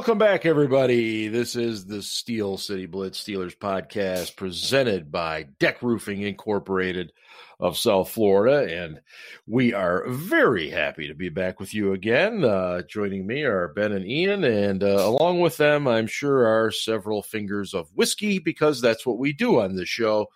Welcome 0.00 0.16
back, 0.16 0.46
everybody. 0.46 1.28
This 1.28 1.54
is 1.54 1.84
the 1.84 2.00
Steel 2.00 2.56
City 2.56 2.86
Blitz 2.86 3.22
Steelers 3.22 3.54
podcast 3.54 4.34
presented 4.34 5.12
by 5.12 5.42
Deck 5.58 5.82
Roofing 5.82 6.22
Incorporated 6.22 7.12
of 7.60 7.76
South 7.76 8.08
Florida. 8.08 8.82
And 8.82 9.02
we 9.46 9.74
are 9.74 10.08
very 10.08 10.70
happy 10.70 11.08
to 11.08 11.14
be 11.14 11.28
back 11.28 11.60
with 11.60 11.74
you 11.74 11.92
again. 11.92 12.42
Uh, 12.46 12.80
joining 12.80 13.26
me 13.26 13.42
are 13.42 13.68
Ben 13.68 13.92
and 13.92 14.06
Ian, 14.06 14.42
and 14.44 14.82
uh, 14.82 14.86
along 15.04 15.40
with 15.40 15.58
them, 15.58 15.86
I'm 15.86 16.06
sure 16.06 16.46
are 16.46 16.70
several 16.70 17.22
fingers 17.22 17.74
of 17.74 17.94
whiskey 17.94 18.38
because 18.38 18.80
that's 18.80 19.04
what 19.04 19.18
we 19.18 19.34
do 19.34 19.60
on 19.60 19.76
this 19.76 19.90
show. 19.90 20.28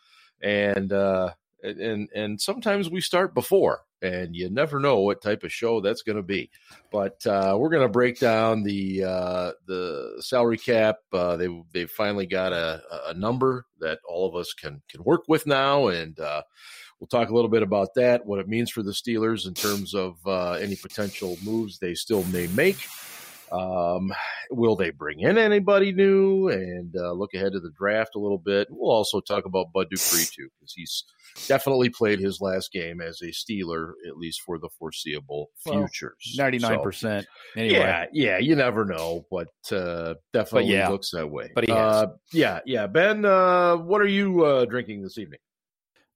And, 0.43 0.93
uh, 0.93 1.31
and 1.63 2.11
and 2.15 2.39
sometimes 2.39 2.91
we 2.91 3.01
start 3.01 3.33
before 3.33 3.81
and 4.05 4.37
you 4.37 4.51
never 4.51 4.79
know 4.79 5.01
what 5.01 5.23
type 5.23 5.43
of 5.43 5.53
show 5.53 5.81
that's 5.81 6.03
going 6.03 6.17
to 6.17 6.23
be. 6.23 6.51
But 6.93 7.27
uh, 7.27 7.57
we're 7.59 7.71
going 7.71 7.87
to 7.87 7.89
break 7.89 8.21
down 8.21 8.63
the 8.63 9.05
uh, 9.05 9.53
the 9.67 10.17
salary 10.21 10.59
cap. 10.59 10.97
Uh, 11.13 11.37
they 11.37 11.49
they 11.73 11.87
finally 11.87 12.27
got 12.27 12.53
a, 12.53 12.83
a 13.07 13.15
number 13.15 13.67
that 13.81 13.99
all 14.09 14.29
of 14.29 14.37
us 14.37 14.53
can 14.53 14.83
can 14.89 15.03
work 15.03 15.23
with 15.27 15.47
now, 15.47 15.89
and 15.89 16.19
uh, 16.21 16.43
we'll 17.01 17.09
talk 17.09 17.31
a 17.31 17.35
little 17.35 17.51
bit 17.51 17.63
about 17.63 17.95
that, 17.95 18.25
what 18.25 18.39
it 18.39 18.49
means 18.49 18.71
for 18.71 18.83
the 18.83 18.93
Steelers 18.93 19.47
in 19.47 19.55
terms 19.55 19.95
of 19.95 20.17
uh, 20.27 20.53
any 20.53 20.77
potential 20.77 21.37
moves 21.43 21.79
they 21.79 21.95
still 21.95 22.25
may 22.25 22.47
make. 22.49 22.77
Um, 23.53 24.13
will 24.51 24.77
they 24.77 24.91
bring 24.91 25.21
in 25.21 25.39
anybody 25.39 25.93
new 25.93 26.49
and 26.49 26.95
uh, 26.97 27.13
look 27.13 27.35
ahead 27.35 27.53
to 27.53 27.61
the 27.61 27.71
draft 27.79 28.17
a 28.17 28.19
little 28.19 28.39
bit? 28.39 28.69
We'll 28.71 28.91
also 28.91 29.21
talk 29.21 29.45
about 29.45 29.73
Bud 29.73 29.89
Dupree 29.91 30.25
too, 30.25 30.49
because 30.59 30.73
he's 30.75 31.05
definitely 31.47 31.91
played 31.91 32.21
his 32.21 32.41
last 32.41 32.73
game 32.73 33.01
as 33.01 33.21
a 33.23 33.27
Steeler, 33.27 33.93
at 34.09 34.17
least 34.17 34.41
for 34.43 34.59
the 34.59 34.69
foreseeable 34.79 35.51
future. 35.63 36.17
Ninety 36.37 36.59
nine 36.59 36.81
percent. 36.81 37.27
Yeah, 37.55 38.07
yeah, 38.13 38.39
you 38.39 38.57
never 38.57 38.85
know, 38.85 39.27
but 39.31 39.49
uh, 39.71 40.15
definitely 40.33 40.71
But 40.71 40.75
yeah. 40.75 40.89
looks 40.89 41.11
that 41.11 41.31
way. 41.31 41.51
But 41.55 41.65
he 41.65 41.73
uh, 41.73 42.09
yeah, 42.33 42.61
yeah. 42.67 42.87
Ben, 42.87 43.25
uh, 43.25 43.77
what 43.77 44.01
are 44.01 44.07
you 44.07 44.45
uh, 44.45 44.65
drinking 44.65 45.03
this 45.03 45.19
evening? 45.19 45.41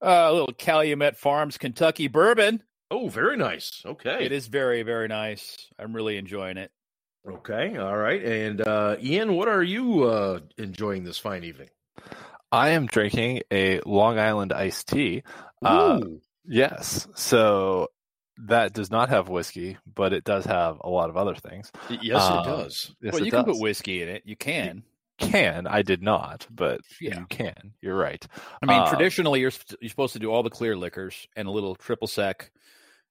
Uh, 0.00 0.28
a 0.28 0.32
little 0.32 0.54
Calumet 0.56 1.16
Farms 1.16 1.58
Kentucky 1.58 2.08
bourbon. 2.08 2.62
Oh, 2.90 3.08
very 3.08 3.36
nice. 3.36 3.82
Okay, 3.84 4.24
It 4.24 4.32
is 4.32 4.46
very, 4.46 4.82
very 4.82 5.08
nice. 5.08 5.68
I'm 5.78 5.94
really 5.94 6.16
enjoying 6.16 6.56
it. 6.56 6.70
Okay, 7.28 7.76
all 7.76 7.96
right. 7.96 8.22
And 8.24 8.60
uh, 8.66 8.96
Ian, 9.02 9.34
what 9.34 9.48
are 9.48 9.62
you 9.62 10.04
uh, 10.04 10.40
enjoying 10.56 11.04
this 11.04 11.18
fine 11.18 11.44
evening? 11.44 11.68
I 12.50 12.70
am 12.70 12.86
drinking 12.86 13.42
a 13.50 13.80
Long 13.84 14.18
Island 14.18 14.52
iced 14.52 14.88
tea. 14.88 15.22
Uh, 15.62 16.00
Ooh. 16.02 16.20
yes. 16.46 17.06
So 17.14 17.88
that 18.46 18.72
does 18.72 18.90
not 18.90 19.10
have 19.10 19.28
whiskey, 19.28 19.76
but 19.92 20.12
it 20.12 20.24
does 20.24 20.46
have 20.46 20.78
a 20.82 20.88
lot 20.88 21.10
of 21.10 21.16
other 21.16 21.34
things. 21.34 21.70
yes, 21.90 22.22
um, 22.22 22.38
it 22.38 22.44
does. 22.44 22.94
Yes, 23.02 23.12
well, 23.12 23.22
it 23.22 23.26
you 23.26 23.30
can 23.32 23.44
does. 23.44 23.54
put 23.56 23.62
whiskey 23.62 24.02
in 24.02 24.08
it. 24.08 24.22
You 24.24 24.36
can. 24.36 24.84
Can 25.18 25.66
I 25.66 25.82
did 25.82 26.00
not, 26.00 26.46
but 26.48 26.80
Yeah. 27.00 27.18
you 27.18 27.26
can. 27.28 27.72
You're 27.82 27.96
right. 27.96 28.24
I 28.62 28.66
mean, 28.66 28.78
Um, 28.83 28.88
traditionally, 28.88 29.40
you're 29.40 29.50
you're 29.80 29.90
supposed 29.90 30.12
to 30.12 30.20
do 30.20 30.30
all 30.30 30.44
the 30.44 30.50
clear 30.50 30.77
liquors 30.77 31.27
and 31.36 31.48
a 31.48 31.50
little 31.50 31.74
triple 31.74 32.06
sec, 32.06 32.52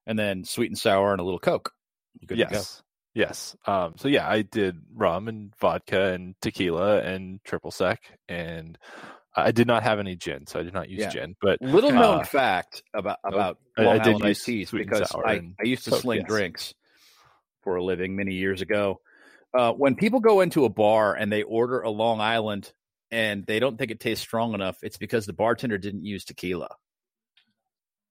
and 0.06 0.18
then 0.18 0.46
sweet 0.46 0.72
and 0.72 0.78
sour 0.78 1.12
and 1.12 1.20
a 1.20 1.24
little 1.26 1.38
Coke. 1.40 1.74
You're 2.22 2.28
good 2.28 2.38
to 2.38 2.46
go. 2.46 2.52
yes. 2.60 2.82
Yes. 3.18 3.56
Um, 3.66 3.96
so 3.98 4.08
yeah, 4.10 4.30
I 4.30 4.44
did 4.44 4.80
rum 4.94 5.28
and 5.28 5.52
vodka 5.60 6.14
and 6.14 6.36
tequila 6.40 7.00
and 7.02 7.44
triple 7.44 7.72
sec, 7.72 8.00
and 8.30 8.78
I 9.36 9.52
did 9.52 9.66
not 9.66 9.82
have 9.82 9.98
any 9.98 10.16
gin, 10.16 10.46
so 10.46 10.60
I 10.60 10.64
did 10.64 10.76
not 10.76 10.88
use 10.88 11.00
Yeah. 11.00 11.10
gin. 11.10 11.36
But 11.42 11.60
Little 11.60 11.92
known 11.92 12.20
Uh, 12.22 12.24
fact 12.26 12.84
about 12.94 13.18
nope. 13.26 13.34
about 13.34 13.58
I- 13.76 13.82
I 13.82 13.86
Long 13.86 13.98
did 13.98 14.08
Island 14.08 14.26
iced 14.26 14.46
teas 14.46 14.70
because 14.70 15.12
I, 15.26 15.34
and 15.34 15.56
I 15.60 15.64
used 15.68 15.84
to 15.86 15.90
Coke, 15.92 16.02
sling 16.02 16.20
yes. 16.20 16.28
drinks 16.28 16.74
for 17.64 17.76
a 17.78 17.84
living 17.84 18.16
many 18.16 18.36
years 18.36 18.62
ago. 18.62 19.02
Uh, 19.58 19.74
when 19.74 19.96
people 19.96 20.20
go 20.20 20.42
into 20.42 20.66
a 20.66 20.70
bar 20.70 21.16
and 21.16 21.32
they 21.32 21.42
order 21.42 21.82
a 21.82 21.90
Long 21.90 22.22
Island 22.22 22.72
and 23.10 23.48
they 23.48 23.60
don't 23.60 23.78
think 23.78 23.90
it 23.90 24.00
tastes 24.00 24.22
strong 24.22 24.54
enough, 24.54 24.78
it's 24.84 24.98
because 24.98 25.26
the 25.26 25.34
bartender 25.34 25.80
didn't 25.80 26.04
use 26.04 26.24
tequila. 26.24 26.70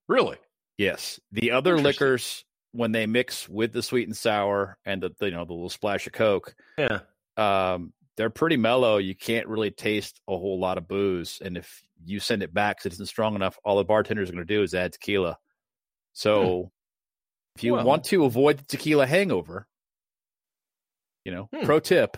Really? 0.08 0.38
Yes, 0.78 1.20
the 1.30 1.52
other 1.52 1.78
liquors 1.78 2.44
when 2.76 2.92
they 2.92 3.06
mix 3.06 3.48
with 3.48 3.72
the 3.72 3.82
sweet 3.82 4.06
and 4.08 4.16
sour 4.16 4.78
and 4.84 5.02
the, 5.02 5.10
the 5.18 5.26
you 5.26 5.32
know 5.32 5.44
the 5.44 5.52
little 5.52 5.70
splash 5.70 6.06
of 6.06 6.12
Coke, 6.12 6.54
Yeah. 6.78 7.00
um, 7.36 7.92
they're 8.16 8.30
pretty 8.30 8.56
mellow. 8.56 8.96
You 8.98 9.14
can't 9.14 9.46
really 9.48 9.70
taste 9.70 10.20
a 10.28 10.36
whole 10.36 10.58
lot 10.60 10.78
of 10.78 10.86
booze, 10.88 11.40
and 11.44 11.56
if 11.56 11.82
you 12.04 12.20
send 12.20 12.42
it 12.42 12.52
back 12.54 12.78
because 12.78 12.86
it 12.86 12.92
isn't 12.94 13.06
strong 13.06 13.34
enough, 13.34 13.58
all 13.64 13.76
the 13.76 13.84
bartenders 13.84 14.28
are 14.28 14.32
going 14.32 14.46
to 14.46 14.54
do 14.54 14.62
is 14.62 14.74
add 14.74 14.92
tequila. 14.92 15.38
So, 16.12 16.70
if 17.56 17.64
you 17.64 17.74
Well- 17.74 17.84
want 17.84 18.04
to 18.04 18.24
avoid 18.24 18.58
the 18.58 18.64
tequila 18.64 19.06
hangover, 19.06 19.66
you 21.24 21.32
know, 21.32 21.48
Hmm. 21.52 21.64
pro 21.64 21.80
tip: 21.80 22.16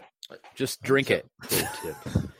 just 0.55 0.83
drink 0.83 1.11
it. 1.11 1.27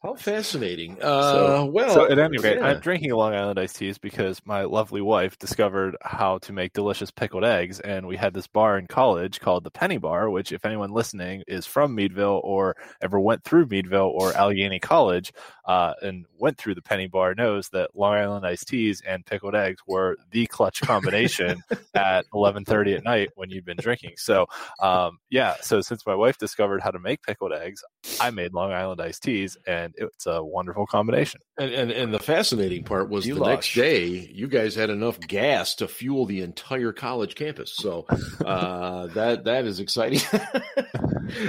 How 0.00 0.14
fascinating. 0.16 0.96
Uh, 1.02 1.66
well, 1.68 1.92
so 1.92 2.10
at 2.10 2.18
any 2.18 2.38
rate, 2.38 2.58
yeah. 2.58 2.66
I'm 2.66 2.80
drinking 2.80 3.10
Long 3.12 3.34
Island 3.34 3.58
iced 3.58 3.76
teas 3.76 3.98
because 3.98 4.40
my 4.44 4.62
lovely 4.62 5.00
wife 5.00 5.36
discovered 5.38 5.96
how 6.02 6.38
to 6.38 6.52
make 6.52 6.72
delicious 6.72 7.10
pickled 7.10 7.44
eggs, 7.44 7.80
and 7.80 8.06
we 8.06 8.16
had 8.16 8.32
this 8.32 8.46
bar 8.46 8.78
in 8.78 8.86
college 8.86 9.40
called 9.40 9.64
the 9.64 9.72
Penny 9.72 9.98
Bar, 9.98 10.30
which, 10.30 10.52
if 10.52 10.64
anyone 10.64 10.92
listening 10.92 11.42
is 11.48 11.66
from 11.66 11.96
Meadville 11.96 12.40
or 12.44 12.76
ever 13.00 13.18
went 13.18 13.42
through 13.42 13.66
Meadville 13.66 14.12
or 14.14 14.32
Allegheny 14.34 14.78
College 14.78 15.32
uh, 15.64 15.94
and 16.00 16.26
went 16.38 16.58
through 16.58 16.76
the 16.76 16.82
Penny 16.82 17.08
Bar, 17.08 17.34
knows 17.34 17.68
that 17.70 17.90
Long 17.94 18.14
Island 18.14 18.46
iced 18.46 18.68
teas 18.68 19.02
and 19.06 19.26
pickled 19.26 19.56
eggs 19.56 19.82
were 19.86 20.16
the 20.30 20.46
clutch 20.46 20.80
combination 20.80 21.60
at 21.94 22.24
11:30 22.32 22.98
at 22.98 23.04
night 23.04 23.30
when 23.34 23.50
you'd 23.50 23.64
been 23.64 23.76
drinking. 23.76 24.12
So, 24.16 24.46
um, 24.80 25.18
yeah. 25.28 25.56
So 25.60 25.80
since 25.80 26.06
my 26.06 26.14
wife 26.14 26.38
discovered 26.38 26.82
how 26.82 26.92
to 26.92 27.00
make 27.00 27.22
pickled 27.22 27.52
eggs, 27.52 27.82
I 28.20 28.30
made 28.30 28.54
Long 28.54 28.72
Island 28.72 29.00
iced 29.00 29.24
teas, 29.24 29.56
and 29.66 29.87
it's 29.96 30.26
a 30.26 30.42
wonderful 30.42 30.86
combination. 30.86 31.40
And, 31.58 31.72
and 31.72 31.90
and 31.90 32.14
the 32.14 32.18
fascinating 32.18 32.84
part 32.84 33.08
was 33.10 33.26
You 33.26 33.34
the 33.34 33.40
lost. 33.40 33.50
next 33.50 33.74
day, 33.74 34.06
you 34.32 34.46
guys 34.48 34.74
had 34.74 34.90
enough 34.90 35.18
gas 35.20 35.74
to 35.76 35.88
fuel 35.88 36.26
the 36.26 36.40
entire 36.42 36.92
college 36.92 37.34
campus. 37.34 37.72
So 37.74 38.06
uh, 38.44 39.06
that 39.14 39.44
that 39.44 39.64
is 39.64 39.80
exciting. 39.80 40.20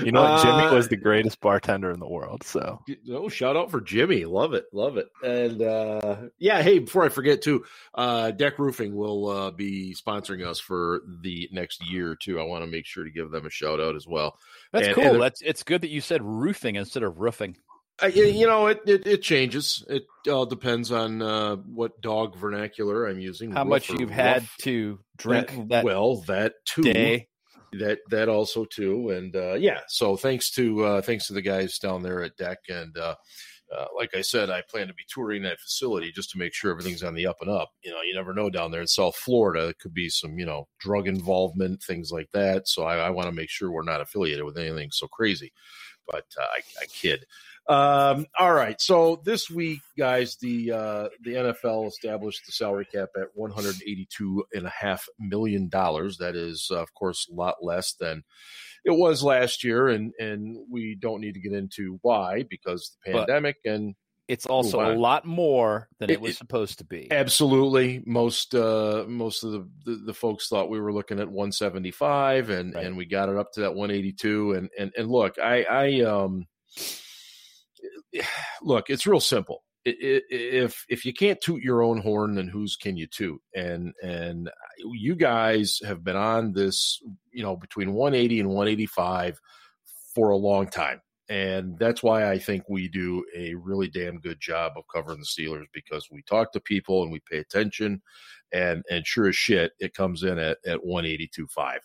You 0.03 0.11
know, 0.11 0.21
what? 0.23 0.41
Jimmy 0.43 0.63
Uh, 0.63 0.73
was 0.75 0.89
the 0.89 0.97
greatest 0.97 1.39
bartender 1.39 1.89
in 1.91 1.99
the 1.99 2.07
world. 2.07 2.43
So 2.43 2.81
Oh, 3.11 3.29
shout 3.29 3.55
out 3.55 3.71
for 3.71 3.79
Jimmy. 3.81 4.25
Love 4.25 4.53
it. 4.53 4.65
Love 4.73 4.97
it. 4.97 5.07
And 5.23 5.61
uh 5.61 6.17
yeah, 6.37 6.61
hey, 6.61 6.79
before 6.79 7.05
I 7.05 7.09
forget 7.09 7.41
too, 7.41 7.63
uh 7.95 8.31
Deck 8.31 8.59
Roofing 8.59 8.93
will 8.95 9.29
uh 9.29 9.51
be 9.51 9.95
sponsoring 9.95 10.45
us 10.45 10.59
for 10.59 11.01
the 11.21 11.47
next 11.53 11.81
year 11.89 12.15
too. 12.15 12.39
I 12.39 12.43
want 12.43 12.63
to 12.65 12.69
make 12.69 12.85
sure 12.85 13.03
to 13.05 13.09
give 13.11 13.31
them 13.31 13.45
a 13.45 13.49
shout 13.49 13.79
out 13.79 13.95
as 13.95 14.05
well. 14.07 14.37
That's 14.73 14.87
And- 14.87 14.95
cool. 14.95 15.03
and 15.13 15.21
That's 15.21 15.41
it's 15.41 15.63
good 15.63 15.81
that 15.81 15.89
you 15.89 16.01
said 16.01 16.21
roofing 16.23 16.75
instead 16.75 17.03
of 17.03 17.19
roofing. 17.19 17.55
I, 18.01 18.07
you 18.07 18.47
know, 18.47 18.67
it, 18.67 18.81
it 18.85 19.07
it 19.07 19.21
changes. 19.21 19.83
It 19.89 20.03
all 20.29 20.45
depends 20.45 20.91
on 20.91 21.21
uh 21.21 21.55
what 21.57 22.01
dog 22.01 22.37
vernacular 22.37 23.07
I'm 23.07 23.19
using. 23.19 23.51
How 23.51 23.63
much 23.63 23.89
you've 23.89 24.09
had 24.09 24.47
to 24.61 24.99
drink 25.17 25.47
That- 25.49 25.69
that, 25.69 25.83
well, 25.85 26.17
that 26.27 26.53
too. 26.65 26.83
day. 26.83 27.27
that 27.73 27.99
that 28.09 28.29
also 28.29 28.65
too 28.65 29.11
and 29.11 29.35
uh 29.35 29.53
yeah 29.53 29.81
so 29.89 30.15
thanks 30.17 30.49
to 30.49 30.83
uh 30.83 31.01
thanks 31.03 31.27
to 31.27 31.33
the 31.33 31.41
guys 31.41 31.77
down 31.77 32.01
there 32.01 32.23
at 32.23 32.35
deck 32.35 32.57
and 32.67 32.97
uh 32.97 33.13
uh, 33.71 33.85
like 33.95 34.09
I 34.15 34.21
said, 34.21 34.49
I 34.49 34.63
plan 34.67 34.87
to 34.87 34.95
be 34.95 35.03
touring 35.07 35.43
that 35.43 35.59
facility 35.59 36.11
just 36.11 36.31
to 36.31 36.39
make 36.39 36.55
sure 36.55 36.71
everything's 36.71 37.03
on 37.03 37.13
the 37.13 37.27
up 37.27 37.37
and 37.41 37.51
up. 37.51 37.69
You 37.83 37.91
know, 37.91 38.01
you 38.01 38.15
never 38.15 38.33
know 38.33 38.49
down 38.49 38.71
there 38.71 38.81
in 38.81 38.87
South 38.87 39.15
Florida. 39.15 39.67
It 39.67 39.77
could 39.77 39.93
be 39.93 40.09
some, 40.09 40.39
you 40.39 40.45
know, 40.47 40.67
drug 40.79 41.07
involvement, 41.07 41.83
things 41.83 42.11
like 42.11 42.31
that. 42.31 42.67
So 42.67 42.81
I, 42.81 42.97
I 42.97 43.09
want 43.11 43.27
to 43.27 43.31
make 43.31 43.51
sure 43.51 43.69
we're 43.69 43.83
not 43.83 44.01
affiliated 44.01 44.43
with 44.43 44.57
anything 44.57 44.89
so 44.91 45.07
crazy. 45.07 45.53
But 46.07 46.25
uh, 46.41 46.45
I, 46.45 46.61
I 46.81 46.85
kid. 46.87 47.25
Um, 47.69 48.25
all 48.39 48.51
right. 48.53 48.81
So 48.81 49.21
this 49.23 49.49
week, 49.49 49.79
guys, 49.97 50.37
the 50.41 50.71
uh, 50.71 51.09
the 51.23 51.33
NFL 51.35 51.87
established 51.87 52.45
the 52.47 52.51
salary 52.51 52.85
cap 52.91 53.09
at 53.15 53.27
one 53.35 53.51
hundred 53.51 53.75
eighty 53.83 54.07
two 54.09 54.43
and 54.53 54.65
a 54.65 54.71
half 54.71 55.07
million 55.19 55.69
dollars. 55.69 56.17
That 56.17 56.35
is, 56.35 56.67
uh, 56.71 56.81
of 56.81 56.93
course, 56.95 57.27
a 57.31 57.35
lot 57.35 57.57
less 57.61 57.93
than 57.93 58.23
it 58.83 58.91
was 58.91 59.23
last 59.23 59.63
year, 59.63 59.87
and 59.87 60.13
and 60.19 60.57
we 60.69 60.95
don't 60.99 61.21
need 61.21 61.35
to 61.35 61.39
get 61.39 61.53
into 61.53 61.99
why 62.01 62.43
because 62.49 62.97
the 63.05 63.11
But- 63.11 63.27
pandemic 63.27 63.57
and 63.65 63.93
It's 64.27 64.45
also 64.47 64.79
a 64.81 64.93
lot 64.95 65.25
more 65.25 65.89
than 65.99 66.09
it, 66.09 66.13
It- 66.13 66.21
was 66.21 66.31
it- 66.31 66.37
supposed 66.37 66.77
to 66.79 66.85
be. 66.85 67.07
Absolutely. 67.11 68.01
Most 68.05 68.55
uh 68.55 69.05
most 69.07 69.43
of 69.43 69.51
the, 69.51 69.67
the, 69.85 69.95
the 70.07 70.13
folks 70.13 70.47
thought 70.47 70.69
we 70.71 70.79
were 70.79 70.93
looking 70.93 71.19
at 71.19 71.29
175 71.29 72.49
and 72.49 72.73
Right. 72.73 72.85
and 72.85 72.97
we 72.97 73.05
got 73.05 73.29
it 73.29 73.37
up 73.37 73.51
to 73.53 73.61
that 73.61 73.75
182 73.75 74.53
and 74.53 74.69
and 74.77 74.91
and 74.97 75.09
look, 75.11 75.37
I 75.37 75.63
I 75.63 76.01
um 76.01 76.47
look, 78.61 78.89
it's 78.89 79.07
real 79.07 79.19
simple. 79.19 79.63
If 79.85 80.85
if 80.89 81.05
you 81.05 81.13
can't 81.13 81.39
toot 81.39 81.63
your 81.63 81.81
own 81.81 82.01
horn, 82.01 82.35
then 82.35 82.49
whose 82.49 82.75
can 82.75 82.97
you 82.97 83.07
toot? 83.07 83.41
And 83.55 83.93
and 84.03 84.49
you 84.93 85.15
guys 85.15 85.79
have 85.85 86.03
been 86.03 86.17
on 86.17 86.51
this, 86.51 87.01
you 87.31 87.43
know, 87.43 87.55
between 87.55 87.93
180 87.93 88.41
and 88.41 88.49
185 88.49 89.39
for 90.13 90.31
a 90.31 90.37
long 90.37 90.67
time. 90.67 91.01
And 91.29 91.77
that's 91.77 92.01
why 92.01 92.29
I 92.29 92.39
think 92.39 92.63
we 92.67 92.89
do 92.89 93.23
a 93.37 93.53
really 93.53 93.87
damn 93.87 94.19
good 94.19 94.39
job 94.39 94.73
of 94.75 94.83
covering 94.93 95.19
the 95.19 95.25
Steelers 95.25 95.67
because 95.73 96.07
we 96.11 96.23
talk 96.23 96.51
to 96.51 96.59
people 96.59 97.03
and 97.03 97.11
we 97.11 97.21
pay 97.31 97.37
attention. 97.37 98.01
And 98.51 98.83
and 98.89 99.07
sure 99.07 99.29
as 99.29 99.35
shit, 99.35 99.71
it 99.79 99.93
comes 99.93 100.23
in 100.23 100.39
at, 100.39 100.57
at 100.65 100.79
182.5. 100.79 101.77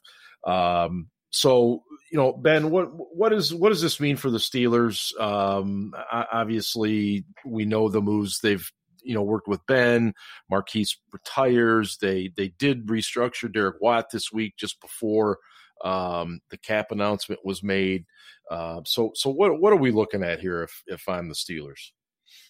Um, 0.47 1.11
so 1.35 1.83
you 2.13 2.17
know, 2.17 2.33
Ben, 2.33 2.71
what 2.71 2.91
what 2.93 3.33
is 3.33 3.53
what 3.53 3.71
does 3.71 3.83
this 3.83 3.99
mean 3.99 4.17
for 4.17 4.31
the 4.31 4.39
Steelers? 4.39 5.19
Um, 5.21 5.93
obviously, 6.13 7.25
we 7.45 7.65
know 7.65 7.89
the 7.89 8.01
moves 8.01 8.39
they've 8.39 8.71
you 9.03 9.15
know 9.15 9.23
worked 9.23 9.49
with 9.49 9.67
Ben. 9.67 10.15
Maurkice 10.49 10.97
retires. 11.13 11.99
They 12.01 12.31
they 12.37 12.51
did 12.51 12.87
restructure 12.87 13.53
Derek 13.53 13.81
Watt 13.81 14.11
this 14.13 14.31
week 14.33 14.55
just 14.57 14.81
before 14.81 15.39
um, 15.85 16.39
the 16.51 16.57
cap 16.57 16.93
announcement 16.93 17.41
was 17.45 17.65
made. 17.65 18.05
Uh, 18.49 18.83
so 18.87 19.11
so 19.17 19.29
what 19.29 19.61
what 19.61 19.73
are 19.73 19.77
we 19.77 19.91
looking 19.91 20.23
at 20.23 20.39
here 20.39 20.63
if 20.63 20.85
if 20.87 21.09
I'm 21.09 21.29
the 21.29 21.35
Steelers? 21.35 21.91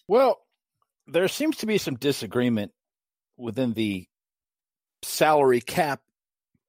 Well, 0.07 0.37
there 1.07 1.27
seems 1.27 1.57
to 1.57 1.65
be 1.65 1.79
some 1.79 1.95
disagreement 1.95 2.71
within 3.35 3.73
the 3.73 4.05
salary 5.01 5.61
cap 5.61 6.01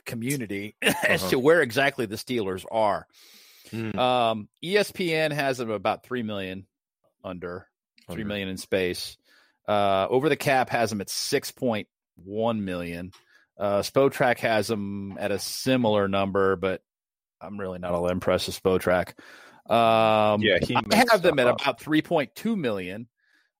community 0.06 0.76
as 0.82 1.22
uh-huh. 1.22 1.30
to 1.30 1.38
where 1.38 1.60
exactly 1.60 2.06
the 2.06 2.16
Steelers 2.16 2.64
are. 2.70 3.06
Mm. 3.70 3.96
Um, 3.96 4.48
ESPN 4.64 5.32
has 5.32 5.58
them 5.58 5.70
about 5.70 6.04
three 6.04 6.22
million 6.22 6.66
under, 7.24 7.66
three 8.10 8.24
million 8.24 8.48
in 8.48 8.56
space. 8.56 9.16
Uh, 9.68 10.06
over 10.08 10.28
the 10.28 10.36
cap 10.36 10.70
has 10.70 10.90
them 10.90 11.00
at 11.00 11.10
six 11.10 11.50
point 11.50 11.88
one 12.14 12.64
million. 12.64 13.12
Uh, 13.58 13.80
Spotrac 13.80 14.38
has 14.38 14.68
them 14.68 15.16
at 15.18 15.32
a 15.32 15.38
similar 15.38 16.08
number, 16.08 16.56
but 16.56 16.82
I'm 17.40 17.58
really 17.58 17.78
not 17.78 17.92
all 17.92 18.08
impressed 18.08 18.46
with 18.46 18.62
Spotrac. 18.62 19.14
Um, 19.68 20.42
yeah, 20.42 20.58
I 20.90 20.96
have 21.10 21.22
them 21.22 21.38
at 21.38 21.48
up. 21.48 21.60
about 21.60 21.80
3.2 21.80 22.56
million. 22.56 23.08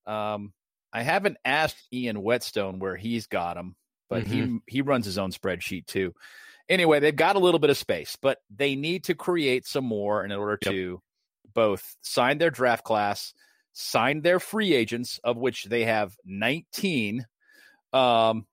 Um, 0.07 0.53
I 0.93 1.03
haven't 1.03 1.37
asked 1.45 1.77
Ian 1.93 2.23
Whetstone 2.23 2.79
where 2.79 2.97
he's 2.97 3.27
got 3.27 3.55
them, 3.55 3.75
but 4.09 4.25
mm-hmm. 4.25 4.57
he 4.67 4.77
he 4.79 4.83
runs 4.83 5.07
his 5.07 5.19
own 5.19 5.31
spreadsheet 5.31 5.87
too. 5.87 6.15
Anyway, 6.69 6.99
they've 6.99 7.15
got 7.15 7.37
a 7.37 7.41
little 7.41 7.61
bit 7.61 7.71
of 7.71 7.77
space, 7.77 8.17
but 8.21 8.39
they 8.55 8.75
need 8.75 9.05
to 9.05 9.15
create 9.15 9.67
some 9.67 9.85
more 9.85 10.25
in 10.25 10.33
order 10.33 10.59
yep. 10.63 10.73
to 10.73 11.01
both 11.55 11.97
sign 12.03 12.39
their 12.39 12.51
draft 12.51 12.85
class, 12.85 13.33
sign 13.73 14.21
their 14.21 14.41
free 14.41 14.75
agents, 14.75 15.21
of 15.23 15.37
which 15.37 15.65
they 15.65 15.85
have 15.85 16.17
19, 16.25 17.25
um, 17.93 18.47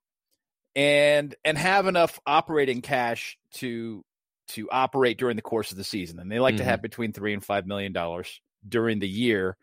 and 0.76 1.36
and 1.44 1.58
have 1.58 1.88
enough 1.88 2.20
operating 2.26 2.82
cash 2.82 3.38
to 3.54 4.04
to 4.50 4.70
operate 4.70 5.18
during 5.18 5.36
the 5.36 5.42
course 5.42 5.72
of 5.72 5.78
the 5.78 5.84
season. 5.84 6.20
And 6.20 6.32
they 6.32 6.40
like 6.40 6.56
mm-hmm. 6.56 6.60
to 6.60 6.66
have 6.66 6.80
mm-hmm. 6.80 6.84
between 6.84 7.14
three 7.14 7.34
and 7.34 7.44
five 7.44 7.66
million 7.66 7.94
dollars 7.94 8.42
during 8.68 9.00
the 9.00 9.08
year 9.08 9.58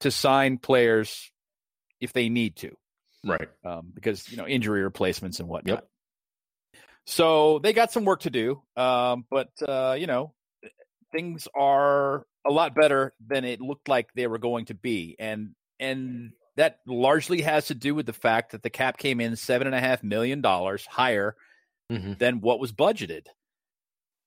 to 0.00 0.10
sign 0.10 0.58
players 0.58 1.30
if 2.00 2.12
they 2.12 2.28
need 2.28 2.56
to. 2.56 2.76
Right. 3.24 3.48
Um, 3.64 3.92
because, 3.94 4.28
you 4.30 4.36
know, 4.36 4.46
injury 4.46 4.82
replacements 4.82 5.40
and 5.40 5.48
whatnot. 5.48 5.84
Yep. 6.74 6.80
So 7.06 7.58
they 7.58 7.72
got 7.72 7.92
some 7.92 8.04
work 8.04 8.20
to 8.20 8.30
do. 8.30 8.62
Um, 8.76 9.24
but, 9.30 9.50
uh, 9.66 9.96
you 9.98 10.06
know, 10.06 10.34
things 11.12 11.48
are 11.54 12.26
a 12.44 12.50
lot 12.50 12.74
better 12.74 13.12
than 13.26 13.44
it 13.44 13.60
looked 13.60 13.88
like 13.88 14.08
they 14.14 14.26
were 14.26 14.38
going 14.38 14.66
to 14.66 14.74
be. 14.74 15.16
And, 15.18 15.50
and 15.78 16.32
that 16.56 16.78
largely 16.86 17.42
has 17.42 17.66
to 17.68 17.74
do 17.74 17.94
with 17.94 18.06
the 18.06 18.12
fact 18.12 18.52
that 18.52 18.62
the 18.62 18.70
cap 18.70 18.98
came 18.98 19.20
in 19.20 19.36
seven 19.36 19.66
and 19.66 19.76
a 19.76 19.80
half 19.80 20.02
million 20.02 20.40
dollars 20.40 20.86
higher 20.86 21.36
mm-hmm. 21.90 22.14
than 22.18 22.40
what 22.40 22.60
was 22.60 22.72
budgeted 22.72 23.26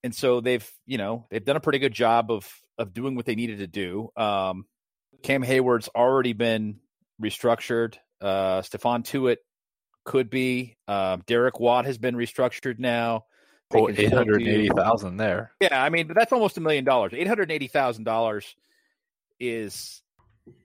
and 0.05 0.13
so 0.13 0.39
they've 0.39 0.71
you 0.85 0.99
know 0.99 1.25
they've 1.31 1.43
done 1.43 1.55
a 1.55 1.59
pretty 1.59 1.79
good 1.79 1.91
job 1.91 2.29
of 2.29 2.47
of 2.77 2.93
doing 2.93 3.15
what 3.15 3.25
they 3.25 3.33
needed 3.33 3.57
to 3.57 3.67
do. 3.67 4.11
Um, 4.15 4.65
Cam 5.23 5.43
Heyward's 5.43 5.89
already 5.95 6.33
been 6.33 6.79
restructured. 7.19 7.95
Uh, 8.21 8.61
Stephon 8.61 9.03
Tuitt 9.03 9.37
could 10.03 10.29
be. 10.29 10.77
Uh, 10.87 11.17
Derek 11.25 11.59
Watt 11.59 11.85
has 11.85 11.97
been 11.97 12.15
restructured 12.15 12.79
now. 12.79 13.25
Oh, 13.73 13.89
eight 13.89 14.13
hundred 14.13 14.43
eighty 14.43 14.69
thousand 14.69 15.17
there. 15.17 15.51
Yeah, 15.59 15.81
I 15.81 15.89
mean, 15.89 16.07
but 16.07 16.15
that's 16.15 16.31
almost 16.31 16.57
a 16.57 16.61
million 16.61 16.85
dollars. 16.85 17.13
Eight 17.13 17.27
hundred 17.27 17.51
eighty 17.51 17.67
thousand 17.67 18.03
dollars 18.03 18.55
is, 19.39 20.01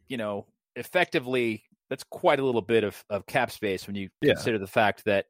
you 0.09 0.17
know, 0.17 0.47
effectively 0.77 1.65
that's 1.89 2.05
quite 2.05 2.39
a 2.39 2.45
little 2.45 2.63
bit 2.63 2.85
of, 2.85 3.03
of 3.09 3.27
cap 3.27 3.51
space 3.51 3.87
when 3.87 3.97
you 3.97 4.11
yeah. 4.21 4.35
consider 4.35 4.59
the 4.59 4.67
fact 4.67 5.05
that 5.07 5.27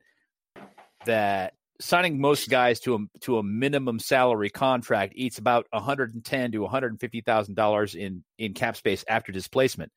that 1.06 1.54
signing 1.80 2.20
most 2.20 2.50
guys 2.50 2.80
to 2.80 2.94
a 2.94 2.98
to 3.20 3.38
a 3.38 3.42
minimum 3.42 3.98
salary 3.98 4.50
contract 4.50 5.14
eats 5.16 5.38
about 5.38 5.66
110 5.70 6.52
to 6.52 6.58
150 6.58 7.20
thousand 7.22 7.54
dollars 7.54 7.94
in 7.94 8.22
in 8.38 8.52
cap 8.52 8.76
space 8.76 9.04
after 9.08 9.32
displacement. 9.32 9.90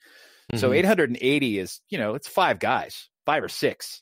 Mm-hmm. 0.51 0.60
So 0.60 0.74
880 0.74 1.60
is 1.60 1.81
you 1.90 1.98
know 1.98 2.16
it's 2.16 2.28
five 2.28 2.60
guys, 2.60 3.10
five 3.25 3.44
or 3.44 3.50
six 3.50 4.01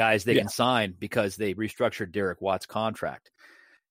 guys 0.00 0.24
they 0.24 0.32
yeah. 0.32 0.40
can 0.40 0.48
sign 0.48 0.94
because 0.98 1.36
they 1.36 1.52
restructured 1.52 2.10
Derek 2.10 2.40
Watt's 2.40 2.64
contract. 2.64 3.30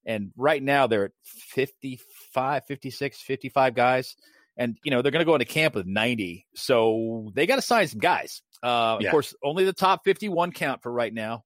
And 0.05 0.31
right 0.35 0.61
now 0.61 0.87
they're 0.87 1.05
at 1.05 1.11
55, 1.23 2.65
56, 2.65 3.21
55 3.21 3.75
guys. 3.75 4.15
And, 4.57 4.77
you 4.83 4.89
know, 4.89 5.03
they're 5.03 5.11
going 5.11 5.21
to 5.21 5.25
go 5.25 5.35
into 5.35 5.45
camp 5.45 5.75
with 5.75 5.85
90. 5.85 6.47
So 6.55 7.31
they 7.35 7.45
got 7.45 7.57
to 7.57 7.61
sign 7.61 7.87
some 7.87 7.99
guys. 7.99 8.41
Uh, 8.63 8.97
yeah. 8.99 9.07
Of 9.07 9.11
course, 9.11 9.35
only 9.43 9.65
the 9.65 9.73
top 9.73 10.03
51 10.03 10.51
count 10.51 10.81
for 10.81 10.91
right 10.91 11.13
now. 11.13 11.43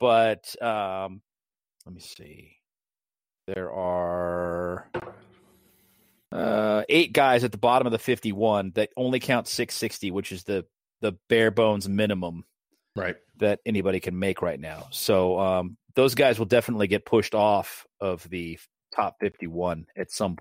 But 0.00 0.60
um, 0.60 1.22
let 1.86 1.94
me 1.94 2.00
see. 2.00 2.56
There 3.46 3.72
are 3.72 4.90
uh, 6.36 6.84
eight 6.88 7.12
guys 7.12 7.44
at 7.44 7.52
the 7.52 7.58
bottom 7.58 7.86
of 7.86 7.92
the 7.92 7.98
51 7.98 8.72
that 8.74 8.90
only 8.96 9.20
count 9.20 9.48
660, 9.48 10.10
which 10.10 10.32
is 10.32 10.44
the 10.44 10.66
the 11.00 11.12
bare 11.28 11.50
bones 11.50 11.88
minimum 11.88 12.44
right 12.94 13.16
that 13.38 13.60
anybody 13.66 14.00
can 14.00 14.18
make 14.18 14.42
right 14.42 14.58
now. 14.58 14.88
So 14.90 15.38
um, 15.38 15.76
those 15.94 16.14
guys 16.14 16.38
will 16.38 16.46
definitely 16.46 16.86
get 16.86 17.04
pushed 17.04 17.34
off 17.34 17.86
of 18.00 18.28
the 18.28 18.58
top 18.94 19.16
51 19.20 19.86
at 19.96 20.10
some. 20.10 20.36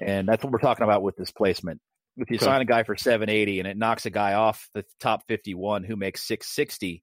And 0.00 0.28
that's 0.28 0.42
what 0.42 0.52
we're 0.52 0.58
talking 0.58 0.84
about 0.84 1.02
with 1.02 1.16
displacement. 1.16 1.80
If 2.16 2.30
you 2.30 2.36
okay. 2.36 2.44
sign 2.44 2.60
a 2.60 2.64
guy 2.64 2.82
for 2.82 2.96
780 2.96 3.60
and 3.60 3.68
it 3.68 3.76
knocks 3.76 4.06
a 4.06 4.10
guy 4.10 4.34
off 4.34 4.68
the 4.74 4.84
top 4.98 5.26
51 5.28 5.84
who 5.84 5.96
makes 5.96 6.22
660, 6.24 7.02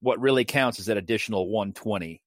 what 0.00 0.20
really 0.20 0.44
counts 0.44 0.78
is 0.78 0.86
that 0.86 0.96
additional 0.96 1.48
120 1.48 2.22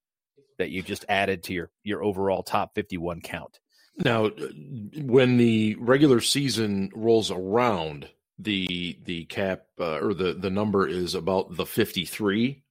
that 0.57 0.69
you 0.69 0.81
just 0.81 1.05
added 1.09 1.43
to 1.43 1.53
your 1.53 1.71
your 1.83 2.03
overall 2.03 2.43
top 2.43 2.73
51 2.75 3.21
count. 3.21 3.59
Now, 3.99 4.29
when 4.29 5.37
the 5.37 5.75
regular 5.75 6.21
season 6.21 6.91
rolls 6.95 7.31
around, 7.31 8.09
the 8.37 8.97
the 9.03 9.25
cap 9.25 9.65
uh, 9.79 9.99
or 9.99 10.13
the 10.13 10.33
the 10.33 10.49
number 10.49 10.87
is 10.87 11.15
about 11.15 11.55
the 11.55 11.65
53. 11.65 12.63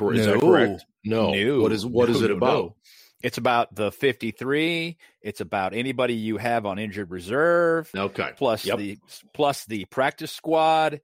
Is 0.00 0.26
no. 0.26 0.32
that 0.32 0.40
correct? 0.40 0.84
No. 1.04 1.32
no. 1.32 1.60
What 1.60 1.72
is 1.72 1.86
what 1.86 2.08
no, 2.08 2.14
is 2.14 2.22
it 2.22 2.30
about? 2.30 2.74
It's 3.22 3.38
about 3.38 3.74
the 3.74 3.90
53. 3.90 4.96
It's 5.22 5.40
about 5.40 5.74
anybody 5.74 6.14
you 6.14 6.36
have 6.36 6.66
on 6.66 6.78
injured 6.78 7.10
reserve. 7.10 7.90
Okay. 7.94 8.30
Plus 8.36 8.64
yep. 8.64 8.78
the 8.78 8.98
plus 9.34 9.64
the 9.64 9.84
practice 9.86 10.32
squad. 10.32 11.00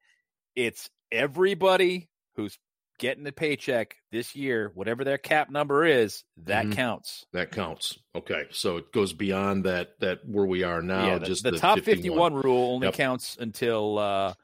It's 0.54 0.90
everybody 1.11 2.08
who's 2.37 2.58
getting 2.98 3.24
the 3.24 3.32
paycheck 3.32 3.96
this 4.10 4.34
year, 4.36 4.70
whatever 4.74 5.04
their 5.04 5.18
cap 5.18 5.50
number 5.50 5.84
is, 5.84 6.24
that 6.44 6.64
mm-hmm. 6.64 6.74
counts. 6.74 7.26
That 7.32 7.50
counts. 7.50 7.98
Okay, 8.14 8.44
so 8.50 8.76
it 8.76 8.92
goes 8.92 9.12
beyond 9.12 9.64
that 9.64 9.98
that 10.00 10.26
where 10.26 10.46
we 10.46 10.62
are 10.62 10.82
now. 10.82 11.06
Yeah, 11.06 11.18
the, 11.18 11.26
just 11.26 11.42
the, 11.42 11.52
the 11.52 11.58
top 11.58 11.76
51. 11.80 11.96
51 11.96 12.34
rule 12.34 12.74
only 12.74 12.86
yep. 12.86 12.94
counts 12.94 13.36
until 13.38 13.98
uh 13.98 14.34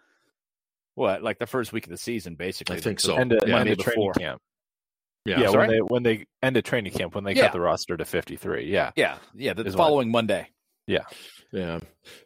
what, 0.95 1.23
like 1.23 1.39
the 1.39 1.47
first 1.47 1.73
week 1.73 1.85
of 1.85 1.91
the 1.91 1.97
season, 1.97 2.35
basically. 2.35 2.77
I 2.77 2.81
think 2.81 3.01
so. 3.01 3.17
And 3.17 3.33
uh, 3.33 3.39
yeah, 3.47 3.75
training 3.75 4.13
camp. 4.19 4.43
Yeah, 5.25 5.41
yeah 5.41 5.51
when 5.51 5.69
they 5.69 5.79
when 5.79 6.03
they 6.03 6.27
end 6.43 6.57
a 6.57 6.63
training 6.63 6.93
camp 6.93 7.15
when 7.15 7.25
they 7.25 7.35
yeah. 7.35 7.45
cut 7.45 7.53
the 7.53 7.61
roster 7.61 7.97
to 7.97 8.05
53. 8.05 8.71
Yeah. 8.71 8.91
Yeah. 8.97 9.19
Yeah, 9.35 9.55
the 9.55 9.71
following 9.71 10.11
Monday. 10.11 10.49
Yeah. 10.87 11.05
Yeah. 11.53 11.81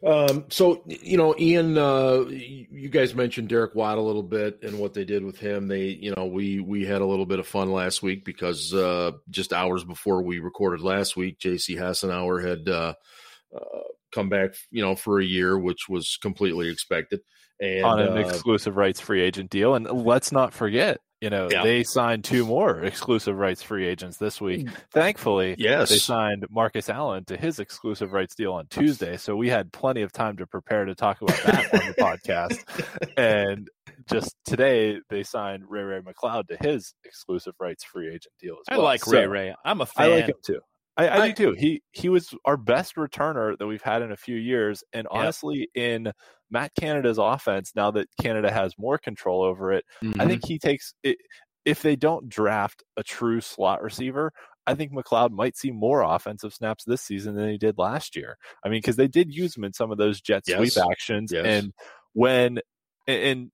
Um, 0.05 0.45
so, 0.49 0.83
you 0.85 1.17
know, 1.17 1.35
Ian, 1.39 1.77
uh, 1.77 2.25
you 2.29 2.89
guys 2.89 3.15
mentioned 3.15 3.49
Derek 3.49 3.73
Watt 3.73 3.97
a 3.97 4.01
little 4.01 4.23
bit 4.23 4.59
and 4.61 4.79
what 4.79 4.93
they 4.93 5.03
did 5.03 5.23
with 5.23 5.39
him. 5.39 5.67
They, 5.67 5.85
you 5.85 6.13
know, 6.15 6.25
we, 6.25 6.59
we 6.59 6.85
had 6.85 7.01
a 7.01 7.05
little 7.05 7.25
bit 7.25 7.39
of 7.39 7.47
fun 7.47 7.71
last 7.71 8.03
week 8.03 8.23
because 8.23 8.73
uh, 8.73 9.13
just 9.29 9.51
hours 9.51 9.83
before 9.83 10.21
we 10.21 10.39
recorded 10.39 10.81
last 10.81 11.17
week, 11.17 11.39
JC 11.39 11.77
Hassenauer 11.77 12.47
had 12.47 12.69
uh, 12.69 12.93
uh, 13.55 13.79
come 14.13 14.29
back, 14.29 14.51
you 14.69 14.83
know, 14.83 14.95
for 14.95 15.19
a 15.19 15.25
year, 15.25 15.57
which 15.57 15.89
was 15.89 16.17
completely 16.21 16.69
expected. 16.69 17.21
And, 17.59 17.85
on 17.85 17.99
an 17.99 18.17
uh, 18.17 18.27
exclusive 18.27 18.75
rights 18.75 18.99
free 18.99 19.21
agent 19.21 19.49
deal. 19.49 19.75
And 19.75 19.85
let's 19.89 20.31
not 20.31 20.53
forget, 20.53 20.99
you 21.21 21.29
know, 21.29 21.47
yeah. 21.49 21.63
they 21.63 21.83
signed 21.83 22.23
two 22.23 22.45
more 22.45 22.79
exclusive 22.83 23.37
rights 23.37 23.61
free 23.61 23.87
agents 23.87 24.17
this 24.17 24.41
week. 24.41 24.67
Mm. 24.67 24.73
Thankfully, 24.91 25.55
yes. 25.57 25.89
they 25.89 25.97
signed 25.97 26.45
Marcus 26.49 26.89
Allen 26.89 27.25
to 27.25 27.37
his 27.37 27.59
exclusive 27.59 28.13
rights 28.13 28.35
deal 28.35 28.53
on 28.53 28.67
Tuesday. 28.67 29.17
So 29.17 29.35
we 29.35 29.49
had 29.49 29.71
plenty 29.71 30.01
of 30.01 30.11
time 30.11 30.37
to 30.37 30.47
prepare 30.47 30.85
to 30.85 30.95
talk 30.95 31.21
about 31.21 31.41
that 31.43 31.73
on 31.73 31.87
the 31.87 31.93
podcast. 31.93 32.61
And 33.17 33.69
just 34.09 34.35
today, 34.45 34.99
they 35.09 35.23
signed 35.23 35.63
Ray 35.69 35.83
Ray 35.83 36.01
McCloud 36.01 36.47
to 36.47 36.57
his 36.57 36.93
exclusive 37.05 37.53
rights 37.59 37.83
free 37.83 38.07
agent 38.07 38.33
deal 38.39 38.55
as 38.55 38.65
well. 38.69 38.81
I 38.81 38.83
like 38.83 39.03
so, 39.03 39.11
Ray 39.11 39.27
Ray. 39.27 39.55
I'm 39.63 39.79
a 39.79 39.85
fan. 39.85 40.11
I 40.11 40.15
like 40.15 40.25
him 40.25 40.35
too. 40.45 40.59
I, 40.97 41.07
I, 41.07 41.21
I, 41.23 41.31
do 41.31 41.51
too. 41.51 41.55
He 41.57 41.81
he 41.91 42.09
was 42.09 42.33
our 42.45 42.57
best 42.57 42.95
returner 42.95 43.57
that 43.57 43.67
we've 43.67 43.81
had 43.81 44.01
in 44.01 44.11
a 44.11 44.17
few 44.17 44.37
years, 44.37 44.83
and 44.93 45.07
honestly, 45.11 45.69
yeah. 45.75 45.83
in 45.83 46.11
Matt 46.49 46.71
Canada's 46.79 47.17
offense, 47.17 47.73
now 47.75 47.91
that 47.91 48.07
Canada 48.21 48.51
has 48.51 48.73
more 48.77 48.97
control 48.97 49.43
over 49.43 49.73
it, 49.73 49.83
mm-hmm. 50.03 50.19
I 50.21 50.25
think 50.25 50.45
he 50.45 50.57
takes 50.57 50.93
it. 51.03 51.17
If 51.65 51.81
they 51.81 51.95
don't 51.95 52.29
draft 52.29 52.83
a 52.95 53.03
true 53.03 53.41
slot 53.41 53.81
receiver, 53.81 54.31
I 54.67 54.75
think 54.75 54.93
McCloud 54.93 55.31
might 55.31 55.57
see 55.57 55.71
more 55.71 56.01
offensive 56.01 56.53
snaps 56.53 56.83
this 56.85 57.01
season 57.01 57.35
than 57.35 57.49
he 57.49 57.57
did 57.57 57.77
last 57.77 58.15
year. 58.15 58.37
I 58.63 58.69
mean, 58.69 58.79
because 58.79 58.95
they 58.95 59.07
did 59.07 59.33
use 59.33 59.57
him 59.57 59.63
in 59.63 59.73
some 59.73 59.91
of 59.91 59.97
those 59.97 60.21
jet 60.21 60.43
Yes. 60.47 60.57
sweep 60.57 60.85
actions, 60.91 61.31
Yes. 61.31 61.45
and 61.45 61.73
when 62.13 62.59
and 63.07 63.51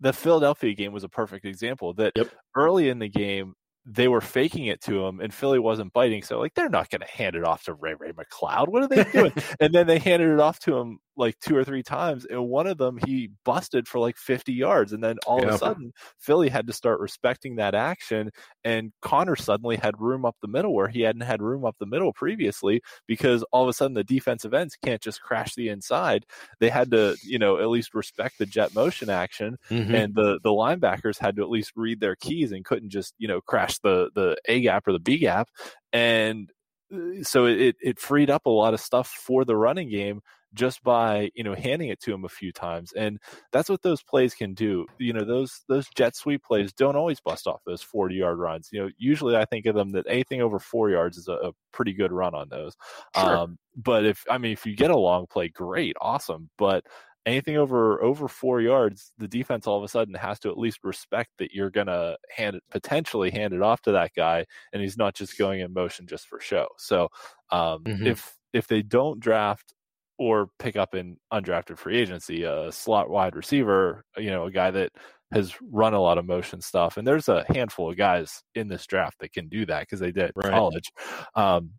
the 0.00 0.12
Philadelphia 0.12 0.74
game 0.74 0.92
was 0.92 1.04
a 1.04 1.08
perfect 1.08 1.44
example 1.44 1.94
that 1.94 2.12
Yep. 2.16 2.30
early 2.56 2.88
in 2.88 2.98
the 2.98 3.08
game 3.08 3.54
they 3.86 4.08
were 4.08 4.20
faking 4.20 4.66
it 4.66 4.80
to 4.82 5.04
him 5.04 5.20
and 5.20 5.32
Philly 5.32 5.58
wasn't 5.58 5.92
biting. 5.92 6.22
So 6.22 6.38
like 6.38 6.54
they're 6.54 6.68
not 6.68 6.90
going 6.90 7.00
to 7.00 7.06
hand 7.06 7.34
it 7.36 7.44
off 7.44 7.64
to 7.64 7.74
Ray 7.74 7.94
Ray 7.94 8.12
McCloud. 8.12 8.68
What 8.68 8.82
are 8.82 8.88
they 8.88 9.04
doing? 9.04 9.32
and 9.60 9.72
then 9.72 9.86
they 9.86 9.98
handed 9.98 10.30
it 10.30 10.40
off 10.40 10.58
to 10.60 10.76
him 10.76 10.98
like 11.20 11.38
two 11.40 11.56
or 11.56 11.64
three 11.64 11.84
times, 11.84 12.24
and 12.26 12.48
one 12.48 12.66
of 12.66 12.78
them 12.78 12.98
he 13.06 13.30
busted 13.44 13.86
for 13.88 14.00
like 14.00 14.16
50 14.16 14.52
yards, 14.52 14.92
and 14.92 15.04
then 15.04 15.18
all 15.26 15.42
of 15.42 15.48
a 15.48 15.52
sudden 15.52 15.92
Philly 16.18 16.48
had 16.48 16.66
to 16.68 16.72
start 16.72 17.00
respecting 17.00 17.56
that 17.56 17.76
action, 17.76 18.30
and 18.64 18.92
Conner 19.02 19.36
suddenly 19.36 19.76
had 19.76 20.00
room 20.00 20.24
up 20.24 20.36
the 20.42 20.48
middle 20.48 20.74
where 20.74 20.88
he 20.88 21.02
hadn't 21.02 21.22
had 21.22 21.42
room 21.42 21.64
up 21.64 21.76
the 21.78 21.86
middle 21.86 22.12
previously 22.12 22.82
because 23.06 23.44
all 23.52 23.62
of 23.62 23.68
a 23.68 23.72
sudden 23.72 23.94
the 23.94 24.04
defensive 24.04 24.54
ends 24.54 24.76
can't 24.84 25.02
just 25.02 25.22
crash 25.22 25.54
the 25.54 25.68
inside. 25.68 26.26
They 26.58 26.70
had 26.70 26.90
to, 26.92 27.16
you 27.22 27.38
know, 27.38 27.58
at 27.58 27.68
least 27.68 27.94
respect 27.94 28.38
the 28.38 28.46
jet 28.46 28.74
motion 28.74 29.10
action, 29.10 29.56
Mhm. 29.70 30.04
and 30.04 30.14
the 30.14 30.40
the 30.42 30.50
linebackers 30.50 31.18
had 31.18 31.36
to 31.36 31.42
at 31.42 31.50
least 31.50 31.72
read 31.76 32.00
their 32.00 32.16
keys 32.16 32.52
and 32.52 32.64
couldn't 32.64 32.90
just 32.90 33.14
you 33.18 33.28
know 33.28 33.40
crash 33.40 33.78
the 33.80 34.10
the 34.14 34.36
A 34.46 34.60
gap 34.60 34.86
or 34.88 34.92
the 34.92 34.98
B 35.00 35.18
gap, 35.18 35.48
and 35.92 36.50
uh, 36.94 37.22
so 37.22 37.46
it 37.46 37.76
it 37.80 37.98
freed 37.98 38.30
up 38.30 38.46
a 38.46 38.50
lot 38.50 38.74
of 38.74 38.80
stuff 38.80 39.08
for 39.08 39.44
the 39.44 39.56
running 39.56 39.90
game 39.90 40.20
just 40.54 40.82
by 40.82 41.30
you 41.34 41.44
know 41.44 41.54
handing 41.54 41.88
it 41.88 42.00
to 42.00 42.12
him 42.12 42.24
a 42.24 42.28
few 42.28 42.52
times 42.52 42.92
and 42.92 43.18
that's 43.52 43.68
what 43.68 43.82
those 43.82 44.02
plays 44.02 44.34
can 44.34 44.54
do 44.54 44.86
you 44.98 45.12
know 45.12 45.24
those 45.24 45.62
those 45.68 45.88
jet 45.94 46.16
sweep 46.16 46.42
plays 46.42 46.72
don't 46.72 46.96
always 46.96 47.20
bust 47.20 47.46
off 47.46 47.62
those 47.66 47.82
40 47.82 48.14
yard 48.16 48.38
runs 48.38 48.68
you 48.72 48.80
know 48.82 48.90
usually 48.98 49.36
i 49.36 49.44
think 49.44 49.66
of 49.66 49.74
them 49.74 49.92
that 49.92 50.06
anything 50.08 50.40
over 50.42 50.58
four 50.58 50.90
yards 50.90 51.16
is 51.16 51.28
a, 51.28 51.32
a 51.34 51.52
pretty 51.72 51.92
good 51.92 52.12
run 52.12 52.34
on 52.34 52.48
those 52.48 52.76
Sure. 53.12 53.40
um 53.40 53.58
but 53.76 54.04
if 54.04 54.24
i 54.30 54.38
mean 54.38 54.52
if 54.52 54.66
you 54.66 54.74
get 54.74 54.90
a 54.90 54.96
long 54.98 55.26
play 55.26 55.48
great 55.48 55.96
awesome 56.00 56.50
but 56.58 56.84
anything 57.26 57.56
over 57.56 58.02
over 58.02 58.28
four 58.28 58.60
yards, 58.62 59.12
the 59.18 59.28
defense 59.28 59.66
all 59.66 59.76
of 59.76 59.84
a 59.84 59.88
sudden 59.88 60.14
has 60.14 60.38
to 60.40 60.48
at 60.48 60.56
least 60.58 60.80
respect 60.82 61.30
that 61.38 61.52
you're 61.52 61.70
gonna 61.70 62.16
hand 62.34 62.56
it 62.56 62.62
potentially 62.70 63.30
hand 63.30 63.52
it 63.52 63.60
off 63.62 63.82
to 63.82 63.92
that 63.92 64.12
guy, 64.16 64.46
and 64.72 64.80
he's 64.82 64.96
not 64.96 65.14
just 65.14 65.36
going 65.38 65.60
in 65.60 65.72
motion 65.72 66.06
just 66.06 66.26
for 66.26 66.40
show. 66.40 66.66
So 66.78 67.08
um, 67.50 67.88
Mhm. 67.88 68.04
if 68.04 68.36
if 68.52 68.66
they 68.68 68.82
don't 68.82 69.20
draft 69.20 69.74
or 70.20 70.50
pick 70.58 70.76
up 70.76 70.94
in 70.94 71.16
undrafted 71.32 71.78
free 71.78 71.96
agency 71.98 72.42
a 72.42 72.70
slot 72.70 73.08
wide 73.08 73.34
receiver, 73.34 74.04
you 74.18 74.28
know, 74.30 74.44
a 74.44 74.50
guy 74.50 74.70
that 74.70 74.92
has 75.32 75.54
run 75.62 75.94
a 75.94 76.00
lot 76.00 76.18
of 76.18 76.26
motion 76.26 76.60
stuff, 76.60 76.98
and 76.98 77.06
there's 77.06 77.30
a 77.30 77.46
handful 77.48 77.88
of 77.90 77.96
guys 77.96 78.42
in 78.54 78.68
this 78.68 78.86
draft 78.86 79.16
that 79.20 79.32
can 79.32 79.48
do 79.48 79.64
that 79.64 79.80
because 79.80 79.98
they 79.98 80.12
did 80.12 80.30
Right. 80.36 80.50
college. 80.50 80.90
Um, 81.34 81.70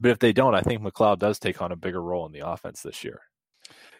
but 0.00 0.10
if 0.10 0.18
they 0.18 0.32
don't, 0.32 0.56
I 0.56 0.62
think 0.62 0.82
McCloud 0.82 1.20
does 1.20 1.38
take 1.38 1.62
on 1.62 1.70
a 1.70 1.76
bigger 1.76 2.02
role 2.02 2.26
in 2.26 2.32
the 2.32 2.44
offense 2.44 2.82
this 2.82 3.04
year. 3.04 3.20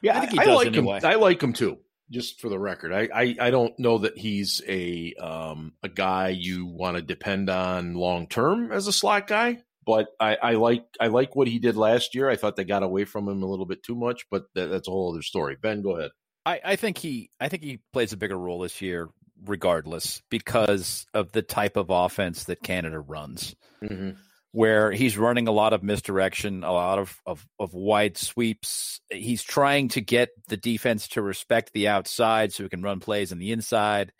Yeah, 0.02 0.14
I 0.14 0.16
I, 0.16 0.21
think 0.21 0.33
he 0.33 0.38
I 0.40 0.45
does 0.47 0.57
like 0.57 0.66
anyway. 0.66 0.99
him. 0.99 1.07
I 1.07 1.14
like 1.14 1.40
him 1.40 1.52
too. 1.52 1.78
Just 2.11 2.40
for 2.40 2.49
the 2.49 2.59
record, 2.59 2.92
I, 2.92 3.09
I, 3.14 3.37
I 3.40 3.50
don't 3.50 3.78
know 3.78 3.99
that 3.99 4.19
he's 4.19 4.61
a 4.69 5.14
um, 5.14 5.73
a 5.85 5.88
guy 5.88 6.31
you 6.31 6.66
want 6.66 6.97
to 6.97 7.02
depend 7.02 7.49
on 7.49 7.95
long 7.95 8.26
term 8.26 8.73
as 8.73 8.88
a 8.88 8.92
slot 8.92 9.28
guy. 9.28 9.62
But 9.85 10.09
I, 10.21 10.37
I 10.37 10.53
like 10.53 10.85
I 11.01 11.09
like 11.09 11.35
what 11.35 11.49
he 11.49 11.59
did 11.59 11.77
last 11.77 12.15
year. 12.15 12.31
I 12.31 12.37
thought 12.37 12.57
they 12.57 12.65
got 12.65 12.83
away 12.83 13.05
from 13.05 13.29
him 13.29 13.43
a 13.43 13.47
little 13.47 13.67
bit 13.67 13.83
too 13.83 13.97
much, 13.97 14.27
but 14.31 14.45
that, 14.55 14.67
that's 14.67 14.87
a 14.89 14.91
whole 14.91 15.12
other 15.12 15.23
story. 15.23 15.57
Ben, 15.61 15.83
go 15.83 15.97
ahead. 15.97 16.11
I, 16.47 16.61
I 16.65 16.77
think 16.77 16.99
he 16.99 17.31
I 17.41 17.49
think 17.49 17.62
he 17.62 17.81
plays 17.93 18.12
a 18.12 18.17
bigger 18.17 18.39
role 18.39 18.61
this 18.61 18.81
year, 18.81 19.09
regardless, 19.45 20.23
because 20.31 21.07
of 21.15 21.33
the 21.33 21.43
type 21.43 21.77
of 21.77 21.91
offense 21.91 22.45
that 22.45 22.62
Canada 22.62 23.01
runs, 23.01 23.57
Mm-hmm. 23.83 24.11
where 24.53 24.93
he's 24.93 25.19
running 25.19 25.49
a 25.49 25.53
lot 25.53 25.73
of 25.73 25.83
misdirection, 25.83 26.62
a 26.62 26.73
lot 26.73 26.99
of, 27.01 27.17
of, 27.27 27.45
of 27.59 27.75
wide 27.75 28.17
sweeps. 28.17 29.01
He's 29.11 29.43
trying 29.43 29.89
to 29.91 30.01
get 30.01 30.31
the 30.49 30.57
defense 30.57 31.09
to 31.09 31.23
respect 31.23 31.73
the 31.73 31.89
outside 31.89 32.53
so 32.53 32.62
he 32.62 32.69
can 32.69 32.83
run 32.83 33.01
plays 33.01 33.33
on 33.33 33.39
the 33.39 33.51
inside. 33.51 34.12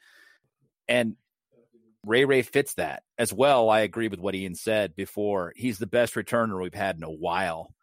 And 0.88 1.14
Ray 2.04 2.25
Ray 2.25 2.42
fits 2.42 2.75
that 2.75 3.02
as 3.18 3.32
well. 3.32 3.71
I 3.71 3.80
agree 3.80 4.09
with 4.09 4.21
what 4.21 4.35
Ian 4.35 4.54
said 4.54 4.94
before. 4.97 5.52
He's 5.56 5.78
the 5.78 5.87
best 5.87 6.14
returner 6.14 6.61
we've 6.61 6.75
had 6.75 6.97
in 6.97 7.02
a 7.04 7.11
while. 7.11 7.75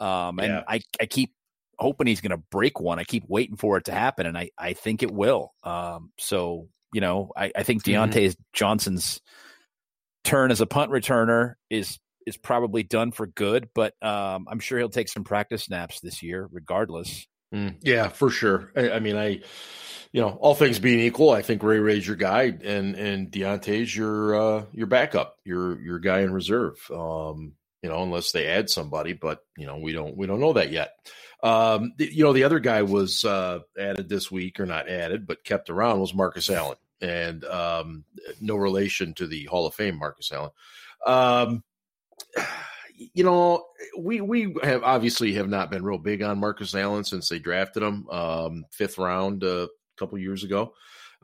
Um, 0.00 0.38
and 0.38 0.48
Yeah. 0.48 0.64
I, 0.66 0.80
I 1.00 1.06
keep 1.06 1.34
hoping 1.78 2.06
he's 2.08 2.20
going 2.20 2.30
to 2.30 2.42
break 2.50 2.80
one. 2.80 2.98
I 2.98 3.04
keep 3.04 3.24
waiting 3.28 3.56
for 3.56 3.76
it 3.76 3.84
to 3.84 3.92
happen, 3.92 4.26
and 4.26 4.36
I, 4.36 4.50
I 4.58 4.72
think 4.72 5.02
it 5.02 5.10
will. 5.12 5.52
Um, 5.62 6.12
so 6.18 6.68
you 6.92 7.00
know, 7.02 7.32
I, 7.36 7.52
I 7.54 7.62
think 7.64 7.82
Mhm. 7.84 8.36
Johnson's 8.52 9.20
turn 10.24 10.50
as 10.50 10.60
a 10.60 10.66
punt 10.66 10.90
returner 10.90 11.54
is 11.70 11.98
is 12.26 12.36
probably 12.36 12.82
done 12.82 13.10
for 13.12 13.26
good, 13.26 13.68
but 13.74 13.94
um, 14.02 14.46
I'm 14.50 14.58
sure 14.60 14.78
he'll 14.78 14.88
take 14.90 15.08
some 15.08 15.24
practice 15.24 15.64
snaps 15.64 16.00
this 16.00 16.22
year, 16.22 16.48
regardless. 16.50 17.26
Mm, 17.54 17.76
yeah, 17.82 18.08
for 18.08 18.30
sure. 18.30 18.72
I, 18.76 18.92
I 18.92 19.00
mean, 19.00 19.16
I, 19.16 19.40
you 20.12 20.20
know, 20.20 20.30
all 20.40 20.54
things 20.54 20.78
being 20.78 21.00
equal, 21.00 21.30
I 21.30 21.42
think 21.42 21.62
Ray 21.62 21.78
Ray's 21.78 22.06
your 22.06 22.16
guy, 22.16 22.42
and 22.62 22.94
and 22.94 23.30
Diontae's 23.30 23.94
your 23.94 24.34
uh, 24.34 24.64
your 24.72 24.86
backup, 24.86 25.36
your 25.44 25.80
your 25.80 25.98
guy 25.98 26.20
in 26.20 26.32
reserve. 26.32 26.76
Um, 26.90 27.54
you 27.82 27.88
know, 27.88 28.02
unless 28.02 28.32
they 28.32 28.46
add 28.46 28.68
somebody, 28.68 29.12
but 29.12 29.40
you 29.56 29.66
know, 29.66 29.78
we 29.78 29.92
don't 29.92 30.16
we 30.16 30.26
don't 30.26 30.40
know 30.40 30.54
that 30.54 30.70
yet. 30.70 30.92
Um, 31.42 31.92
the, 31.96 32.12
you 32.12 32.24
know, 32.24 32.32
the 32.32 32.44
other 32.44 32.58
guy 32.58 32.82
was 32.82 33.24
uh, 33.24 33.60
added 33.78 34.08
this 34.08 34.30
week, 34.30 34.60
or 34.60 34.66
not 34.66 34.88
added, 34.88 35.26
but 35.26 35.44
kept 35.44 35.70
around 35.70 36.00
was 36.00 36.14
Marcus 36.14 36.50
Allen, 36.50 36.78
and 37.00 37.44
um, 37.44 38.04
no 38.40 38.56
relation 38.56 39.14
to 39.14 39.26
the 39.26 39.44
Hall 39.44 39.66
of 39.66 39.74
Fame 39.74 39.98
Marcus 39.98 40.32
Allen. 40.32 40.50
Um, 41.06 41.62
you 43.14 43.24
know, 43.24 43.64
we 43.98 44.20
we 44.20 44.54
have 44.62 44.82
obviously 44.82 45.34
have 45.34 45.48
not 45.48 45.70
been 45.70 45.84
real 45.84 45.98
big 45.98 46.22
on 46.22 46.38
Marcus 46.38 46.74
Allen 46.74 47.04
since 47.04 47.28
they 47.28 47.38
drafted 47.38 47.82
him 47.82 48.08
um, 48.10 48.64
fifth 48.72 48.98
round 48.98 49.44
uh, 49.44 49.66
a 49.66 49.68
couple 49.98 50.18
years 50.18 50.44
ago 50.44 50.72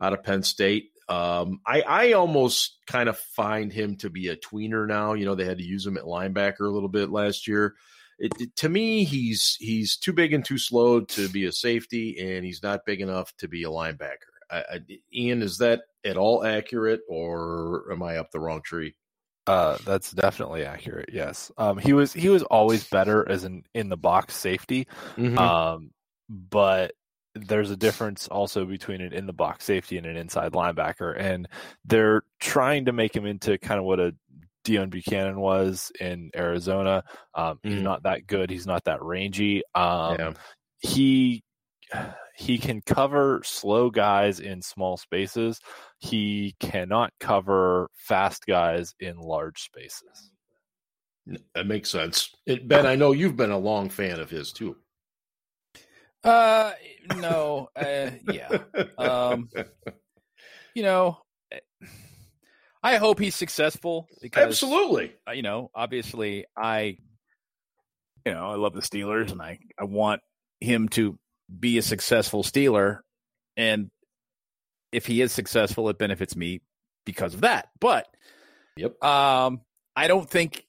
out 0.01 0.13
of 0.13 0.23
Penn 0.23 0.43
State. 0.43 0.91
Um, 1.09 1.59
I 1.65 1.81
I 1.81 2.11
almost 2.13 2.77
kind 2.87 3.09
of 3.09 3.17
find 3.17 3.71
him 3.71 3.97
to 3.97 4.09
be 4.09 4.29
a 4.29 4.35
tweener 4.37 4.87
now. 4.87 5.13
You 5.13 5.25
know, 5.25 5.35
they 5.35 5.45
had 5.45 5.57
to 5.59 5.63
use 5.63 5.85
him 5.85 5.97
at 5.97 6.03
linebacker 6.03 6.61
a 6.61 6.69
little 6.69 6.89
bit 6.89 7.09
last 7.11 7.47
year. 7.47 7.75
It, 8.17 8.31
it- 8.39 8.55
to 8.57 8.69
me, 8.69 9.03
he's 9.03 9.55
he's 9.59 9.97
too 9.97 10.13
big 10.13 10.33
and 10.33 10.43
too 10.45 10.57
slow 10.57 11.01
to 11.01 11.27
be 11.29 11.45
a 11.45 11.51
safety, 11.51 12.17
and 12.19 12.45
he's 12.45 12.63
not 12.63 12.85
big 12.85 13.01
enough 13.01 13.35
to 13.37 13.47
be 13.47 13.63
a 13.63 13.69
linebacker. 13.69 14.31
I, 14.49 14.57
I, 14.57 14.79
Ian, 15.13 15.41
is 15.41 15.57
that 15.57 15.81
at 16.03 16.17
all 16.17 16.43
accurate, 16.45 17.01
or 17.09 17.91
am 17.91 18.01
I 18.03 18.17
up 18.17 18.31
the 18.31 18.39
wrong 18.39 18.61
tree? 18.63 18.95
Uh, 19.47 19.77
that's 19.85 20.11
definitely 20.11 20.65
accurate. 20.65 21.09
Yes. 21.13 21.51
Um, 21.57 21.77
he 21.77 21.93
was 21.93 22.11
he 22.13 22.29
was 22.29 22.43
always 22.43 22.83
better 22.89 23.27
as 23.29 23.43
an 23.43 23.63
in 23.73 23.89
the 23.89 23.97
box 23.97 24.35
safety. 24.35 24.87
Mhm. 25.17 25.37
Um, 25.37 25.91
but 26.29 26.93
there's 27.35 27.69
a 27.69 27.75
difference 27.77 28.27
also 28.27 28.65
between 28.65 29.01
an 29.01 29.13
in 29.13 29.25
the 29.27 29.33
box 29.33 29.65
safety 29.65 29.97
and 29.97 30.07
an 30.07 30.17
inside 30.17 30.53
linebacker, 30.53 31.13
and 31.19 31.47
they're 31.83 32.23
trying 32.39 32.85
to 32.85 32.91
make 32.93 33.15
him 33.15 33.25
into 33.25 33.57
kind 33.57 33.79
of 33.79 33.85
what 33.85 33.99
a 33.99 34.15
Deone 34.63 34.89
Bucannon 34.89 35.35
was 35.35 35.91
in 35.99 36.31
Arizona. 36.35 37.03
Um, 37.35 37.59
he's 37.61 37.81
Mm. 37.81 37.83
not 37.83 38.03
that 38.03 38.25
good. 38.25 38.49
He's 38.49 38.65
not 38.65 38.85
that 38.85 39.03
rangy. 39.03 39.61
Um, 39.75 40.15
yeah. 40.17 40.33
he 40.79 41.43
he 42.37 42.57
can 42.57 42.81
cover 42.81 43.41
slow 43.43 43.89
guys 43.89 44.39
in 44.39 44.61
small 44.61 44.97
spaces. 44.97 45.59
He 45.99 46.55
cannot 46.59 47.11
cover 47.19 47.89
fast 47.93 48.45
guys 48.45 48.93
in 48.99 49.17
large 49.17 49.61
spaces. 49.61 50.31
That 51.55 51.65
makes 51.65 51.89
sense. 51.89 52.29
It, 52.45 52.67
ben, 52.67 52.85
I 52.85 52.95
know 52.95 53.11
you've 53.11 53.37
been 53.37 53.51
a 53.51 53.57
long 53.57 53.89
fan 53.89 54.19
of 54.19 54.29
his 54.29 54.51
too. 54.51 54.75
Uh, 56.23 56.73
no, 57.17 57.69
uh, 57.75 58.11
yeah. 58.31 58.59
Um, 58.97 59.49
you 60.75 60.83
know, 60.83 61.17
eh, 61.51 61.59
I 62.83 62.97
hope 62.97 63.19
he's 63.19 63.35
successful 63.35 64.07
because 64.21 64.45
Absolutely. 64.45 65.13
uh, 65.27 65.31
you 65.31 65.41
know, 65.41 65.69
obviously 65.73 66.45
I 66.55 66.97
you 68.25 68.33
know, 68.33 68.49
I 68.49 68.55
love 68.55 68.73
the 68.73 68.81
Steelers 68.81 69.31
and 69.31 69.41
I 69.41 69.59
I 69.79 69.85
want 69.85 70.21
him 70.59 70.89
to 70.89 71.17
be 71.59 71.77
a 71.77 71.81
successful 71.81 72.43
Steeler 72.43 72.99
and 73.57 73.89
if 74.91 75.05
he 75.05 75.21
is 75.21 75.31
successful 75.31 75.89
it 75.89 75.97
benefits 75.97 76.35
me 76.35 76.61
because 77.05 77.33
of 77.33 77.41
that. 77.41 77.69
But 77.79 78.07
Yep. 78.77 79.03
um 79.03 79.61
I 79.95 80.07
don't 80.07 80.29
think 80.29 80.65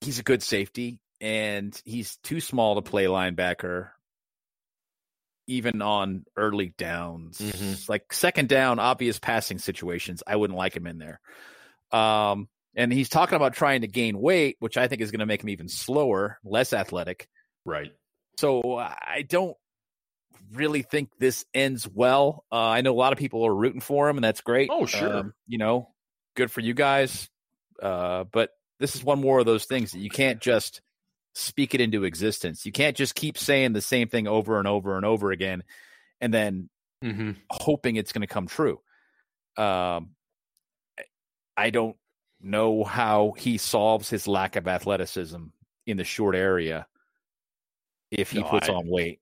he's 0.00 0.18
a 0.18 0.22
good 0.22 0.42
safety 0.42 1.00
and 1.20 1.78
he's 1.84 2.16
too 2.18 2.40
small 2.40 2.74
to 2.76 2.82
play 2.82 3.04
linebacker 3.04 3.90
even 5.46 5.82
on 5.82 6.24
early 6.36 6.74
downs. 6.78 7.38
Mhm. 7.38 7.88
Like 7.88 8.12
second 8.12 8.48
down, 8.48 8.78
obvious 8.78 9.18
passing 9.18 9.58
situations, 9.58 10.22
I 10.26 10.36
wouldn't 10.36 10.56
like 10.56 10.74
him 10.74 10.86
in 10.86 10.98
there. 10.98 11.20
Um, 11.92 12.48
and 12.74 12.92
he's 12.92 13.08
talking 13.08 13.36
about 13.36 13.54
trying 13.54 13.82
to 13.82 13.86
gain 13.86 14.18
weight, 14.18 14.56
which 14.58 14.76
I 14.76 14.88
think 14.88 15.02
is 15.02 15.10
going 15.10 15.20
to 15.20 15.26
make 15.26 15.42
him 15.42 15.50
even 15.50 15.68
slower, 15.68 16.38
less 16.44 16.72
athletic. 16.72 17.28
Right. 17.64 17.92
So 18.38 18.78
I 18.78 19.24
don't 19.28 19.56
really 20.54 20.82
think 20.82 21.10
this 21.18 21.44
ends 21.54 21.88
well. 21.88 22.44
Uh, 22.50 22.56
I 22.56 22.80
know 22.80 22.92
a 22.92 22.96
lot 22.96 23.12
of 23.12 23.18
people 23.18 23.44
are 23.46 23.54
rooting 23.54 23.80
for 23.80 24.08
him, 24.08 24.16
and 24.16 24.24
that's 24.24 24.40
great. 24.40 24.70
Oh, 24.72 24.86
sure. 24.86 25.16
Um, 25.18 25.34
you 25.46 25.58
know, 25.58 25.90
good 26.36 26.50
for 26.50 26.60
you 26.60 26.74
guys. 26.74 27.28
Uh, 27.82 28.24
but 28.32 28.50
this 28.80 28.94
is 28.94 29.04
one 29.04 29.20
more 29.20 29.40
of 29.40 29.46
those 29.46 29.64
things 29.64 29.92
that 29.92 29.98
you 30.00 30.10
can't 30.10 30.40
just 30.40 30.80
speak 31.34 31.74
it 31.74 31.80
into 31.80 32.04
existence. 32.04 32.64
You 32.64 32.72
can't 32.72 32.96
just 32.96 33.14
keep 33.14 33.36
saying 33.38 33.72
the 33.72 33.80
same 33.80 34.08
thing 34.08 34.26
over 34.28 34.58
and 34.58 34.68
over 34.68 34.96
and 34.96 35.04
over 35.04 35.30
again 35.32 35.62
and 36.20 36.32
then 36.32 36.68
Mm-hmm. 37.02 37.32
hoping 37.50 37.96
it's 37.96 38.12
going 38.12 38.22
to 38.22 38.26
come 38.32 38.46
true. 38.46 38.80
Um, 39.58 40.10
I 41.54 41.68
don't 41.68 41.96
know 42.40 42.82
how 42.82 43.34
he 43.36 43.58
solves 43.58 44.08
his 44.08 44.26
lack 44.26 44.56
of 44.56 44.66
athleticism 44.66 45.42
in 45.86 45.96
the 45.98 46.04
short 46.04 46.34
area 46.34 46.86
if 48.10 48.30
he 48.30 48.40
No, 48.40 48.46
puts 48.48 48.70
I- 48.70 48.72
on 48.72 48.86
weight. 48.88 49.20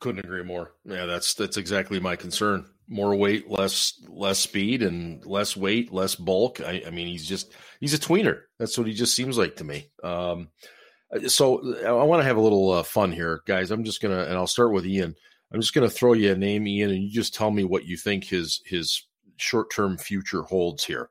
Couldn't 0.00 0.24
agree 0.24 0.42
more. 0.42 0.72
Yeah, 0.84 1.06
that's 1.06 1.34
that's 1.34 1.56
exactly 1.56 2.00
my 2.00 2.16
concern. 2.16 2.66
More 2.88 3.14
weight, 3.14 3.50
less 3.50 4.00
less 4.08 4.38
speed, 4.38 4.82
and 4.82 5.24
less 5.26 5.56
weight, 5.56 5.92
less 5.92 6.14
bulk. 6.14 6.60
I, 6.60 6.82
I 6.86 6.90
mean, 6.90 7.08
he's 7.08 7.26
just 7.26 7.52
he's 7.80 7.94
a 7.94 7.98
tweener. 7.98 8.42
That's 8.58 8.78
what 8.78 8.86
he 8.86 8.94
just 8.94 9.16
seems 9.16 9.36
like 9.38 9.56
to 9.56 9.64
me. 9.64 9.90
Um, 10.04 10.48
so 11.26 11.76
I 11.84 11.92
want 12.04 12.20
to 12.20 12.26
have 12.26 12.36
a 12.36 12.40
little 12.40 12.70
uh, 12.70 12.82
fun 12.82 13.12
here, 13.12 13.42
guys. 13.46 13.70
I'm 13.70 13.84
just 13.84 14.00
gonna, 14.00 14.24
and 14.24 14.34
I'll 14.34 14.46
start 14.46 14.72
with 14.72 14.86
Ian. 14.86 15.14
I'm 15.52 15.60
just 15.60 15.74
gonna 15.74 15.90
throw 15.90 16.12
you 16.12 16.32
a 16.32 16.36
name, 16.36 16.66
Ian, 16.66 16.90
and 16.90 17.02
you 17.02 17.10
just 17.10 17.34
tell 17.34 17.50
me 17.50 17.64
what 17.64 17.86
you 17.86 17.96
think 17.96 18.24
his 18.24 18.60
his 18.64 19.04
short 19.36 19.70
term 19.70 19.98
future 19.98 20.42
holds 20.42 20.84
here. 20.84 21.10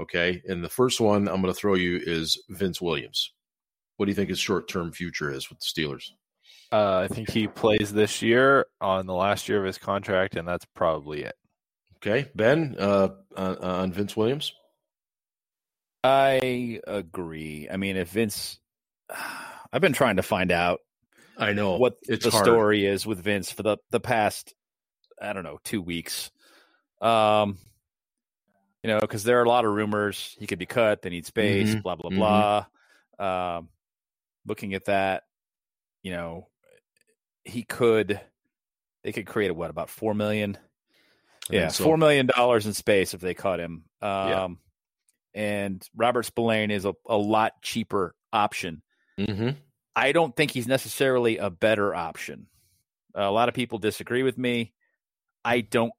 Okay, 0.00 0.42
and 0.48 0.62
the 0.62 0.68
first 0.68 1.00
one 1.00 1.28
I'm 1.28 1.40
gonna 1.40 1.54
throw 1.54 1.74
you 1.74 2.00
is 2.04 2.42
Vince 2.48 2.80
Williams. 2.80 3.32
What 3.96 4.06
do 4.06 4.10
you 4.10 4.16
think 4.16 4.30
his 4.30 4.40
short 4.40 4.68
term 4.68 4.92
future 4.92 5.30
is 5.30 5.48
with 5.48 5.60
the 5.60 5.66
Steelers? 5.66 6.10
Uh, 6.72 7.06
I 7.08 7.08
think 7.08 7.30
he 7.30 7.46
plays 7.46 7.92
this 7.92 8.20
year 8.22 8.66
on 8.80 9.06
the 9.06 9.14
last 9.14 9.48
year 9.48 9.58
of 9.60 9.64
his 9.64 9.78
contract, 9.78 10.36
and 10.36 10.46
that's 10.46 10.64
probably 10.74 11.22
it. 11.22 11.34
Okay, 11.96 12.28
Ben, 12.34 12.76
uh, 12.78 13.08
on, 13.36 13.56
on 13.58 13.92
Vince 13.92 14.16
Williams. 14.16 14.52
I 16.02 16.80
agree. 16.86 17.68
I 17.72 17.76
mean, 17.76 17.96
if 17.96 18.10
Vince, 18.10 18.58
I've 19.72 19.80
been 19.80 19.92
trying 19.92 20.16
to 20.16 20.22
find 20.22 20.52
out 20.52 20.80
I 21.38 21.52
know 21.52 21.76
what 21.78 21.96
it's 22.02 22.24
the 22.24 22.30
hard. 22.30 22.44
story 22.44 22.86
is 22.86 23.06
with 23.06 23.18
Vince 23.18 23.50
for 23.50 23.62
the 23.62 23.78
the 23.90 24.00
past 24.00 24.54
I 25.20 25.32
don't 25.32 25.44
know 25.44 25.58
two 25.64 25.82
weeks. 25.82 26.30
Um, 27.00 27.58
you 28.82 28.88
know, 28.90 29.00
because 29.00 29.24
there 29.24 29.40
are 29.40 29.44
a 29.44 29.48
lot 29.48 29.64
of 29.64 29.72
rumors 29.72 30.36
he 30.38 30.46
could 30.46 30.58
be 30.58 30.66
cut, 30.66 31.02
they 31.02 31.10
need 31.10 31.26
space, 31.26 31.74
Mhm, 31.74 31.82
blah 31.82 31.96
blah 31.96 32.10
mhm. 32.10 32.66
blah. 33.18 33.56
Um, 33.58 33.68
looking 34.46 34.74
at 34.74 34.84
that, 34.86 35.24
you 36.02 36.12
know, 36.12 36.48
he 37.44 37.62
could 37.62 38.20
they 39.02 39.12
could 39.12 39.26
create 39.26 39.50
a 39.50 39.54
what 39.54 39.70
about 39.70 39.90
four 39.90 40.14
million? 40.14 40.56
I 41.50 41.54
Yeah, 41.54 41.68
so. 41.68 41.84
four 41.84 41.96
million 41.98 42.26
dollars 42.26 42.66
in 42.66 42.72
space 42.74 43.12
if 43.14 43.20
they 43.20 43.34
cut 43.34 43.60
him. 43.60 43.84
Um, 44.00 44.28
Yeah. 44.28 44.48
and 45.34 45.88
Robert 45.94 46.24
Spillane 46.24 46.70
is 46.70 46.84
a, 46.84 46.94
a 47.06 47.16
lot 47.16 47.60
cheaper 47.62 48.14
option. 48.32 48.82
Mhm. 49.18 49.56
I 49.96 50.12
don't 50.12 50.34
think 50.34 50.50
he's 50.50 50.66
necessarily 50.66 51.38
a 51.38 51.50
better 51.50 51.94
option. 51.94 52.48
a 53.16 53.30
lot 53.30 53.48
of 53.48 53.54
people 53.54 53.78
disagree 53.78 54.24
with 54.24 54.36
me. 54.36 54.72
I 55.44 55.60
don't 55.60 55.92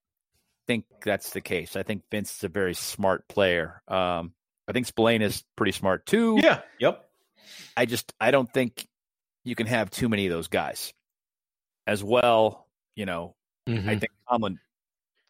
think 0.67 0.83
that's 1.01 1.29
the 1.29 1.39
case. 1.39 1.77
I 1.77 1.83
think 1.83 2.03
Vince 2.11 2.35
is 2.35 2.43
a 2.43 2.49
very 2.49 2.73
smart 2.73 3.25
player. 3.29 3.81
Um, 3.87 4.33
I 4.67 4.73
think 4.73 4.85
Spillane 4.87 5.21
is 5.21 5.43
pretty 5.55 5.71
smart 5.71 6.05
too. 6.05 6.37
Yeah. 6.43 6.61
Yep. 6.79 7.07
I 7.77 7.85
just 7.85 8.11
I 8.19 8.31
don't 8.31 8.51
think 8.51 8.85
you 9.45 9.55
can 9.55 9.67
have 9.67 9.91
too 9.91 10.09
many 10.09 10.25
of 10.25 10.31
those 10.33 10.47
guys. 10.49 10.91
As 11.87 12.03
well, 12.03 12.67
you 12.95 13.05
know, 13.05 13.35
I 13.67 13.71
Mhm. 13.71 13.99
think 13.99 14.11
Tomlin 14.29 14.59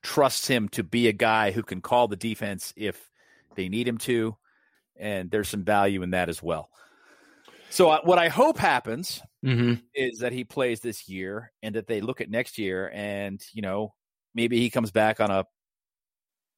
trusts 0.04 0.48
him 0.48 0.70
to 0.70 0.84
be 0.84 1.08
a 1.08 1.14
guy 1.14 1.52
who 1.52 1.64
can 1.64 1.82
call 1.82 2.08
the 2.08 2.16
defense 2.16 2.74
if 2.76 3.10
they 3.56 3.70
need 3.70 3.88
him 3.88 3.98
to, 4.00 4.38
and 4.96 5.30
there's 5.32 5.50
some 5.50 5.64
value 5.64 6.02
in 6.02 6.12
that 6.12 6.30
as 6.30 6.42
well. 6.42 6.70
So 7.70 7.90
uh, 7.90 8.02
what 8.04 8.20
I 8.20 8.30
hope 8.30 8.58
happens 8.58 9.22
Mhm. 9.44 9.82
is 9.94 10.20
that 10.20 10.32
he 10.32 10.44
plays 10.46 10.80
this 10.80 11.10
year 11.10 11.52
and 11.62 11.76
that 11.76 11.88
they 11.88 12.00
look 12.02 12.22
at 12.22 12.30
next 12.30 12.58
year 12.58 12.90
and 12.94 13.44
you 13.54 13.62
know 13.62 13.94
maybe 14.34 14.60
he 14.60 14.70
comes 14.70 14.92
back 14.92 15.20
on 15.20 15.32
a 15.32 15.46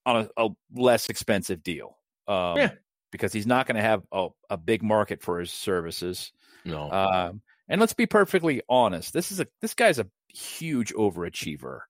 on 0.05 0.29
a, 0.37 0.45
a 0.45 0.49
less 0.73 1.09
expensive 1.09 1.63
deal 1.63 1.97
um, 2.27 2.57
Yeah. 2.57 2.71
because 3.11 3.33
he's 3.33 3.47
not 3.47 3.67
going 3.67 3.75
to 3.75 3.81
have 3.81 4.03
a, 4.11 4.29
a 4.49 4.57
big 4.57 4.83
market 4.83 5.21
for 5.21 5.39
his 5.39 5.51
services 5.51 6.31
No. 6.65 6.91
um, 6.91 7.41
and 7.69 7.79
let's 7.81 7.93
be 7.93 8.05
perfectly 8.05 8.61
honest 8.69 9.13
this 9.13 9.31
is 9.31 9.39
a 9.39 9.47
this 9.61 9.73
guy's 9.73 9.99
a 9.99 10.07
huge 10.29 10.93
overachiever 10.93 11.81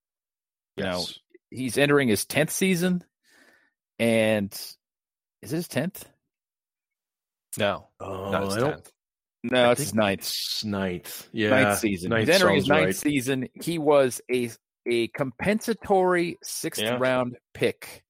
you 0.75 0.83
know 0.83 1.03
he's 1.49 1.77
entering 1.77 2.07
his 2.07 2.25
10th 2.25 2.49
season 2.51 3.03
and 3.99 4.51
is 5.41 5.53
it 5.53 5.55
his 5.55 5.67
10th 5.67 6.03
No, 7.57 7.87
Oh, 7.99 8.31
not 8.31 8.43
his 8.45 8.55
tenth. 8.55 8.91
no 9.43 9.65
I 9.69 9.71
it's 9.71 9.79
his 9.81 9.89
think 9.91 9.97
ninth 9.97 10.33
ninth. 10.63 11.27
Yeah. 11.31 11.49
ninth 11.49 11.79
season. 11.79 12.09
ninth 12.09 12.27
He's 12.27 12.35
entering 12.35 12.55
his 12.55 12.67
ninth 12.67 12.85
right. 12.85 12.95
season. 12.95 13.47
He 13.53 13.77
was 13.79 14.21
a 14.31 14.51
a 14.89 15.07
compensatory 15.09 16.37
sixth 16.43 16.81
Yeah. 16.81 16.97
round 16.97 17.37
pick, 17.53 18.03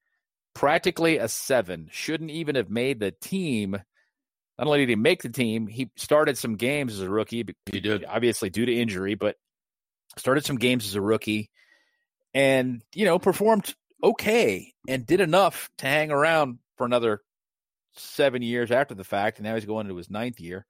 practically 0.54 1.18
a 1.18 1.28
seven. 1.28 1.88
Shouldn't 1.92 2.30
even 2.32 2.56
have 2.56 2.70
made 2.70 3.00
the 3.00 3.12
team. 3.12 3.78
Not 4.58 4.68
only 4.68 4.80
did 4.80 4.90
he 4.90 4.96
make 4.96 5.22
the 5.22 5.30
team, 5.30 5.68
he 5.68 5.92
started 5.98 6.38
some 6.38 6.56
games 6.56 6.94
as 6.94 7.02
a 7.02 7.10
rookie, 7.10 7.46
He 7.72 7.80
did. 7.80 8.06
obviously 8.06 8.50
due 8.50 8.66
to 8.66 8.74
injury, 8.74 9.16
but 9.16 9.36
started 10.18 10.46
some 10.46 10.58
games 10.58 10.86
as 10.88 10.96
a 10.96 11.02
rookie, 11.02 11.50
and 12.34 12.84
you 12.96 13.06
know 13.06 13.20
performed 13.20 13.76
okay 14.04 14.74
and 14.88 15.06
did 15.06 15.22
enough 15.22 15.70
to 15.80 15.86
hang 15.86 16.12
around 16.12 16.60
for 16.78 16.86
another 16.86 17.22
seven 17.96 18.42
years 18.42 18.72
after 18.72 18.96
the 18.96 19.04
fact, 19.04 19.38
and 19.38 19.46
now 19.46 19.56
he's 19.56 19.66
going 19.66 19.86
into 19.86 19.98
his 19.98 20.10
ninth 20.10 20.40
year. 20.40 20.66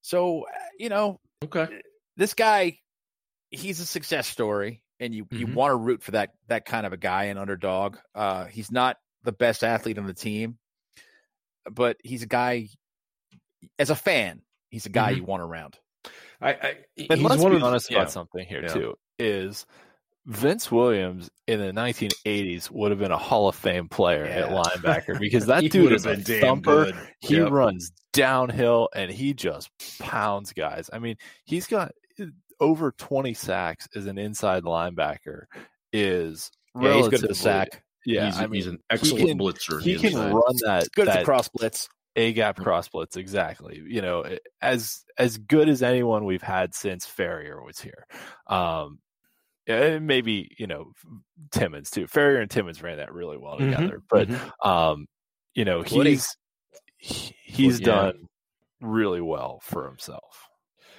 So 0.00 0.42
uh, 0.42 0.58
you 0.78 0.88
know 0.88 1.20
Okay. 1.44 1.80
this 2.16 2.34
guy 2.34 2.78
he's 3.50 3.80
a 3.80 3.86
success 3.86 4.26
story 4.28 4.82
and 5.00 5.14
you 5.14 5.26
you 5.30 5.46
Mhm. 5.46 5.54
want 5.54 5.70
to 5.72 5.76
root 5.76 6.02
for 6.02 6.10
that 6.12 6.34
that 6.48 6.64
kind 6.64 6.84
of 6.86 6.92
a 6.92 6.96
guy 6.98 7.24
an 7.24 7.38
underdog 7.38 7.96
uh 8.14 8.44
he's 8.44 8.70
not 8.70 8.98
the 9.22 9.32
best 9.32 9.64
athlete 9.64 9.96
on 9.98 10.06
the 10.06 10.12
team 10.14 10.58
but 11.70 11.96
he's 12.04 12.22
a 12.22 12.26
guy 12.26 12.68
as 13.78 13.90
a 13.90 13.96
fan 13.96 14.42
he's 14.70 14.86
a 14.86 14.90
guy 14.90 15.12
Mhm. 15.12 15.16
you 15.18 15.24
want 15.24 15.42
around 15.42 15.78
I. 16.40 16.50
I 16.52 16.76
And 16.96 17.20
he's 17.20 17.22
let's 17.22 17.42
one 17.42 17.50
be 17.52 17.56
of 17.56 17.64
honest 17.64 17.90
yeah. 17.90 17.98
about 17.98 18.12
something 18.12 18.46
here 18.46 18.62
Yeah. 18.62 18.68
too. 18.72 18.94
Is 19.18 19.66
Vince 20.26 20.70
Williams 20.70 21.30
in 21.46 21.58
the 21.58 21.72
1980s 21.72 22.70
would 22.70 22.90
have 22.92 23.00
been 23.00 23.10
a 23.10 23.18
Hall 23.18 23.48
of 23.48 23.56
Fame 23.56 23.88
player 23.88 24.24
at 24.24 24.50
linebacker 24.50 25.18
because 25.20 25.46
that 25.46 25.68
dude 25.70 25.90
is 25.92 26.06
a 26.06 26.16
damn 26.16 26.40
thumper. 26.62 26.84
good. 26.86 27.08
He 27.20 27.36
Yep. 27.38 27.50
runs 27.50 27.90
downhill 28.12 28.88
and 28.94 29.10
he 29.10 29.34
just 29.34 29.70
pounds 29.98 30.52
guys. 30.52 30.88
I 30.92 30.98
mean, 30.98 31.16
he's 31.44 31.66
got 31.66 31.92
uh, 32.20 32.26
over 32.60 32.92
20 32.92 33.34
sacks 33.34 33.88
as 33.96 34.06
an 34.06 34.18
inside 34.18 34.62
linebacker. 34.64 35.44
Is 35.92 36.50
yeah, 36.80 36.94
he's 36.94 37.08
good 37.08 37.22
at 37.24 37.28
the 37.28 37.34
sack 37.34 37.82
Yeah, 38.04 38.26
he's, 38.26 38.36
I 38.38 38.42
mean, 38.42 38.54
he's 38.54 38.66
an 38.66 38.78
excellent 38.90 39.26
can- 39.26 39.38
blitzer. 39.38 39.80
he 39.82 39.96
can 39.96 40.06
inside. 40.12 40.32
run 40.32 40.56
that 40.66 40.88
good 40.94 41.08
at 41.08 41.14
that 41.14 41.18
the 41.20 41.24
cross 41.24 41.48
blitz 41.48 41.88
a 42.18 42.32
gap 42.32 42.56
cross 42.56 42.88
blitz 42.88 43.16
exactly 43.16 43.80
you 43.86 44.02
know 44.02 44.24
as 44.60 45.04
as 45.16 45.38
good 45.38 45.68
as 45.68 45.82
anyone 45.82 46.24
we've 46.24 46.42
had 46.42 46.74
since 46.74 47.06
Farrior 47.06 47.64
was 47.64 47.80
here 47.80 48.06
um 48.48 48.98
and 49.68 50.06
maybe 50.06 50.50
you 50.58 50.66
know 50.66 50.92
Timmons 51.52 51.90
too 51.90 52.06
Farrior 52.06 52.40
and 52.42 52.50
Timmons 52.50 52.82
ran 52.82 52.96
that 52.96 53.12
really 53.14 53.36
well 53.38 53.56
Mhm, 53.58 53.70
together 53.70 54.02
but 54.10 54.28
mhm. 54.28 54.66
um 54.68 55.06
you 55.54 55.64
know 55.64 55.82
he's 55.82 56.36
he- 56.96 57.36
he's 57.44 57.78
Yeah. 57.80 57.86
done 57.86 58.26
really 58.80 59.20
well 59.20 59.60
for 59.62 59.86
himself 59.86 60.48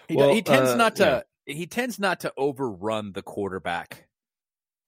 he, 0.08 0.16
Well, 0.16 0.34
he 0.34 0.42
tends 0.42 0.72
uh, 0.72 0.76
not 0.78 0.96
to 0.98 1.26
he 1.46 1.68
tends 1.68 2.00
not 2.00 2.22
to 2.22 2.32
overrun 2.38 3.12
the 3.12 3.22
quarterback 3.22 4.08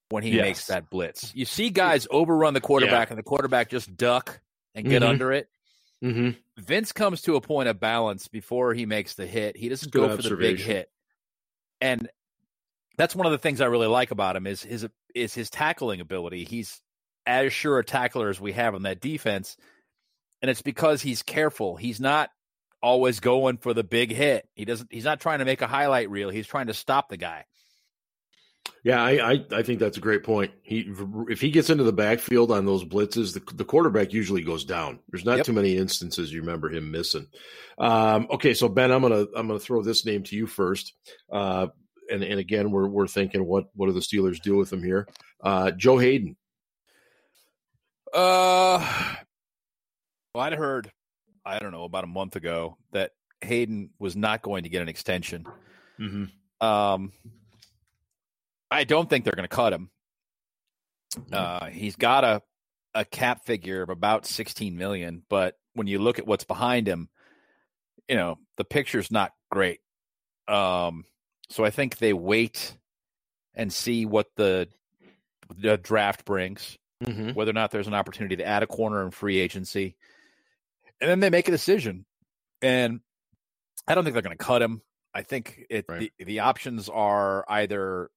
when 0.10 0.24
he 0.24 0.32
Yes. 0.32 0.42
makes 0.46 0.68
that 0.68 0.90
blitz 0.90 1.34
you 1.36 1.44
see 1.46 1.70
guys 1.72 2.08
overrun 2.10 2.54
the 2.54 2.62
quarterback 2.62 3.10
and 3.10 3.20
the 3.20 3.24
quarterback 3.24 3.70
just 3.70 3.96
duck 3.98 4.40
and 4.76 4.86
get 4.90 5.02
Mhm. 5.02 5.08
under 5.10 5.32
it 5.34 5.50
Mhm. 6.04 6.38
Vince 6.58 6.92
comes 6.92 7.22
to 7.24 7.36
a 7.36 7.42
point 7.42 7.70
of 7.70 7.80
balance 7.80 8.28
before 8.28 8.74
he 8.74 8.86
makes 8.86 9.14
the 9.16 9.26
hit. 9.28 9.56
He 9.56 9.70
doesn't 9.70 9.92
Good 9.92 10.10
go 10.10 10.16
for 10.16 10.22
the 10.22 10.36
big 10.36 10.60
hit, 10.60 10.92
and 11.80 12.10
that's 12.98 13.16
one 13.16 13.26
of 13.28 13.32
the 13.32 13.38
things 13.38 13.62
I 13.62 13.68
really 13.68 13.88
like 13.88 14.12
about 14.12 14.36
him 14.36 14.48
is 14.48 14.64
his 14.64 14.88
is 15.14 15.34
his 15.34 15.50
tackling 15.50 16.02
ability. 16.02 16.44
He's 16.44 16.82
as 17.26 17.54
sure 17.54 17.78
a 17.80 17.86
tackler 17.86 18.30
as 18.30 18.42
we 18.42 18.54
have 18.54 18.74
on 18.74 18.84
that 18.84 19.00
defense, 19.00 19.58
and 20.42 20.50
it's 20.50 20.62
because 20.64 21.02
he's 21.02 21.22
careful. 21.24 21.76
He's 21.76 22.00
not 22.00 22.32
always 22.82 23.20
going 23.20 23.58
for 23.58 23.74
the 23.74 23.84
big 23.84 24.12
hit. 24.12 24.48
He 24.56 24.66
doesn't. 24.66 24.92
He's 24.92 25.06
not 25.06 25.20
trying 25.20 25.40
to 25.40 25.46
make 25.46 25.62
a 25.62 25.68
highlight 25.68 26.10
reel. 26.10 26.30
He's 26.30 26.48
trying 26.48 26.68
to 26.68 26.74
stop 26.74 27.10
the 27.10 27.18
guy. 27.18 27.46
Yeah, 28.84 29.04
I, 29.04 29.34
I 29.34 29.46
I 29.52 29.62
think 29.64 29.80
that's 29.80 29.98
a 29.98 30.02
great 30.02 30.24
point. 30.24 30.52
He 30.64 30.92
if 31.30 31.40
he 31.40 31.52
gets 31.52 31.70
into 31.70 31.84
the 31.84 31.94
backfield 31.94 32.52
on 32.52 32.66
those 32.66 32.84
blitzes, 32.84 33.34
the, 33.34 33.54
the 33.54 33.64
quarterback 33.66 34.12
usually 34.12 34.42
goes 34.42 34.66
down. 34.66 35.00
There's 35.10 35.24
not 35.24 35.38
Yep. 35.38 35.46
too 35.46 35.54
many 35.54 35.78
instances 35.78 36.34
you 36.34 36.42
remember 36.42 36.70
him 36.70 36.90
missing. 36.90 37.28
Um, 37.78 38.28
okay, 38.32 38.56
so 38.56 38.68
Ben, 38.68 38.92
I'm 38.92 39.04
gonna 39.04 39.28
I'm 39.36 39.48
gonna 39.48 39.60
throw 39.60 39.84
this 39.84 40.04
name 40.06 40.24
to 40.24 40.36
you 40.36 40.48
first. 40.48 40.94
Uh, 41.32 41.68
and 42.10 42.24
and 42.24 42.40
again, 42.40 42.72
we're 42.72 42.88
we're 42.88 43.06
thinking 43.08 43.46
what 43.46 43.66
what 43.76 43.86
do 43.86 43.94
the 43.94 44.00
Steelers 44.00 44.42
do 44.42 44.56
with 44.58 44.74
him 44.74 44.82
here? 44.84 45.08
Uh, 45.44 45.70
Joe 45.72 46.00
Haden. 46.00 46.36
Uh, 48.14 48.80
well, 50.34 50.44
I'd 50.44 50.54
heard 50.54 50.92
I 51.46 51.60
don't 51.60 51.72
know, 51.72 51.84
about 51.84 52.04
a 52.04 52.08
month 52.08 52.36
ago 52.36 52.78
that 52.92 53.12
Hayden 53.42 53.92
was 54.00 54.16
not 54.16 54.42
going 54.42 54.64
to 54.64 54.70
get 54.70 54.82
an 54.82 54.90
extension. 54.90 55.46
Mm-hmm. 56.00 56.66
Um, 56.66 57.12
I 58.72 58.86
don't 58.86 59.10
think 59.10 59.26
they're 59.26 59.36
going 59.36 59.48
to 59.48 59.56
cut 59.56 59.74
him. 59.74 59.90
Uh, 61.32 61.66
he's 61.68 61.96
got 61.96 62.24
a 62.24 62.42
a 62.94 63.06
cap 63.06 63.46
figure 63.46 63.82
of 63.82 63.90
about 63.90 64.26
16 64.26 64.76
million, 64.78 65.24
but 65.30 65.56
when 65.74 65.88
you 65.88 66.00
look 66.00 66.20
at 66.20 66.28
what's 66.28 66.44
behind 66.44 66.88
him, 66.88 67.08
you 68.10 68.16
know, 68.16 68.38
the 68.58 68.66
picture's 68.66 69.10
not 69.12 69.32
great. 69.50 69.80
Um, 70.48 71.06
so 71.50 71.64
I 71.64 71.70
think 71.70 71.98
they 71.98 72.12
wait 72.12 72.76
and 73.56 73.72
see 73.72 74.06
what 74.06 74.28
the 74.36 74.68
the 75.56 75.78
draft 75.78 76.26
brings, 76.26 76.78
Mm-hmm. 77.04 77.32
whether 77.32 77.50
or 77.50 77.54
not 77.54 77.72
there's 77.72 77.88
an 77.88 77.96
opportunity 77.96 78.36
to 78.38 78.46
add 78.46 78.62
a 78.62 78.68
corner 78.68 79.04
in 79.04 79.10
free 79.12 79.40
agency, 79.40 79.96
and 81.02 81.10
then 81.10 81.20
they 81.20 81.30
make 81.32 81.48
a 81.48 81.52
decision. 81.52 82.06
And 82.62 83.00
I 83.88 83.96
don't 83.96 84.04
think 84.04 84.14
they're 84.14 84.22
going 84.22 84.38
to 84.38 84.44
cut 84.44 84.62
him. 84.62 84.82
I 85.14 85.24
think 85.24 85.66
it 85.70 85.86
Right. 85.90 86.12
the, 86.20 86.26
the 86.26 86.40
options 86.42 86.90
are 86.90 87.44
either 87.50 88.12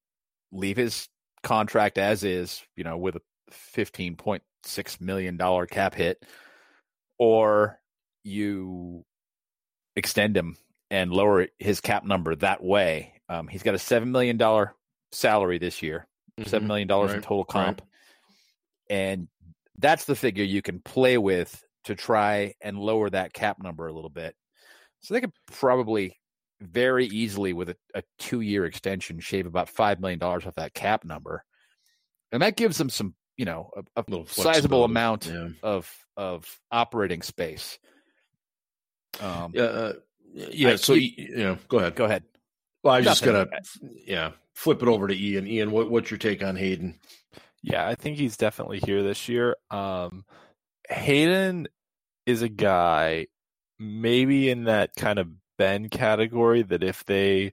leave 0.52 0.76
his 0.76 1.08
contract 1.42 1.98
as 1.98 2.24
is, 2.24 2.62
you 2.76 2.84
know, 2.84 2.96
with 2.96 3.16
a 3.16 3.20
fifteen 3.50 4.16
point 4.16 4.42
six 4.64 5.00
million 5.00 5.36
dollar 5.36 5.66
cap 5.66 5.94
hit, 5.94 6.24
or 7.18 7.78
you 8.24 9.04
extend 9.96 10.36
him 10.36 10.56
and 10.90 11.10
lower 11.10 11.48
his 11.58 11.80
cap 11.80 12.04
number 12.04 12.34
that 12.36 12.62
way. 12.62 13.14
Um, 13.28 13.48
he's 13.48 13.62
got 13.62 13.74
a 13.74 13.78
seven 13.78 14.12
million 14.12 14.36
dollar 14.36 14.74
salary 15.12 15.58
this 15.58 15.82
year, 15.82 16.06
seven 16.46 16.66
million 16.68 16.88
dollars 16.88 17.10
in 17.10 17.16
Right, 17.18 17.22
total 17.22 17.46
right. 17.48 17.48
comp, 17.48 17.82
and 18.90 19.28
that's 19.78 20.04
the 20.04 20.16
figure 20.16 20.44
you 20.44 20.62
can 20.62 20.80
play 20.80 21.18
with 21.18 21.62
to 21.84 21.94
try 21.94 22.54
and 22.60 22.78
lower 22.78 23.10
that 23.10 23.32
cap 23.32 23.58
number 23.62 23.86
a 23.86 23.92
little 23.92 24.10
bit. 24.10 24.34
So 25.02 25.12
they 25.12 25.20
could 25.20 25.32
probably 25.52 26.16
very 26.66 27.06
easily 27.06 27.52
with 27.52 27.70
a, 27.70 27.76
a 27.94 28.02
two 28.18 28.40
year 28.40 28.64
extension 28.64 29.20
shave 29.20 29.46
about 29.46 29.68
five 29.68 30.00
million 30.00 30.18
dollars 30.18 30.46
off 30.46 30.54
that 30.56 30.74
cap 30.74 31.04
number, 31.04 31.44
and 32.32 32.42
that 32.42 32.56
gives 32.56 32.78
them 32.78 32.90
some 32.90 33.14
you 33.36 33.44
know 33.44 33.70
a, 33.76 34.00
a 34.00 34.04
Little 34.08 34.26
sizable 34.26 34.84
amount 34.84 35.26
Yeah. 35.26 35.48
of 35.62 35.90
of 36.16 36.46
operating 36.70 37.22
space. 37.22 37.78
Um, 39.20 39.52
Yeah. 39.54 39.62
Uh, 39.62 39.92
yeah. 40.32 40.70
I- 40.70 40.76
so, 40.76 40.94
you- 40.94 41.12
you 41.16 41.36
know, 41.36 41.58
go 41.68 41.78
ahead. 41.78 41.94
Go 41.94 42.04
ahead. 42.04 42.24
Well, 42.82 42.94
I 42.94 42.98
was 42.98 43.06
just 43.06 43.24
gonna, 43.24 43.46
yeah, 44.06 44.32
flip 44.54 44.82
it 44.82 44.88
over 44.88 45.08
to 45.08 45.14
Ian. 45.16 45.46
Ian, 45.46 45.70
what, 45.70 45.90
what's 45.90 46.10
your 46.10 46.18
take 46.18 46.42
on 46.44 46.54
Haden? 46.56 46.98
Yeah, 47.62 47.86
I 47.88 47.94
think 47.94 48.18
he's 48.18 48.36
definitely 48.36 48.78
here 48.84 49.02
this 49.02 49.26
year. 49.28 49.56
Um, 49.70 50.24
Haden 50.90 51.66
is 52.26 52.42
a 52.42 52.48
guy 52.50 53.28
maybe 53.78 54.50
in 54.50 54.64
that 54.64 54.90
kind 54.96 55.18
of 55.18 55.28
Ben 55.58 55.88
category 55.88 56.62
that 56.62 56.82
if 56.82 57.04
they 57.04 57.52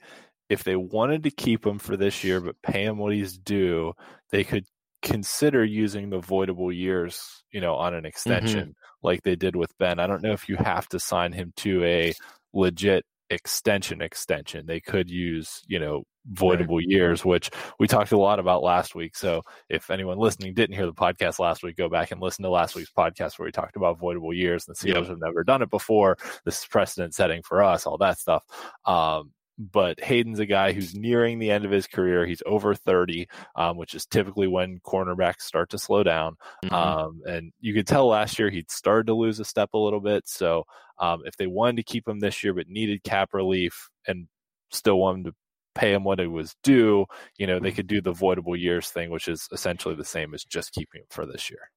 if 0.50 0.64
they 0.64 0.76
wanted 0.76 1.24
to 1.24 1.32
keep 1.32 1.66
him 1.66 1.80
for 1.80 1.96
this 1.96 2.24
year 2.24 2.42
but 2.42 2.62
pay 2.62 2.84
him 2.84 2.98
what 2.98 3.14
he's 3.14 3.38
due, 3.38 3.94
they 4.32 4.44
could 4.44 4.66
consider 5.02 5.64
using 5.64 6.10
the 6.10 6.20
voidable 6.20 6.76
years, 6.76 7.44
you 7.52 7.62
know, 7.62 7.76
on 7.76 7.94
an 7.94 8.00
mm-hmm. 8.00 8.08
extension 8.08 8.76
like 9.02 9.24
they 9.24 9.36
did 9.36 9.56
with 9.56 9.72
Ben. 9.80 10.00
I 10.00 10.08
don't 10.08 10.22
know 10.22 10.34
if 10.34 10.50
you 10.50 10.58
have 10.58 10.88
to 10.90 11.00
sign 11.00 11.34
him 11.34 11.54
to 11.58 11.84
a 11.84 12.14
legit 12.54 13.06
extension 13.30 14.02
extension. 14.02 14.66
They 14.68 14.80
could 14.80 15.10
use, 15.10 15.62
you 15.68 15.80
know, 15.80 16.04
voidable 16.32 16.82
years, 16.84 17.26
which 17.26 17.50
we 17.80 17.88
talked 17.88 18.12
a 18.12 18.18
lot 18.18 18.40
about 18.40 18.64
last 18.64 18.96
week. 18.96 19.16
So 19.16 19.42
if 19.70 19.90
anyone 19.90 20.18
listening 20.18 20.54
didn't 20.54 20.76
hear 20.76 20.86
the 20.86 20.94
podcast 20.94 21.40
last 21.40 21.64
week, 21.64 21.78
go 21.78 21.90
back 21.90 22.12
and 22.12 22.22
listen 22.22 22.44
to 22.44 22.50
last 22.50 22.76
week's 22.76 22.92
podcast 22.92 23.40
where 23.40 23.46
we 23.46 23.52
talked 23.52 23.76
about 23.76 24.00
voidable 24.00 24.36
years. 24.36 24.68
And 24.68 24.76
the 24.76 24.80
Steelers 24.80 25.02
Yep. 25.02 25.08
have 25.08 25.20
never 25.20 25.44
done 25.44 25.62
it 25.62 25.70
before. 25.70 26.18
This 26.46 26.60
is 26.60 26.66
precedent 26.66 27.16
setting 27.16 27.42
for 27.42 27.64
us, 27.64 27.86
all 27.86 27.98
that 27.98 28.20
stuff. 28.20 28.44
Um, 28.86 29.32
but 29.58 30.00
Haden's 30.00 30.40
a 30.40 30.46
guy 30.46 30.72
who's 30.72 30.96
nearing 30.96 31.38
the 31.38 31.52
end 31.52 31.66
of 31.66 31.72
his 31.72 31.86
career. 31.86 32.26
He's 32.26 32.42
over 32.46 32.74
30, 32.74 33.28
um, 33.56 33.78
which 33.78 33.94
is 33.94 34.06
typically 34.06 34.48
when 34.48 34.80
cornerbacks 34.80 35.42
start 35.42 35.70
to 35.72 35.78
slow 35.78 36.04
down. 36.04 36.36
Mm-hmm. 36.66 36.74
Um, 36.74 37.22
and 37.28 37.54
you 37.60 37.74
could 37.74 37.86
tell 37.86 38.08
last 38.08 38.40
year 38.40 38.50
he'd 38.50 38.72
started 38.72 39.08
to 39.08 39.14
lose 39.14 39.40
a 39.40 39.46
step 39.46 39.70
a 39.74 39.78
little 39.78 40.00
bit. 40.00 40.28
So 40.28 40.64
um, 40.98 41.22
if 41.26 41.36
they 41.38 41.48
wanted 41.48 41.78
to 41.78 41.84
keep 41.84 42.08
him 42.08 42.20
this 42.20 42.44
year 42.44 42.54
but 42.54 42.70
needed 42.70 43.04
cap 43.04 43.34
relief 43.34 43.90
and 44.08 44.28
still 44.72 44.98
wanted 44.98 45.26
to 45.26 45.36
pay 45.76 45.94
him 45.94 46.04
what 46.04 46.20
it 46.20 46.28
was 46.28 46.56
due, 46.64 47.06
you 47.38 47.48
know, 47.48 47.60
they 47.60 47.72
could 47.72 47.88
do 47.88 48.02
the 48.02 48.14
voidable 48.14 48.60
years 48.60 48.90
thing, 48.90 49.10
which 49.10 49.28
is 49.28 49.48
essentially 49.52 49.96
the 49.96 50.06
same 50.06 50.34
as 50.34 50.44
just 50.44 50.74
keeping 50.74 51.02
him 51.02 51.08
for 51.10 51.26
this 51.26 51.50
year. 51.50 51.70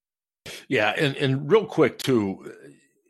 Yeah, 0.69 0.91
and 0.91 1.17
and 1.17 1.51
real 1.51 1.65
quick 1.65 1.99
too, 1.99 2.53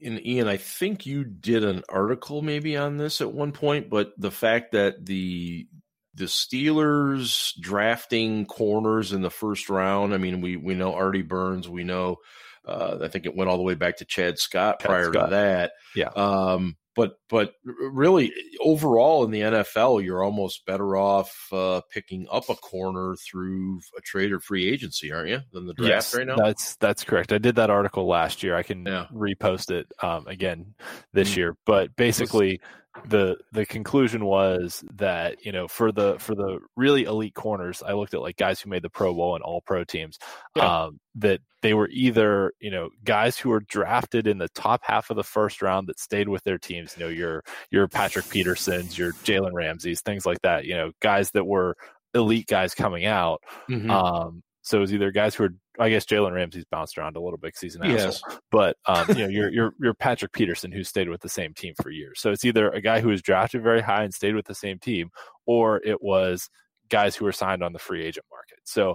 and 0.03 0.25
Ian, 0.25 0.47
I 0.47 0.57
think 0.57 1.07
you 1.07 1.25
did 1.25 1.64
an 1.64 1.83
article 1.88 2.42
maybe 2.42 2.77
on 2.77 2.97
this 2.97 3.20
at 3.20 3.33
one 3.33 3.53
point, 3.53 3.90
but 3.90 4.12
the 4.16 4.31
fact 4.31 4.73
that 4.73 5.05
the 5.05 5.66
the 6.14 6.27
Steelers 6.27 7.53
drafting 7.61 8.47
corners 8.47 9.12
in 9.12 9.23
the 9.23 9.31
first 9.31 9.68
round, 9.68 10.14
I 10.14 10.18
mean, 10.18 10.40
we 10.40 10.57
we 10.57 10.75
know 10.75 10.94
Artie 10.94 11.23
Burns, 11.23 11.68
we 11.68 11.83
know 11.83 12.18
uh, 12.66 12.99
I 13.03 13.09
think 13.09 13.27
it 13.27 13.37
went 13.37 13.51
all 13.51 13.57
the 13.57 13.62
way 13.62 13.75
back 13.75 13.99
to 13.99 14.05
Chad 14.05 14.38
Scott 14.38 14.81
Chad 14.81 14.88
prior 14.88 15.12
Scott. 15.12 15.27
to 15.27 15.31
that. 15.31 15.73
Yeah. 15.94 16.09
Um, 16.09 16.77
but 16.97 17.19
but 17.29 17.55
really 17.65 18.33
overall 18.61 19.25
in 19.25 19.31
the 19.31 19.41
NFL, 19.41 20.05
you're 20.05 20.23
almost 20.23 20.65
better 20.67 20.97
off 20.97 21.49
uh, 21.53 21.81
picking 21.91 22.27
up 22.31 22.49
a 22.49 22.55
corner 22.55 23.17
through 23.17 23.81
a 23.97 24.01
trade 24.01 24.33
or 24.33 24.41
free 24.41 24.67
agency, 24.69 25.13
aren't 25.13 25.29
you, 25.29 25.41
than 25.53 25.67
the 25.67 25.75
draft 25.75 25.91
Yes, 25.91 26.15
right 26.15 26.27
now? 26.27 26.37
That's 26.37 26.77
that's 26.77 27.05
correct. 27.05 27.33
I 27.33 27.39
did 27.39 27.57
that 27.57 27.71
article 27.71 28.07
last 28.07 28.43
year. 28.43 28.55
I 28.55 28.63
can 28.63 28.87
Yeah. 28.87 29.07
repost 29.13 29.71
it 29.71 29.91
um, 30.03 30.27
again 30.27 30.75
this 31.13 31.33
Mm. 31.33 31.37
year. 31.37 31.57
But 31.67 31.95
basically, 31.97 32.61
the 33.09 33.37
the 33.53 33.67
conclusion 33.67 34.25
was 34.25 34.85
that 34.95 35.45
you 35.45 35.53
know 35.53 35.69
for 35.69 35.93
the 35.93 36.17
for 36.19 36.35
the 36.35 36.61
really 36.77 37.05
elite 37.05 37.35
corners, 37.35 37.83
I 37.85 37.93
looked 37.93 38.15
at 38.15 38.21
like 38.21 38.37
guys 38.37 38.61
who 38.61 38.71
made 38.71 38.83
the 38.83 38.91
Pro 38.91 39.13
Bowl 39.15 39.35
and 39.35 39.43
All 39.43 39.61
Pro 39.61 39.85
teams. 39.85 40.19
Yeah. 40.57 40.85
Um, 40.85 41.01
that 41.17 41.41
they 41.63 41.75
were 41.75 41.89
either 41.91 42.53
you 42.61 42.71
know 42.71 42.91
guys 43.05 43.37
who 43.39 43.51
were 43.51 43.61
drafted 43.61 44.27
in 44.27 44.39
the 44.39 44.49
top 44.51 44.83
half 44.85 45.11
of 45.11 45.17
the 45.17 45.25
first 45.25 45.63
round 45.63 45.89
that 45.89 45.99
stayed 45.99 46.29
with 46.29 46.45
their 46.45 46.59
teams. 46.59 46.95
You 46.97 47.05
know 47.05 47.11
your 47.11 47.43
your 47.71 47.89
Patrick 47.89 48.29
Petersons, 48.29 48.97
your 48.97 49.13
Jalen 49.25 49.53
Ramseys, 49.53 50.01
things 50.01 50.25
like 50.25 50.41
that. 50.43 50.65
You 50.65 50.75
know 50.75 50.93
guys 51.01 51.31
that 51.33 51.45
were 51.45 51.77
elite 52.15 52.47
guys 52.47 52.75
coming 52.75 53.07
out. 53.07 53.43
Mhm. 53.69 53.91
Um, 53.91 54.43
so 54.63 54.79
it 54.79 54.81
was 54.81 54.95
either 54.95 55.11
guys 55.11 55.35
who 55.35 55.45
are, 55.45 55.55
I 55.79 55.89
guess 55.89 56.05
Jalen 56.05 56.33
Ramsey's 56.33 56.65
bounced 56.71 56.97
around 56.99 57.17
a 57.17 57.21
little 57.21 57.39
bit 57.39 57.49
because 57.49 57.61
he's 57.61 57.77
an 57.77 57.83
Yes. 57.85 58.23
asshole. 58.23 58.39
But 58.51 58.77
um, 58.87 59.07
you 59.11 59.25
know, 59.25 59.29
you're 59.29 59.51
you're 59.53 59.75
you're 59.81 59.95
Patrick 59.95 60.33
Peterson 60.33 60.71
who 60.73 60.85
stayed 60.85 61.09
with 61.09 61.21
the 61.21 61.29
same 61.29 61.53
team 61.55 61.75
for 61.83 61.91
years. 61.91 62.21
So 62.21 62.31
it's 62.31 62.45
either 62.45 62.71
a 62.71 62.81
guy 62.81 63.01
who 63.01 63.09
was 63.09 63.23
drafted 63.23 63.63
very 63.63 63.81
high 63.81 64.05
and 64.05 64.15
stayed 64.15 64.35
with 64.35 64.47
the 64.47 64.55
same 64.55 64.79
team, 64.79 65.11
or 65.47 65.81
it 65.85 66.03
was 66.03 66.49
guys 66.89 67.17
who 67.17 67.25
were 67.25 67.33
signed 67.33 67.63
on 67.63 67.73
the 67.73 67.79
free 67.79 68.05
agent 68.05 68.27
market. 68.31 68.59
So 68.65 68.95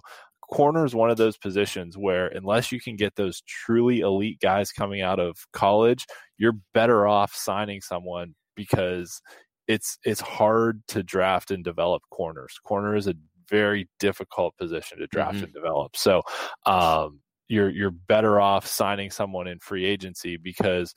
corner 0.49 0.85
is 0.85 0.95
one 0.95 1.09
of 1.09 1.17
those 1.17 1.37
positions 1.37 1.97
where 1.97 2.27
unless 2.27 2.71
you 2.71 2.79
can 2.79 2.95
get 2.95 3.15
those 3.15 3.41
truly 3.41 3.99
elite 3.99 4.39
guys 4.41 4.71
coming 4.71 5.01
out 5.01 5.19
of 5.19 5.37
college, 5.53 6.05
you're 6.37 6.57
better 6.73 7.07
off 7.07 7.33
signing 7.35 7.81
someone 7.81 8.33
because 8.55 9.21
it's 9.67 9.97
it's 10.03 10.21
hard 10.21 10.81
to 10.87 11.03
draft 11.03 11.51
and 11.51 11.63
develop 11.63 12.01
corners. 12.11 12.59
Corner 12.65 12.95
is 12.95 13.07
a 13.07 13.13
very 13.49 13.89
difficult 13.99 14.55
position 14.57 14.99
to 14.99 15.07
draft 15.07 15.39
Mhm. 15.39 15.43
and 15.45 15.53
develop. 15.53 15.95
So 15.97 16.21
um, 16.65 17.21
you're 17.47 17.69
you're 17.69 17.91
better 17.91 18.39
off 18.39 18.65
signing 18.67 19.09
someone 19.11 19.47
in 19.47 19.59
free 19.59 19.85
agency 19.85 20.37
because 20.37 20.93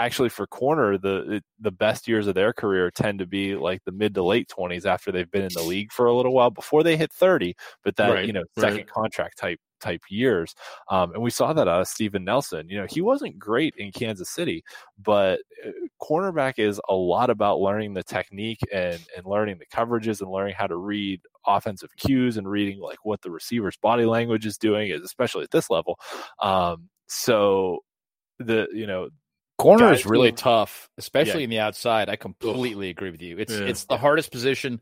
actually 0.00 0.30
for 0.30 0.46
corner 0.46 0.96
the 0.98 1.42
the 1.60 1.70
best 1.70 2.08
years 2.08 2.26
of 2.26 2.34
their 2.34 2.52
career 2.52 2.90
tend 2.90 3.18
to 3.18 3.26
be 3.26 3.54
like 3.54 3.82
the 3.84 3.92
mid 3.92 4.14
to 4.14 4.22
late 4.22 4.48
20s 4.48 4.86
after 4.86 5.12
they've 5.12 5.30
been 5.30 5.44
in 5.44 5.52
the 5.54 5.62
league 5.62 5.92
for 5.92 6.06
a 6.06 6.14
little 6.14 6.32
while 6.32 6.50
before 6.50 6.82
they 6.82 6.96
hit 6.96 7.12
30 7.12 7.54
but 7.84 7.96
that 7.96 8.08
Right, 8.08 8.26
you 8.26 8.32
know 8.32 8.44
right. 8.56 8.72
second 8.72 8.88
contract 8.88 9.38
type 9.38 9.60
type 9.80 10.02
years. 10.10 10.54
Um, 10.90 11.12
and 11.14 11.22
we 11.22 11.30
saw 11.30 11.54
that 11.54 11.66
out 11.66 11.80
of 11.80 11.88
Steven 11.88 12.22
Nelson. 12.24 12.68
You 12.68 12.78
know 12.80 12.86
he 12.88 13.00
wasn't 13.00 13.38
great 13.38 13.74
in 13.76 13.92
Kansas 13.92 14.30
City 14.30 14.62
but 14.98 15.40
uh, 15.66 15.70
cornerback 16.02 16.54
is 16.58 16.80
a 16.88 16.94
lot 16.94 17.30
about 17.30 17.60
learning 17.60 17.94
the 17.94 18.02
technique 18.02 18.60
and 18.72 18.98
and 19.16 19.26
learning 19.26 19.58
the 19.58 19.66
coverages 19.66 20.20
and 20.20 20.30
learning 20.30 20.54
how 20.56 20.66
to 20.66 20.76
read 20.76 21.20
offensive 21.46 21.90
cues 21.96 22.36
and 22.36 22.48
reading 22.48 22.80
like 22.80 22.98
what 23.04 23.20
the 23.22 23.30
receiver's 23.30 23.76
body 23.76 24.04
language 24.06 24.46
is 24.46 24.56
doing 24.58 24.92
especially 24.92 25.44
at 25.44 25.50
this 25.50 25.70
level. 25.70 25.98
Um, 26.40 26.88
so 27.06 27.80
the 28.38 28.68
you 28.72 28.86
know 28.86 29.08
Corner 29.60 29.92
is 29.92 30.06
really 30.06 30.32
tough, 30.32 30.88
especially 30.98 31.40
Yeah. 31.40 31.44
in 31.44 31.50
the 31.50 31.58
outside. 31.60 32.08
I 32.08 32.16
completely 32.16 32.90
agree 32.90 33.10
with 33.10 33.22
you. 33.22 33.38
It's 33.38 33.52
Yeah. 33.52 33.66
it's 33.66 33.84
the 33.84 33.96
hardest 33.96 34.32
position 34.32 34.80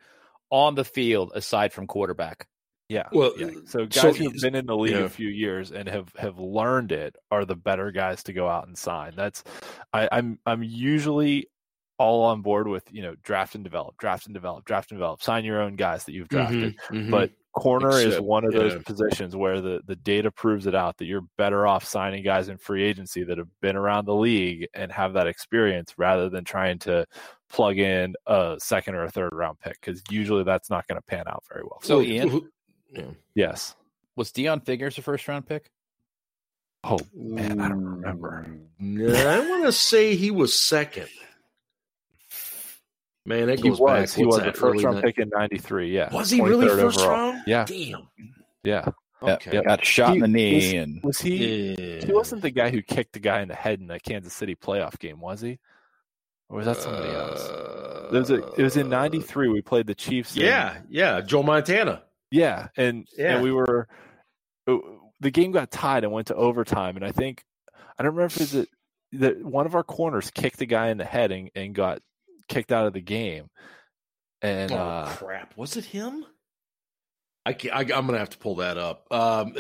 on 0.50 0.74
the 0.74 0.84
field 0.84 1.32
aside 1.34 1.72
from 1.72 1.86
quarterback. 1.86 2.46
Yeah. 2.88 3.08
Well, 3.12 3.32
yeah. 3.36 3.48
uh, 3.48 3.50
So 3.66 3.86
so 3.90 4.02
guys 4.08 4.16
who've 4.16 4.32
been 4.40 4.54
in 4.54 4.64
the 4.66 4.76
league 4.76 4.92
yeah. 4.92 5.00
a 5.00 5.08
few 5.10 5.28
years 5.28 5.72
and 5.72 5.88
have 5.88 6.10
have 6.16 6.38
learned 6.38 6.90
it 6.92 7.16
are 7.30 7.44
the 7.44 7.56
better 7.56 7.90
guys 7.92 8.22
to 8.24 8.32
go 8.32 8.48
out 8.48 8.66
and 8.66 8.78
sign. 8.78 9.12
That's 9.14 9.44
I, 9.92 10.08
I'm 10.10 10.38
I'm 10.46 10.62
usually 10.62 11.50
all 11.98 12.22
on 12.24 12.42
board 12.42 12.68
with 12.68 12.84
you 12.90 13.02
know 13.02 13.14
draft 13.22 13.54
and 13.54 13.64
develop, 13.64 13.96
draft 13.98 14.26
and 14.26 14.34
develop, 14.34 14.64
draft 14.64 14.90
and 14.90 14.98
develop. 14.98 15.22
Sign 15.22 15.44
your 15.44 15.60
own 15.60 15.76
guys 15.76 16.04
that 16.04 16.12
you've 16.12 16.28
drafted. 16.28 16.76
Mhm, 16.90 17.06
mhm. 17.06 17.10
But 17.10 17.32
corner 17.52 17.90
is 17.90 18.20
one 18.20 18.44
of 18.44 18.52
those 18.52 18.74
yeah. 18.74 18.82
positions 18.86 19.34
where 19.34 19.60
the 19.60 19.80
the 19.86 19.96
data 19.96 20.30
proves 20.30 20.66
it 20.66 20.74
out 20.74 20.96
that 20.98 21.06
you're 21.06 21.24
better 21.36 21.66
off 21.66 21.84
signing 21.84 22.22
guys 22.22 22.48
in 22.48 22.56
free 22.56 22.84
agency 22.84 23.24
that 23.24 23.36
have 23.38 23.48
been 23.60 23.74
around 23.76 24.04
the 24.04 24.14
league 24.14 24.68
and 24.74 24.92
have 24.92 25.14
that 25.14 25.26
experience 25.26 25.94
rather 25.98 26.28
than 26.28 26.44
trying 26.44 26.78
to 26.78 27.04
plug 27.50 27.78
in 27.78 28.14
a 28.26 28.56
second 28.60 28.94
or 28.94 29.04
a 29.04 29.10
third 29.10 29.32
round 29.32 29.58
pick 29.58 29.80
because 29.80 30.02
usually 30.10 30.44
that's 30.44 30.70
not 30.70 30.86
going 30.86 30.96
to 31.00 31.02
pan 31.02 31.24
out 31.26 31.42
very 31.50 31.64
well. 31.64 31.80
So, 31.82 32.00
Ian? 32.00 32.28
who- 32.28 32.48
yeah. 32.90 33.02
yes. 33.34 33.74
Was 34.16 34.30
Deon 34.32 34.64
Figures 34.64 34.96
a 34.98 35.02
first 35.02 35.26
round 35.26 35.46
pick? 35.46 35.70
Oh 36.84 37.00
man, 37.12 37.60
I 37.60 37.68
don't 37.68 37.84
remember. 37.84 38.46
No, 38.78 39.12
I 39.12 39.40
want 39.48 39.64
to 39.64 39.72
say 39.72 40.14
he 40.14 40.30
was 40.30 40.56
second. 40.56 41.08
Man, 43.28 43.46
that 43.48 43.58
He 43.60 43.68
goes 43.68 43.78
was. 43.78 44.10
back. 44.10 44.16
he 44.18 44.24
what's 44.24 44.36
was 44.38 44.44
that, 44.44 44.48
a 44.48 44.52
first 44.58 44.62
early 44.76 44.84
round 44.84 45.02
pick 45.02 45.18
in 45.18 45.28
'93. 45.28 45.92
Yeah. 45.94 46.12
Was 46.14 46.30
he 46.30 46.40
really 46.40 46.66
23rd 46.66 46.80
first 46.80 47.00
overall. 47.00 47.30
round? 47.32 47.42
Yeah. 47.46 47.64
Damn. 47.64 48.08
Yeah. 48.64 48.88
Okay. 49.22 49.50
Yep, 49.52 49.64
Got 49.64 49.84
shot 49.84 50.14
in 50.14 50.20
the 50.20 50.26
He- 50.28 50.32
knee 50.32 50.76
and 50.76 51.02
Was 51.02 51.20
he? 51.20 51.74
Yeah. 51.78 52.06
He 52.06 52.12
wasn't 52.12 52.42
the 52.42 52.50
guy 52.50 52.70
who 52.70 52.80
kicked 52.82 53.12
the 53.14 53.18
guy 53.20 53.40
in 53.42 53.48
the 53.48 53.54
head 53.54 53.80
in 53.80 53.88
the 53.88 53.98
Kansas 54.00 54.32
City 54.32 54.54
playoff 54.54 54.98
game, 54.98 55.20
was 55.20 55.40
he? 55.40 55.58
Or 56.48 56.56
was 56.58 56.66
that 56.66 56.76
somebody 56.76 57.08
else? 57.10 57.40
Uh, 57.46 58.08
There 58.12 58.20
was 58.20 58.30
a, 58.30 58.36
it 58.54 58.62
was 58.62 58.76
in 58.76 58.88
'93. 58.88 59.48
We 59.48 59.60
played 59.60 59.86
the 59.86 59.94
Chiefs. 59.94 60.36
in- 60.36 60.42
Yeah, 60.44 60.78
yeah, 60.88 61.20
Joe 61.20 61.42
Montana. 61.42 62.02
yeah, 62.30 62.68
and 62.76 63.06
Yeah. 63.16 63.34
and 63.34 63.42
we 63.42 63.52
were. 63.52 63.88
uh, 64.66 64.76
The 65.20 65.30
game 65.32 65.50
got 65.50 65.70
tied 65.72 66.04
and 66.04 66.12
went 66.12 66.28
to 66.28 66.34
overtime, 66.36 66.94
and 66.96 67.04
I 67.04 67.10
think 67.12 67.44
I 67.98 68.02
don't 68.04 68.14
remember 68.14 68.26
if 68.26 68.36
it 68.36 68.40
was 68.40 68.54
it 68.54 68.68
that 69.12 69.42
one 69.44 69.66
of 69.66 69.74
our 69.74 69.82
corners 69.82 70.30
kicked 70.30 70.58
the 70.58 70.66
guy 70.66 70.88
in 70.90 70.98
the 70.98 71.04
head 71.04 71.32
and, 71.32 71.50
and 71.56 71.74
got 71.74 72.00
kicked 72.48 72.72
out 72.72 72.86
of 72.86 72.92
the 72.92 73.00
game. 73.00 73.48
And 74.40 74.72
oh 74.72 74.76
uh, 74.76 75.08
crap! 75.08 75.56
Was 75.56 75.76
it 75.76 75.84
him? 75.84 76.24
I, 77.44 77.52
can't, 77.54 77.74
I 77.74 77.80
I'm 77.96 78.06
gonna 78.06 78.18
have 78.18 78.30
to 78.30 78.38
pull 78.38 78.56
that 78.56 78.78
up. 78.78 79.06
Um, 79.10 79.54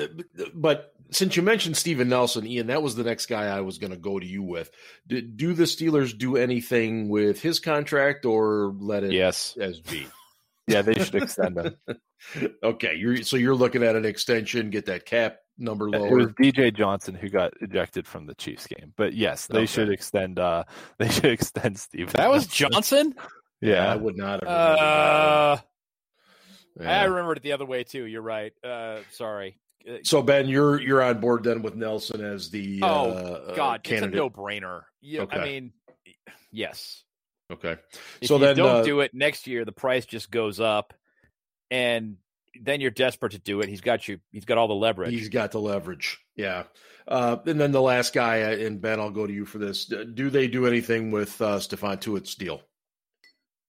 but 0.54 0.92
since 1.10 1.36
you 1.36 1.42
mentioned 1.42 1.76
Steven 1.76 2.08
Nelson, 2.08 2.46
Ian, 2.46 2.68
that 2.68 2.82
was 2.82 2.94
the 2.94 3.02
next 3.02 3.26
guy 3.26 3.46
I 3.46 3.62
was 3.62 3.78
gonna 3.78 3.96
go 3.96 4.18
to 4.18 4.26
you 4.26 4.42
with. 4.42 4.70
Do, 5.06 5.20
do 5.20 5.54
the 5.54 5.64
Steelers 5.64 6.16
do 6.16 6.36
anything 6.36 7.08
with 7.08 7.40
his 7.40 7.60
contract 7.60 8.24
or 8.24 8.74
let 8.78 9.04
it 9.04 9.12
yes. 9.12 9.56
as 9.58 9.80
be? 9.80 10.06
yeah, 10.68 10.82
they 10.82 10.94
should 10.94 11.16
extend 11.16 11.56
him. 11.56 11.76
okay, 12.62 12.94
you're 12.96 13.22
so 13.22 13.36
you're 13.36 13.54
looking 13.54 13.82
at 13.82 13.96
an 13.96 14.04
extension, 14.04 14.70
get 14.70 14.86
that 14.86 15.06
cap 15.06 15.38
number 15.58 15.90
lower. 15.90 16.06
It 16.06 16.14
was. 16.24 16.26
DJ 16.40 16.74
Johnson 16.74 17.14
who 17.14 17.28
got 17.28 17.52
ejected 17.60 18.06
from 18.06 18.26
the 18.26 18.34
Chiefs 18.34 18.66
game, 18.66 18.92
but 18.96 19.14
yes, 19.14 19.46
they 19.46 19.58
Okay. 19.58 19.66
should 19.66 19.90
extend. 19.90 20.38
uh 20.38 20.64
They 20.98 21.08
should 21.08 21.26
extend 21.26 21.78
Steve. 21.78 22.12
That 22.12 22.30
was 22.30 22.46
Johnson? 22.46 23.14
Yeah, 23.60 23.90
I 23.92 23.96
would 23.96 24.16
not 24.16 24.40
have. 24.44 24.48
remembered 24.48 24.78
Uh, 24.80 25.56
that 26.76 26.84
one. 26.84 26.86
I 26.88 27.04
remembered 27.04 27.38
it 27.38 27.42
the 27.42 27.52
other 27.52 27.66
way 27.66 27.82
too. 27.84 28.04
You're 28.04 28.22
right. 28.22 28.52
Uh, 28.62 29.00
sorry. 29.10 29.58
Uh, 29.88 29.96
So 30.04 30.22
Ben, 30.22 30.48
you're 30.48 30.80
you're 30.80 31.02
on 31.02 31.20
board 31.20 31.42
then 31.44 31.62
with 31.62 31.74
Nelson 31.74 32.24
as 32.24 32.50
the 32.50 32.80
Oh, 32.82 33.10
uh, 33.12 33.54
God, 33.56 33.82
candidate. 33.82 34.14
it's 34.14 34.14
a 34.14 34.16
no-brainer. 34.16 34.82
You, 35.00 35.26
I 35.30 35.44
mean, 35.44 35.72
yes. 36.52 37.02
okay, 37.52 37.76
If 38.20 38.28
so 38.28 38.34
you 38.34 38.40
then 38.40 38.56
don't 38.56 38.76
uh, 38.76 38.82
do 38.84 39.00
it 39.00 39.12
next 39.14 39.46
year, 39.48 39.64
the 39.64 39.72
price 39.72 40.06
just 40.06 40.30
goes 40.30 40.60
up, 40.60 40.94
and 41.70 42.16
then 42.60 42.80
you're 42.80 42.90
desperate 42.90 43.32
to 43.32 43.38
do 43.38 43.60
it. 43.60 43.68
He's 43.68 43.80
got 43.80 44.08
you. 44.08 44.18
He's 44.32 44.44
got 44.44 44.58
all 44.58 44.68
the 44.68 44.74
leverage. 44.74 45.10
He's 45.10 45.28
got 45.28 45.52
the 45.52 45.60
leverage. 45.60 46.18
Yeah. 46.36 46.64
Uh, 47.06 47.36
and 47.46 47.58
then 47.60 47.72
the 47.72 47.80
last 47.80 48.12
guy, 48.12 48.42
uh, 48.42 48.50
and 48.56 48.80
Ben, 48.80 49.00
I'll 49.00 49.10
go 49.10 49.26
to 49.26 49.32
you 49.32 49.44
for 49.46 49.58
this. 49.58 49.86
Do 49.86 50.28
they 50.30 50.46
do 50.48 50.66
anything 50.66 51.10
with 51.10 51.40
uh, 51.40 51.58
Stephon 51.58 51.98
Tuitt's 52.00 52.34
deal? 52.34 52.60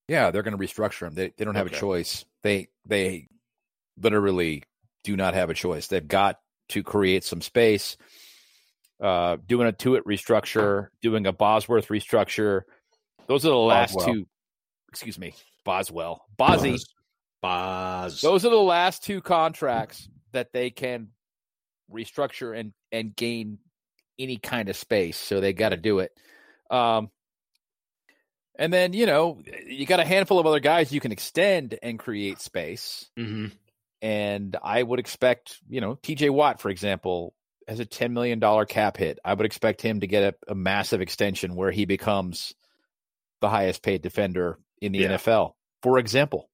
Yeah, 0.08 0.32
they're 0.32 0.44
going 0.44 0.58
to 0.58 0.64
restructure 0.64 1.08
him. 1.08 1.14
They 1.14 1.32
they 1.38 1.46
don't 1.46 1.56
have 1.56 1.68
Okay. 1.68 1.78
a 1.78 1.80
choice. 1.80 2.26
They 2.42 2.70
they 2.86 3.28
literally 4.02 4.64
do 5.04 5.16
not 5.16 5.36
have 5.36 5.50
a 5.50 5.54
choice. 5.54 5.88
They've 5.88 6.06
got 6.08 6.40
to 6.70 6.84
create 6.84 7.24
some 7.24 7.42
space. 7.42 7.96
Uh, 9.00 9.38
doing 9.48 9.68
a 9.68 9.72
Tuitt 9.72 10.04
restructure, 10.04 10.88
doing 11.02 11.26
a 11.26 11.32
Bosworth 11.32 11.88
restructure. 11.88 12.64
Those 13.28 13.46
are 13.46 13.50
the 13.50 13.56
last 13.56 13.94
Boswell. 13.94 14.14
two. 14.16 14.28
Excuse 14.90 15.18
me, 15.20 15.34
Boswell, 15.64 16.26
Bozzy. 16.38 16.78
Those 18.22 18.46
are 18.46 18.50
the 18.50 18.56
last 18.58 19.04
two 19.04 19.22
contracts 19.22 20.10
that 20.32 20.52
they 20.54 20.70
can 20.70 21.10
restructure 21.92 22.58
and 22.58 22.74
and 22.92 23.16
gain 23.16 23.60
any 24.18 24.38
kind 24.38 24.70
of 24.70 24.76
space. 24.76 25.18
So 25.18 25.40
they 25.40 25.54
got 25.54 25.70
to 25.70 25.78
do 25.78 26.00
it. 26.00 26.12
Um, 26.70 27.10
and 28.58 28.72
then 28.74 28.94
you 28.94 29.06
know 29.06 29.42
you 29.66 29.86
got 29.86 30.00
a 30.00 30.06
handful 30.06 30.40
of 30.40 30.46
other 30.46 30.60
guys 30.60 30.92
you 30.92 31.00
can 31.00 31.12
extend 31.12 31.78
and 31.82 31.98
create 31.98 32.42
space. 32.42 33.10
hmm 33.18 33.48
And 34.02 34.56
I 34.62 34.84
would 34.84 35.00
expect 35.00 35.60
you 35.70 35.82
know 35.82 35.96
T.J. 35.96 36.30
Watt, 36.30 36.60
for 36.60 36.70
example, 36.70 37.34
has 37.68 37.80
a 37.80 37.86
ten 37.86 38.14
million 38.14 38.40
dollar 38.40 38.66
cap 38.66 38.98
hit. 38.98 39.20
I 39.24 39.34
would 39.34 39.46
expect 39.46 39.82
him 39.82 40.02
to 40.02 40.08
get 40.08 40.36
a, 40.48 40.52
a 40.52 40.56
massive 40.56 41.02
extension 41.02 41.56
where 41.56 41.72
he 41.72 41.86
becomes 41.86 42.54
the 43.42 43.50
highest 43.50 43.82
paid 43.82 44.02
defender 44.02 44.60
in 44.82 44.92
the 44.92 45.00
Yeah. 45.00 45.16
NFL, 45.16 45.54
for 45.82 45.98
example. 45.98 46.49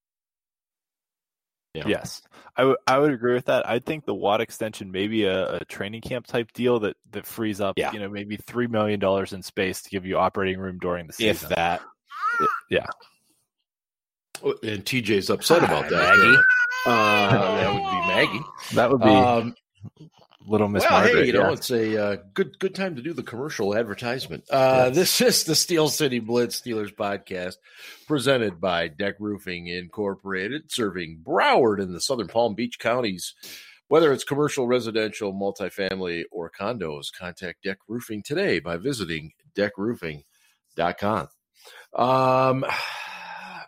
Yeah. 1.75 1.83
Yes, 1.87 2.21
I 2.55 2.63
would 2.63 2.77
I 2.87 2.97
would 2.97 3.11
agree 3.11 3.33
with 3.33 3.45
that. 3.45 3.67
I 3.67 3.79
think 3.79 4.05
the 4.05 4.13
Watt 4.15 4.39
extension 4.41 4.91
maybe 4.91 5.25
a, 5.25 5.55
a 5.57 5.65
training 5.65 6.01
camp 6.01 6.25
type 6.27 6.51
deal 6.53 6.79
that 6.79 6.95
that 7.11 7.25
frees 7.25 7.59
up, 7.61 7.77
Yeah. 7.77 7.91
you 7.91 7.99
know, 7.99 8.07
maybe 8.09 8.37
three 8.37 8.67
million 8.67 8.99
dollars 8.99 9.33
in 9.33 9.43
space 9.43 9.81
to 9.83 9.89
give 9.89 10.05
you 10.05 10.17
operating 10.17 10.59
room 10.59 10.77
during 10.79 11.07
the 11.07 11.13
season. 11.13 11.49
If 11.51 11.55
that. 11.55 11.81
yeah, 12.69 12.85
And 14.43 14.83
TJ's 14.85 15.29
upset 15.29 15.61
Hi, 15.61 15.65
about 15.65 15.89
that. 15.89 16.17
Maggie. 16.17 16.37
Uh, 16.85 17.55
that 17.57 17.73
would 17.73 17.79
be 17.79 18.07
Maggie. 18.07 18.45
that 18.73 18.91
would 18.91 19.01
be 19.01 19.07
Um, 19.09 19.55
little 20.47 20.67
Miss 20.67 20.83
well, 20.83 21.01
Margaret. 21.01 21.21
hey, 21.21 21.25
you 21.27 21.33
know, 21.33 21.51
it's 21.51 21.71
a 21.71 22.03
uh, 22.03 22.17
good 22.33 22.57
good 22.59 22.75
time 22.75 22.95
to 22.95 23.01
do 23.01 23.13
the 23.13 23.23
commercial 23.23 23.75
advertisement. 23.75 24.43
Uh, 24.49 24.89
This 24.89 25.19
is 25.21 25.43
the 25.43 25.55
Steel 25.55 25.89
City 25.89 26.19
Blitz 26.19 26.61
Steelers 26.61 26.93
podcast, 26.93 27.55
presented 28.07 28.59
by 28.61 28.87
Deck 28.87 29.15
Roofing 29.19 29.67
Incorporated, 29.67 30.71
serving 30.71 31.21
Broward 31.23 31.81
and 31.81 31.93
the 31.93 32.01
Southern 32.01 32.27
Palm 32.27 32.55
Beach 32.55 32.79
counties. 32.79 33.33
Whether 33.87 34.11
it's 34.11 34.23
commercial, 34.23 34.65
residential, 34.67 35.31
multifamily, 35.31 36.23
or 36.31 36.49
condos, 36.51 37.05
contact 37.15 37.61
Deck 37.63 37.77
Roofing 37.87 38.23
today 38.23 38.59
by 38.59 38.77
visiting 38.77 39.33
deckroofing.com. 39.55 41.27
Um, 41.93 42.65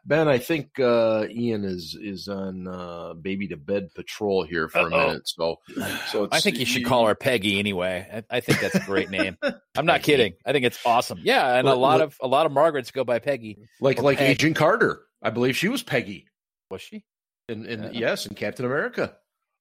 Ben, 0.07 0.29
I 0.29 0.37
think 0.37 0.79
uh, 0.79 1.25
Ian 1.29 1.65
is 1.65 1.93
is 2.01 2.29
on 2.29 2.65
uh, 2.65 3.13
baby 3.13 3.49
to 3.49 3.57
bed 3.57 3.89
patrol 3.93 4.43
here 4.43 4.69
for 4.69 4.79
Uh-oh. 4.79 4.85
a 4.87 4.89
minute. 5.07 5.27
So, 5.27 5.57
so 6.07 6.23
it's, 6.23 6.33
I 6.35 6.39
think 6.39 6.59
you 6.59 6.65
should 6.65 6.85
call 6.85 7.05
her 7.07 7.13
Peggy 7.15 7.59
anyway. 7.59 8.23
I, 8.31 8.37
I 8.37 8.39
think 8.39 8.61
that's 8.61 8.75
a 8.75 8.79
great 8.79 9.09
name. 9.09 9.37
I'm 9.77 9.85
not 9.85 10.03
kidding. 10.03 10.33
I 10.45 10.53
think 10.53 10.63
it's 10.65 10.79
awesome. 10.85 11.19
Yeah, 11.21 11.55
and 11.55 11.67
a 11.67 11.75
lot 11.75 11.99
of 11.99 12.15
a 12.21 12.27
lot 12.27 12.45
of 12.45 12.53
Margarets 12.53 12.91
go 12.91 13.03
by 13.03 13.19
Peggy. 13.19 13.57
like 13.81 14.01
like 14.01 14.17
Peg. 14.19 14.29
Agent 14.29 14.55
Carter. 14.55 15.01
I 15.21 15.29
believe 15.29 15.57
she 15.57 15.67
was 15.67 15.83
Peggy, 15.83 16.27
Was 16.71 16.81
she? 16.81 17.03
and 17.49 17.65
and 17.65 17.93
Yeah. 17.93 18.09
yes, 18.09 18.25
in 18.27 18.35
Captain 18.35 18.65
America. 18.65 19.13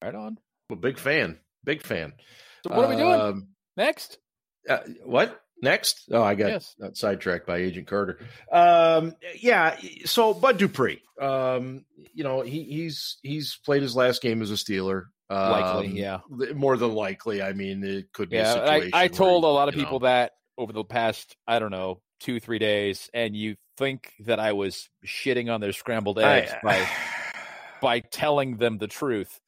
Right 0.02 0.14
on. 0.14 0.38
A 0.70 0.76
big 0.76 0.98
fan, 0.98 1.38
big 1.64 1.82
fan. 1.82 2.12
So 2.66 2.74
what 2.74 2.84
are 2.84 2.88
we 2.90 2.96
doing 2.96 3.20
Um, 3.20 3.48
next? 3.76 4.18
uh, 4.68 4.78
what 5.04 5.40
next? 5.62 6.08
Oh, 6.10 6.22
I 6.22 6.34
got 6.34 6.48
Yes. 6.50 6.74
sidetracked 6.94 7.46
by 7.46 7.58
Agent 7.58 7.86
Carter. 7.86 8.18
Um, 8.52 9.14
yeah. 9.40 9.76
So 10.04 10.34
Bud 10.34 10.58
Dupree, 10.58 11.02
um, 11.20 11.84
you 12.14 12.24
know, 12.24 12.40
he, 12.42 12.62
he's 12.64 13.18
he's 13.22 13.58
played 13.64 13.82
his 13.82 13.96
last 13.96 14.22
game 14.22 14.42
as 14.42 14.50
a 14.50 14.54
Steeler. 14.54 15.04
Um, 15.28 15.50
Likely, 15.50 15.88
yeah. 15.88 16.20
More 16.54 16.76
than 16.76 16.92
likely. 16.92 17.42
I 17.42 17.52
mean, 17.52 17.82
it 17.82 18.12
could 18.12 18.30
be. 18.30 18.36
a 18.36 18.40
Yeah, 18.42 18.54
situation 18.54 18.90
I, 18.94 19.02
I 19.04 19.08
told 19.08 19.44
a 19.44 19.48
lot 19.48 19.68
of 19.68 19.74
people 19.74 19.98
know, 20.00 20.06
that 20.06 20.32
over 20.56 20.72
the 20.72 20.84
past 20.84 21.36
I 21.48 21.58
don't 21.58 21.72
know 21.72 22.00
two 22.20 22.38
three 22.40 22.58
days, 22.60 23.10
and 23.12 23.34
you 23.36 23.56
think 23.76 24.12
that 24.20 24.38
I 24.40 24.52
was 24.52 24.88
shitting 25.04 25.52
on 25.52 25.60
their 25.60 25.72
scrambled 25.72 26.18
eggs 26.18 26.52
I- 26.52 26.60
by 26.62 26.88
by 27.80 28.00
telling 28.00 28.56
them 28.56 28.78
the 28.78 28.86
truth. 28.86 29.38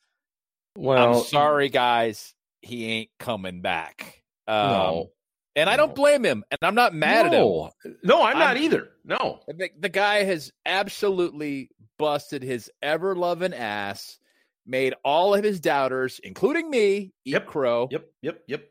well, 0.76 1.18
I'm 1.20 1.24
sorry, 1.24 1.68
guys. 1.68 2.34
He 2.60 2.86
ain't 2.86 3.10
coming 3.20 3.60
back. 3.62 4.22
Um, 4.48 4.68
No, 4.68 5.10
and 5.56 5.68
I 5.68 5.76
don't 5.76 5.94
blame 5.94 6.24
him, 6.24 6.44
and 6.50 6.58
I'm 6.62 6.74
not 6.74 6.94
mad 6.94 7.26
at 7.26 7.32
him. 7.32 7.40
no, 7.40 7.70
no, 8.04 8.22
I'm 8.22 8.38
not 8.38 8.56
I'm- 8.56 8.62
either. 8.64 8.90
No, 9.04 9.40
The, 9.48 9.70
the 9.78 9.88
guy 9.88 10.24
has 10.24 10.52
absolutely 10.66 11.70
busted 11.98 12.42
his 12.42 12.70
ever 12.82 13.16
loving 13.16 13.54
ass, 13.54 14.18
made 14.66 14.94
all 15.04 15.34
of 15.34 15.42
his 15.42 15.60
doubters, 15.60 16.20
including 16.22 16.68
me, 16.70 17.12
eat 17.24 17.32
Yep. 17.32 17.46
crow 17.46 17.88
yep, 17.90 18.04
yep, 18.22 18.42
yep. 18.46 18.64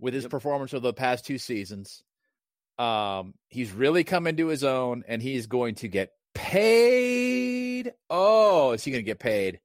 with 0.00 0.14
his 0.14 0.24
Yep. 0.24 0.30
performance 0.30 0.72
of 0.72 0.82
the 0.82 0.94
past 0.94 1.26
two 1.26 1.36
seasons. 1.38 2.02
Um, 2.78 3.34
he's 3.48 3.70
really 3.70 4.02
come 4.02 4.26
into 4.26 4.46
his 4.46 4.64
own, 4.64 5.04
and 5.06 5.20
he's 5.22 5.46
going 5.46 5.74
to 5.76 5.88
get 5.88 6.10
paid. 6.34 7.92
Oh, 8.10 8.72
is 8.72 8.82
he 8.82 8.90
going 8.90 9.04
to 9.04 9.06
get 9.06 9.18
paid? 9.18 9.60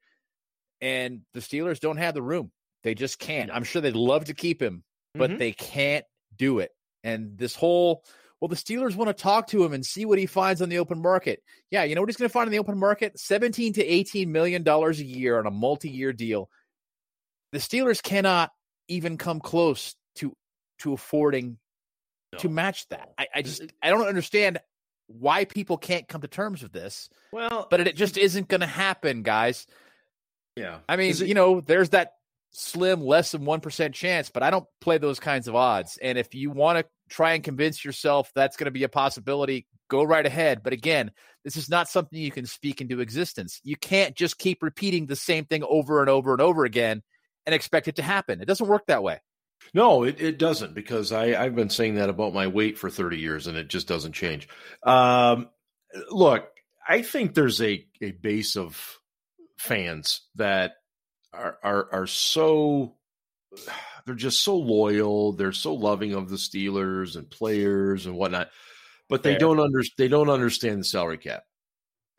And 0.82 1.22
the 1.34 1.40
Steelers 1.40 1.80
don't 1.80 1.98
have 1.98 2.14
the 2.14 2.22
room; 2.22 2.52
they 2.84 2.94
just 2.96 3.18
can't. 3.18 3.50
I'm 3.52 3.64
sure 3.64 3.82
they'd 3.82 3.96
love 3.96 4.26
to 4.26 4.34
keep 4.34 4.62
him, 4.62 4.84
but 5.18 5.32
Mhm. 5.32 5.40
they 5.40 5.52
can't 5.52 6.06
do 6.36 6.60
it. 6.60 6.72
And 7.04 7.38
this 7.38 7.56
whole 7.56 8.04
well, 8.40 8.50
the 8.50 8.56
Steelers 8.56 8.96
want 8.96 9.08
to 9.08 9.20
talk 9.20 9.48
to 9.48 9.64
him 9.64 9.74
and 9.74 9.84
see 9.84 10.06
what 10.06 10.20
he 10.20 10.28
finds 10.28 10.62
on 10.62 10.70
the 10.70 10.78
open 10.78 11.02
market. 11.02 11.42
Yeah, 11.72 11.84
you 11.86 11.96
know 11.96 12.02
what 12.02 12.10
he's 12.10 12.18
going 12.18 12.30
to 12.30 12.34
find 12.34 12.48
in 12.48 12.52
the 12.52 12.60
open 12.60 12.78
market? 12.78 13.20
17 13.20 13.74
to 13.74 13.84
18 13.84 14.32
million 14.32 14.62
dollars 14.62 15.00
a 15.00 15.04
year 15.04 15.40
on 15.40 15.48
a 15.48 15.52
multi-year 15.52 16.14
deal. 16.14 16.50
The 17.52 17.58
Steelers 17.58 18.02
cannot 18.02 18.52
even 18.88 19.18
come 19.18 19.40
close 19.40 19.96
to 20.16 20.36
to 20.80 20.94
affording 20.94 21.58
no. 22.34 22.40
to 22.40 22.50
match 22.50 22.88
that. 22.90 23.10
I, 23.18 23.28
I 23.36 23.42
just 23.42 23.64
I 23.82 23.90
don't 23.90 24.08
understand 24.08 24.60
why 25.08 25.46
people 25.46 25.78
can't 25.78 26.08
come 26.08 26.22
to 26.22 26.28
terms 26.28 26.62
with 26.62 26.74
this. 26.74 27.10
Well, 27.32 27.68
but 27.72 27.80
it 27.80 27.96
just 27.96 28.18
isn't 28.18 28.48
going 28.50 28.62
to 28.62 28.68
happen, 28.68 29.24
guys. 29.24 29.66
Yeah. 30.56 30.80
I 30.88 30.96
mean, 30.98 31.12
it, 31.12 31.22
you 31.22 31.34
know, 31.34 31.62
there's 31.62 31.90
that 31.90 32.17
slim, 32.58 33.02
less 33.02 33.32
than 33.32 33.44
1% 33.44 33.94
chance, 33.94 34.30
but 34.32 34.42
I 34.42 34.50
don't 34.50 34.66
play 34.82 34.98
those 34.98 35.20
kinds 35.20 35.48
of 35.48 35.56
odds. 35.56 36.00
And 36.02 36.18
if 36.18 36.34
you 36.34 36.50
want 36.50 36.80
to 36.80 36.86
try 37.08 37.34
and 37.34 37.44
convince 37.44 37.86
yourself 37.86 38.32
that's 38.34 38.58
going 38.58 38.66
to 38.66 38.72
be 38.72 38.84
a 38.84 38.90
possibility, 38.90 39.68
go 39.90 40.04
right 40.04 40.26
ahead. 40.26 40.64
But 40.64 40.74
again, 40.74 41.12
this 41.44 41.56
is 41.56 41.70
not 41.70 41.88
something 41.88 42.20
you 42.20 42.32
can 42.32 42.48
speak 42.48 42.82
into 42.82 43.00
existence. 43.00 43.62
You 43.64 43.76
can't 43.76 44.16
just 44.16 44.40
keep 44.40 44.64
repeating 44.64 45.06
the 45.06 45.16
same 45.16 45.46
thing 45.46 45.64
over 45.64 46.02
and 46.02 46.10
over 46.10 46.32
and 46.32 46.42
over 46.42 46.66
again 46.66 47.04
and 47.46 47.54
expect 47.54 47.88
it 47.88 47.98
to 47.98 48.02
happen. 48.02 48.42
It 48.42 48.48
doesn't 48.48 48.68
work 48.68 48.88
that 48.88 49.04
way. 49.04 49.22
No, 49.76 50.04
it, 50.04 50.20
it 50.20 50.40
doesn't 50.40 50.74
because 50.74 51.12
I, 51.12 51.40
I've 51.40 51.56
been 51.56 51.70
saying 51.70 51.96
that 51.96 52.10
about 52.10 52.34
my 52.34 52.48
weight 52.48 52.80
for 52.80 52.90
30 52.90 53.18
years 53.18 53.46
and 53.46 53.56
it 53.56 53.68
just 53.68 53.88
doesn't 53.88 54.14
change. 54.14 54.50
Um, 54.82 55.50
look, 56.10 56.48
I 56.88 57.04
think 57.04 57.36
there's 57.36 57.62
a, 57.62 57.86
a 58.02 58.12
base 58.12 58.58
of 58.58 58.98
fans 59.60 60.22
that 60.36 60.74
are, 61.38 61.58
are, 61.64 61.88
are 61.92 62.08
so 62.08 62.96
they're 64.06 64.16
just 64.16 64.44
so 64.44 64.56
loyal. 64.56 65.34
They're 65.34 65.52
so 65.52 65.74
loving 65.74 66.14
of 66.14 66.30
the 66.30 66.38
Steelers 66.38 67.16
and 67.16 67.30
players 67.30 68.06
and 68.06 68.16
whatnot, 68.16 68.50
but 69.10 69.24
they 69.24 69.34
Fair. 69.34 69.40
don't 69.40 69.60
under, 69.60 69.84
they 69.98 70.08
don't 70.08 70.30
understand 70.30 70.80
the 70.80 70.86
salary 70.86 71.18
cap. 71.18 71.44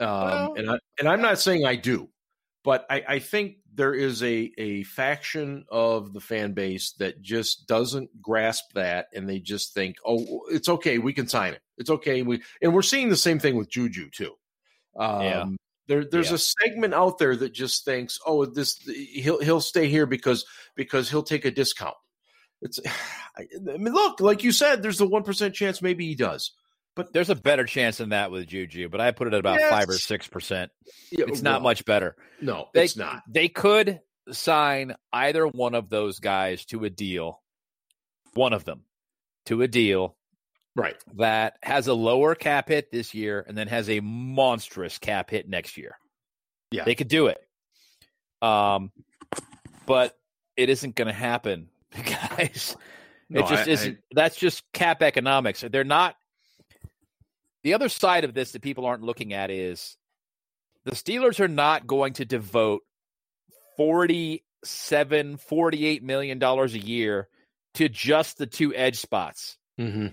Um, 0.00 0.08
well, 0.08 0.54
and 0.54 0.70
I, 0.70 0.78
and 0.98 1.08
I'm 1.08 1.22
not 1.22 1.38
saying 1.38 1.64
I 1.64 1.76
do, 1.76 2.08
but 2.62 2.86
I, 2.88 3.04
I 3.08 3.18
think 3.18 3.56
there 3.74 3.94
is 3.94 4.22
a 4.22 4.52
a 4.58 4.82
faction 4.84 5.64
of 5.70 6.12
the 6.12 6.20
fan 6.20 6.52
base 6.52 6.92
that 6.98 7.22
just 7.22 7.66
doesn't 7.66 8.10
grasp 8.22 8.64
that, 8.74 9.06
and 9.14 9.28
they 9.28 9.40
just 9.40 9.74
think, 9.74 9.96
"Oh, 10.04 10.42
it's 10.50 10.68
okay, 10.68 10.98
we 10.98 11.12
can 11.12 11.26
sign 11.26 11.54
it. 11.54 11.62
It's 11.78 11.90
okay." 11.90 12.22
We 12.22 12.42
and 12.62 12.72
we're 12.72 12.82
seeing 12.82 13.08
the 13.08 13.16
same 13.16 13.38
thing 13.38 13.56
with 13.56 13.70
Juju 13.70 14.10
too. 14.10 14.34
Um, 14.96 15.22
yeah. 15.22 15.44
There, 15.88 16.04
there's 16.04 16.28
yeah. 16.28 16.34
a 16.34 16.38
segment 16.38 16.94
out 16.94 17.18
there 17.18 17.34
that 17.34 17.52
just 17.52 17.84
thinks, 17.84 18.18
"Oh, 18.24 18.44
this 18.44 18.78
he'll 18.86 19.40
he'll 19.40 19.60
stay 19.60 19.88
here 19.88 20.06
because 20.06 20.44
because 20.76 21.10
he'll 21.10 21.22
take 21.22 21.46
a 21.46 21.50
discount." 21.50 21.96
It's, 22.60 22.78
I 23.36 23.46
mean, 23.56 23.92
look, 23.92 24.20
like 24.20 24.44
you 24.44 24.52
said, 24.52 24.82
there's 24.82 24.98
the 24.98 25.06
one 25.06 25.24
percent 25.24 25.54
chance 25.54 25.82
maybe 25.82 26.06
he 26.06 26.14
does. 26.14 26.52
But 26.94 27.12
there's 27.12 27.30
a 27.30 27.36
better 27.36 27.64
chance 27.64 27.98
than 27.98 28.08
that 28.08 28.32
with 28.32 28.48
Juju, 28.48 28.88
but 28.88 29.00
I 29.00 29.12
put 29.12 29.28
it 29.28 29.34
at 29.34 29.38
about 29.38 29.60
yes. 29.60 29.70
five 29.70 29.88
or 29.88 29.96
six 29.96 30.26
percent. 30.26 30.72
Yeah, 31.10 31.26
it's 31.28 31.42
not 31.42 31.62
much 31.62 31.84
better. 31.84 32.16
No, 32.40 32.66
they, 32.74 32.84
it's 32.84 32.96
not. 32.96 33.22
They 33.28 33.48
could 33.48 34.00
sign 34.32 34.94
either 35.12 35.46
one 35.46 35.74
of 35.74 35.88
those 35.88 36.18
guys 36.18 36.64
to 36.66 36.84
a 36.84 36.90
deal, 36.90 37.40
one 38.34 38.52
of 38.52 38.64
them 38.64 38.82
to 39.46 39.62
a 39.62 39.68
deal, 39.68 40.16
right? 40.78 40.96
That 41.16 41.58
has 41.62 41.88
a 41.88 41.94
lower 41.94 42.34
cap 42.34 42.68
hit 42.68 42.90
this 42.90 43.12
year 43.12 43.44
and 43.46 43.58
then 43.58 43.68
has 43.68 43.90
a 43.90 44.00
monstrous 44.00 44.98
cap 44.98 45.30
hit 45.30 45.48
next 45.48 45.76
year. 45.76 45.98
Yeah, 46.70 46.84
they 46.84 46.94
could 46.94 47.08
do 47.08 47.26
it. 47.26 47.40
Um, 48.40 48.92
but 49.86 50.16
it 50.56 50.70
isn't 50.70 50.94
going 50.94 51.08
to 51.08 51.14
happen, 51.14 51.68
guys. 52.04 52.76
No, 53.28 53.40
it 53.40 53.48
just 53.48 53.68
I, 53.68 53.70
isn't. 53.70 53.94
I, 53.96 54.14
that's 54.14 54.36
just 54.36 54.62
cap 54.72 55.02
economics. 55.02 55.64
They're 55.68 55.84
not 55.84 56.16
the 57.64 57.74
other 57.74 57.88
side 57.88 58.24
of 58.24 58.34
this 58.34 58.52
that 58.52 58.62
people 58.62 58.86
aren't 58.86 59.02
looking 59.02 59.32
at 59.32 59.50
is 59.50 59.96
the 60.84 60.92
Steelers 60.92 61.40
are 61.40 61.48
not 61.48 61.86
going 61.86 62.14
to 62.14 62.24
devote 62.24 62.82
47 63.76 65.36
48 65.36 66.02
million 66.02 66.38
dollars 66.38 66.74
a 66.74 66.78
year 66.78 67.28
to 67.74 67.88
just 67.88 68.38
the 68.38 68.46
two 68.46 68.74
edge 68.74 68.98
spots. 68.98 69.58
Mm-hmm. 69.78 70.08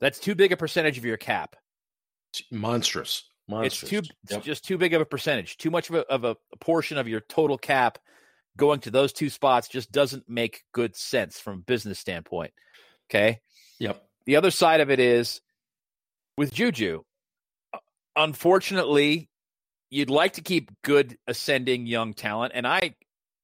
That's 0.00 0.18
too 0.18 0.34
big 0.34 0.52
a 0.52 0.56
percentage 0.56 0.98
of 0.98 1.04
your 1.04 1.16
cap. 1.16 1.56
Monstrous. 2.50 3.24
Monstrous. 3.48 3.82
It's 3.82 3.90
too 3.90 3.96
yep. 4.30 4.38
it's 4.38 4.46
just 4.46 4.64
too 4.64 4.78
big 4.78 4.94
of 4.94 5.00
a 5.00 5.06
percentage. 5.06 5.56
Too 5.56 5.70
much 5.70 5.90
of 5.90 5.96
a, 5.96 6.06
of 6.08 6.24
a 6.24 6.36
portion 6.60 6.98
of 6.98 7.08
your 7.08 7.20
total 7.20 7.58
cap 7.58 7.98
going 8.56 8.80
to 8.80 8.90
those 8.90 9.12
two 9.12 9.30
spots 9.30 9.68
just 9.68 9.90
doesn't 9.90 10.28
make 10.28 10.64
good 10.72 10.96
sense 10.96 11.38
from 11.38 11.54
a 11.54 11.62
business 11.62 11.98
standpoint. 11.98 12.52
Okay. 13.10 13.40
Yep. 13.78 14.02
The 14.26 14.36
other 14.36 14.50
side 14.50 14.80
of 14.80 14.90
it 14.90 15.00
is 15.00 15.40
with 16.36 16.52
Juju. 16.52 17.02
Unfortunately, 18.14 19.28
you'd 19.88 20.10
like 20.10 20.34
to 20.34 20.42
keep 20.42 20.70
good 20.82 21.16
ascending 21.26 21.86
young 21.86 22.14
talent, 22.14 22.52
and 22.54 22.66
I 22.66 22.94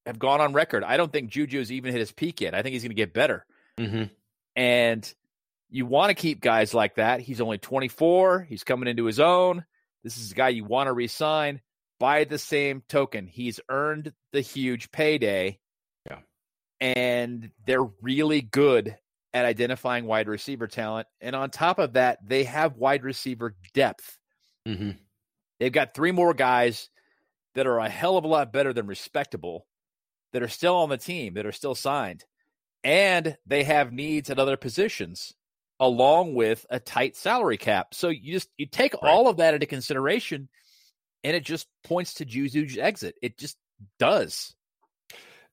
have 0.05 0.19
gone 0.19 0.41
on 0.41 0.53
record. 0.53 0.85
I 0.85 0.97
don't 0.97 1.13
think 1.13 1.31
Juju 1.31 1.59
has 1.59 1.73
even 1.73 1.93
hit 1.93 2.01
his 2.01 2.13
peak 2.13 2.41
yet. 2.41 2.55
I 2.55 2.63
think 2.63 2.75
he's 2.75 2.83
going 2.83 2.91
to 2.91 2.95
get 2.95 3.13
better. 3.13 3.45
Mm-hmm. 3.79 4.05
And 4.55 5.15
you 5.71 5.87
want 5.87 6.11
to 6.11 6.15
keep 6.15 6.41
guys 6.41 6.75
like 6.75 6.97
that. 6.97 7.21
He's 7.21 7.41
only 7.41 7.59
24. 7.59 8.47
He's 8.49 8.65
coming 8.65 8.89
into 8.89 9.05
his 9.05 9.21
own. 9.21 9.65
This 10.05 10.19
is 10.19 10.33
a 10.33 10.35
guy 10.35 10.51
you 10.51 10.65
want 10.65 10.89
to 10.89 10.93
resign. 10.93 11.61
By 11.99 12.25
the 12.25 12.39
same 12.39 12.83
token, 12.89 13.27
he's 13.27 13.59
earned 13.71 14.13
the 14.33 14.43
huge 14.43 14.93
payday. 14.93 15.59
Yeah. 16.09 16.19
And 16.81 17.51
they're 17.67 17.89
really 18.03 18.43
good 18.43 18.97
at 19.33 19.47
identifying 19.47 20.05
wide 20.07 20.29
receiver 20.29 20.67
talent. 20.67 21.09
And 21.21 21.35
on 21.35 21.51
top 21.51 21.79
of 21.79 21.95
that, 21.95 22.19
they 22.27 22.45
have 22.45 22.77
wide 22.77 23.03
receiver 23.03 23.55
depth. 23.73 24.19
Mm-hmm. 24.69 24.91
They've 25.59 25.73
got 25.73 25.95
three 25.95 26.13
more 26.13 26.35
guys 26.35 26.91
that 27.55 27.67
are 27.67 27.79
a 27.79 27.89
hell 27.89 28.19
of 28.19 28.25
a 28.25 28.29
lot 28.29 28.53
better 28.53 28.75
than 28.75 28.87
respectable 28.87 29.67
that 30.33 30.43
are 30.43 30.49
still 30.49 30.77
on 30.77 30.91
the 30.91 30.99
team, 30.99 31.35
that 31.35 31.47
are 31.47 31.53
still 31.53 31.75
signed. 31.75 32.25
And 32.85 33.39
they 33.47 33.65
have 33.65 33.91
needs 33.91 34.29
at 34.29 34.39
other 34.39 34.59
positions 34.59 35.35
along 35.79 36.35
with 36.35 36.65
a 36.71 36.81
tight 36.81 37.17
salary 37.17 37.57
cap. 37.57 37.95
So 37.95 38.09
you 38.09 38.33
just 38.33 38.49
you 38.57 38.67
take 38.67 38.95
right. 38.95 39.11
all 39.11 39.29
of 39.29 39.39
that 39.39 39.55
into 39.55 39.67
consideration 39.67 40.49
and 41.27 41.35
it 41.35 41.45
just 41.45 41.67
points 41.85 42.15
to 42.15 42.25
Juju's 42.25 42.79
exit. 42.79 43.17
It 43.21 43.37
just 43.37 43.57
does. 43.99 44.55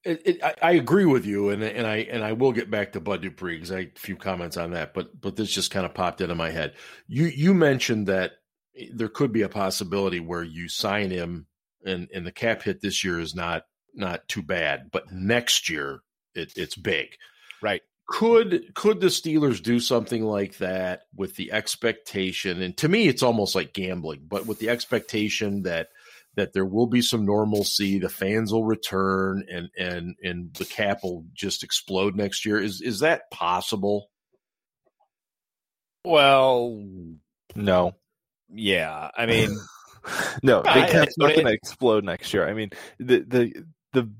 It, 0.03 0.21
it, 0.25 0.43
I, 0.43 0.53
I, 0.61 0.71
agree 0.73 1.05
with 1.05 1.25
you, 1.25 1.49
and 1.49 1.63
and 1.63 1.87
I 1.87 1.97
and 1.97 2.23
I 2.23 2.33
will 2.33 2.51
get 2.51 2.69
back 2.69 2.91
to 2.91 2.99
Bud 2.99 3.21
Dupree 3.21 3.55
because 3.55 3.71
I 3.71 3.79
a 3.79 3.91
few 3.95 4.17
comments 4.17 4.57
on 4.57 4.71
that, 4.71 4.93
but 4.93 5.19
but 5.19 5.37
this 5.37 5.49
just 5.49 5.71
kind 5.71 5.85
of 5.85 5.93
popped 5.93 6.19
into 6.19 6.35
my 6.35 6.51
head. 6.51 6.73
You 7.07 7.25
you 7.25 7.53
mentioned 7.53 8.07
that 8.07 8.33
eh, 8.77 8.87
there 8.93 9.07
could 9.07 9.31
be 9.31 9.43
a 9.43 9.49
possibility 9.49 10.19
where 10.19 10.43
you 10.43 10.67
sign 10.67 11.09
him, 11.09 11.47
and 11.85 12.09
and 12.13 12.27
the 12.27 12.33
cap 12.33 12.63
hit 12.63 12.81
this 12.81 13.03
year 13.05 13.19
is 13.19 13.33
not 13.33 13.63
not 13.95 14.27
too 14.27 14.41
bad, 14.41 14.89
but 14.91 15.11
next 15.11 15.69
year 15.69 16.01
it, 16.35 16.51
it's 16.57 16.75
big, 16.75 17.15
right? 17.61 17.81
Could 18.05 18.75
could 18.75 18.99
the 18.99 19.07
Steelers 19.07 19.63
do 19.63 19.79
something 19.79 20.23
like 20.23 20.57
that 20.57 21.03
with 21.15 21.35
the 21.35 21.51
expectation? 21.51 22.61
And 22.61 22.75
to 22.77 22.89
me, 22.89 23.07
it's 23.07 23.23
almost 23.23 23.55
like 23.55 23.73
gambling, 23.73 24.25
but 24.27 24.45
with 24.45 24.59
the 24.59 24.69
expectation 24.69 25.63
that 25.63 25.87
that 26.35 26.53
there 26.53 26.65
will 26.65 26.87
be 26.87 27.01
some 27.01 27.25
normalcy, 27.25 27.99
the 27.99 28.09
fans 28.09 28.51
will 28.51 28.65
return, 28.65 29.45
and 29.49 29.69
and 29.77 30.15
and 30.21 30.53
the 30.55 30.65
cap 30.65 30.99
will 31.03 31.25
just 31.33 31.63
explode 31.63 32.15
next 32.15 32.45
year. 32.45 32.59
Is 32.59 32.81
is 32.81 32.99
that 32.99 33.31
possible? 33.31 34.09
Well, 36.05 36.83
no. 37.55 37.95
Yeah, 38.49 39.09
I 39.15 39.25
mean, 39.25 39.57
no, 40.43 40.61
the 40.61 40.87
cap's 40.89 41.17
not 41.17 41.33
going 41.33 41.47
to 41.47 41.53
explode 41.53 42.03
next 42.03 42.33
year. 42.33 42.47
I 42.47 42.53
mean, 42.53 42.71
the 42.99 43.19
the 43.19 43.65
the 43.93 44.11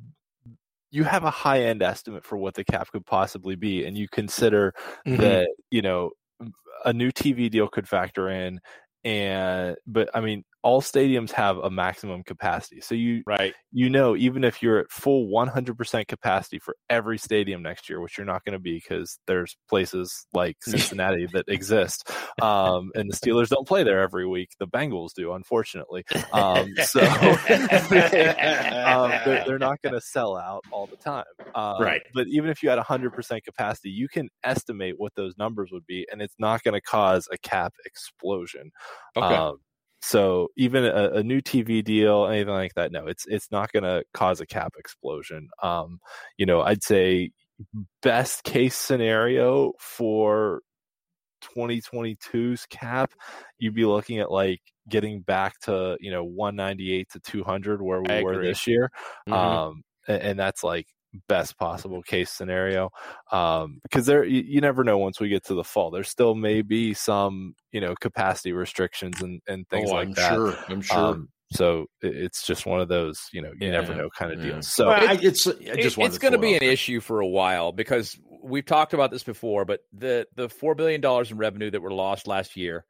you 0.94 1.04
have 1.04 1.24
a 1.24 1.32
high 1.32 1.62
end 1.62 1.82
estimate 1.82 2.24
for 2.24 2.38
what 2.38 2.54
the 2.54 2.64
cap 2.64 2.88
could 2.92 3.04
possibly 3.04 3.56
be, 3.56 3.84
and 3.84 3.98
you 3.98 4.08
consider 4.08 4.74
mm-hmm. 5.08 5.20
that 5.20 5.50
you 5.72 5.82
know 5.82 6.12
a 6.86 6.94
new 6.94 7.12
TV 7.12 7.50
deal 7.50 7.68
could 7.68 7.90
factor 7.90 8.30
in, 8.30 8.60
and 9.04 9.76
but 9.88 10.10
I 10.14 10.22
mean 10.22 10.44
all 10.64 10.82
stadiums 10.82 11.32
have 11.32 11.58
a 11.58 11.70
maximum 11.70 12.24
capacity. 12.24 12.80
So 12.82 12.96
you 12.96 13.22
right. 13.28 13.54
you 13.72 13.90
know 13.90 14.16
even 14.16 14.44
if 14.44 14.64
you're 14.64 14.80
at 14.80 14.92
full 14.92 15.28
100% 15.28 16.08
capacity 16.08 16.60
for 16.60 16.76
every 16.90 17.18
stadium 17.18 17.62
next 17.62 17.90
year, 17.90 18.00
which 18.00 18.18
you're 18.18 18.26
not 18.26 18.44
going 18.46 18.54
to 18.54 18.60
be 18.60 18.76
because 18.76 19.20
there's 19.28 19.58
places 19.70 20.26
like 20.34 20.58
Cincinnati 20.62 21.28
that 21.34 21.46
exist, 21.50 22.10
um, 22.42 22.92
and 22.96 23.12
the 23.12 23.16
Steelers 23.16 23.50
don't 23.50 23.68
play 23.68 23.84
there 23.84 24.02
every 24.02 24.26
week. 24.26 24.52
The 24.60 24.68
Bengals 24.68 25.10
do, 25.16 25.34
unfortunately. 25.34 26.04
Um, 26.32 26.74
so 26.86 27.02
um, 27.02 27.38
they're, 29.26 29.44
they're, 29.46 29.60
not 29.60 29.82
going 29.82 29.94
to 29.94 30.02
sell 30.02 30.38
out 30.38 30.64
all 30.72 30.88
the 30.88 30.98
time. 30.98 31.26
Um, 31.56 31.82
right. 31.82 32.02
But 32.14 32.28
even 32.28 32.50
if 32.50 32.64
you 32.64 32.70
had 32.70 32.80
100% 32.80 33.44
capacity, 33.44 33.90
you 33.90 34.08
can 34.08 34.30
estimate 34.44 34.96
what 34.98 35.14
those 35.16 35.38
numbers 35.38 35.70
would 35.72 35.86
be, 35.86 36.08
and 36.12 36.22
it's 36.22 36.36
not 36.40 36.64
going 36.64 36.74
to 36.74 36.82
cause 36.82 37.28
a 37.32 37.38
cap 37.38 37.74
explosion. 37.86 38.72
Okay. 39.16 39.58
So 40.04 40.50
even 40.58 40.84
a, 40.84 41.12
a, 41.14 41.24
new 41.24 41.40
TV 41.40 41.82
deal, 41.82 42.28
anything 42.28 42.54
like 42.54 42.74
that, 42.74 42.92
no, 42.92 43.08
it's 43.08 43.26
it's 43.26 43.50
not 43.52 43.72
going 43.72 43.84
to 43.84 44.04
cause 44.14 44.42
a 44.42 44.46
cap 44.46 44.74
explosion. 44.78 45.48
Um, 45.62 46.00
you 46.38 46.46
know, 46.46 46.62
I'd 46.62 46.84
say 46.84 47.32
best 48.02 48.44
case 48.44 48.76
scenario 48.76 49.72
for 49.80 50.60
2022's 51.56 52.66
cap, 52.66 53.14
you'd 53.60 53.76
be 53.76 53.86
looking 53.86 54.20
at 54.20 54.30
like 54.30 54.60
getting 54.90 55.22
back 55.22 55.58
to 55.62 55.96
you 56.02 56.12
know 56.12 56.26
198 56.26 57.10
to 57.12 57.20
200 57.22 57.82
where 57.82 58.02
we 58.02 58.10
I 58.10 58.22
were 58.22 58.34
agree. 58.34 58.50
this 58.50 58.68
year, 58.68 58.92
Mhm. 59.30 59.34
um, 59.34 59.84
and, 60.10 60.22
and 60.22 60.40
that's 60.40 60.66
like 60.66 60.88
best 61.28 61.58
possible 61.58 62.02
case 62.02 62.32
scenario 62.32 62.90
um 63.32 63.80
because 63.84 64.06
there 64.06 64.24
you, 64.24 64.42
you 64.42 64.62
never 64.62 64.84
know 64.84 64.98
once 64.98 65.20
we 65.20 65.30
get 65.30 65.46
to 65.46 65.54
the 65.54 65.64
fall 65.64 65.92
there 65.92 66.04
still 66.04 66.34
may 66.34 66.62
be 66.62 66.94
some 66.94 67.54
you 67.72 67.80
know 67.80 67.94
capacity 68.02 68.52
restrictions 68.52 69.22
and 69.22 69.42
and 69.48 69.68
things 69.70 69.90
oh, 69.92 69.94
like 69.96 70.08
I'm 70.08 70.14
that 70.14 70.34
sure. 70.34 70.58
I'm 70.70 70.82
sure. 70.82 70.98
um, 70.98 71.30
so 71.52 71.86
it's 72.02 72.48
just 72.48 72.66
one 72.66 72.80
of 72.82 72.88
those 72.88 73.22
you 73.32 73.42
know 73.42 73.52
you 73.60 73.70
never 73.70 73.94
know 73.94 74.10
kind 74.18 74.32
of 74.32 74.40
yeah. 74.40 74.54
deals 74.54 74.68
so 74.68 74.88
Well, 74.88 75.10
I, 75.10 75.20
it's 75.22 75.46
I 75.46 75.52
It- 75.60 75.82
just 75.84 75.98
wanted 75.98 76.10
it's 76.10 76.18
going 76.18 76.32
to 76.32 76.40
be 76.40 76.54
an 76.54 76.62
there. 76.62 76.72
issue 76.72 77.00
for 77.00 77.20
a 77.20 77.28
while 77.28 77.72
because 77.72 78.18
we've 78.42 78.66
talked 78.66 78.94
about 78.94 79.12
this 79.12 79.24
before. 79.24 79.64
But 79.66 79.82
the 79.94 80.26
the 80.36 80.50
four 80.50 80.74
billion 80.74 81.00
dollars 81.00 81.30
in 81.32 81.38
revenue 81.38 81.70
that 81.70 81.82
were 81.82 81.94
lost 81.94 82.28
last 82.28 82.58
year, 82.58 82.86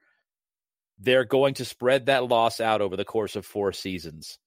they're 0.98 1.26
going 1.26 1.56
to 1.56 1.66
spread 1.66 2.06
that 2.06 2.30
loss 2.30 2.62
out 2.62 2.80
over 2.82 2.96
the 2.96 3.04
course 3.06 3.36
of 3.36 3.46
four 3.46 3.74
seasons. 3.74 4.40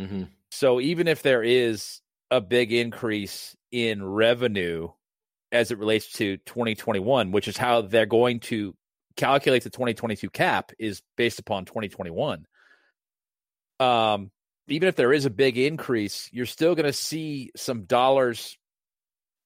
Mhm. 0.00 0.28
So 0.50 0.80
even 0.80 1.06
if 1.06 1.22
there 1.22 1.42
is 1.42 2.00
a 2.30 2.40
big 2.40 2.72
increase 2.72 3.56
in 3.70 4.04
revenue 4.04 4.90
as 5.50 5.70
it 5.70 5.78
relates 5.78 6.12
to 6.12 6.36
2021, 6.38 7.32
which 7.32 7.48
is 7.48 7.56
how 7.56 7.80
they're 7.82 8.06
going 8.06 8.40
to 8.40 8.74
calculate 9.16 9.64
the 9.64 9.70
2022 9.70 10.30
cap 10.30 10.72
is 10.78 11.02
based 11.16 11.38
upon 11.38 11.64
2021. 11.64 12.46
Um, 13.80 14.30
even 14.68 14.88
if 14.88 14.96
there 14.96 15.12
is 15.12 15.24
a 15.24 15.30
big 15.30 15.56
increase, 15.56 16.28
you're 16.32 16.46
still 16.46 16.74
going 16.74 16.86
to 16.86 16.92
see 16.92 17.50
some 17.56 17.84
dollars 17.84 18.58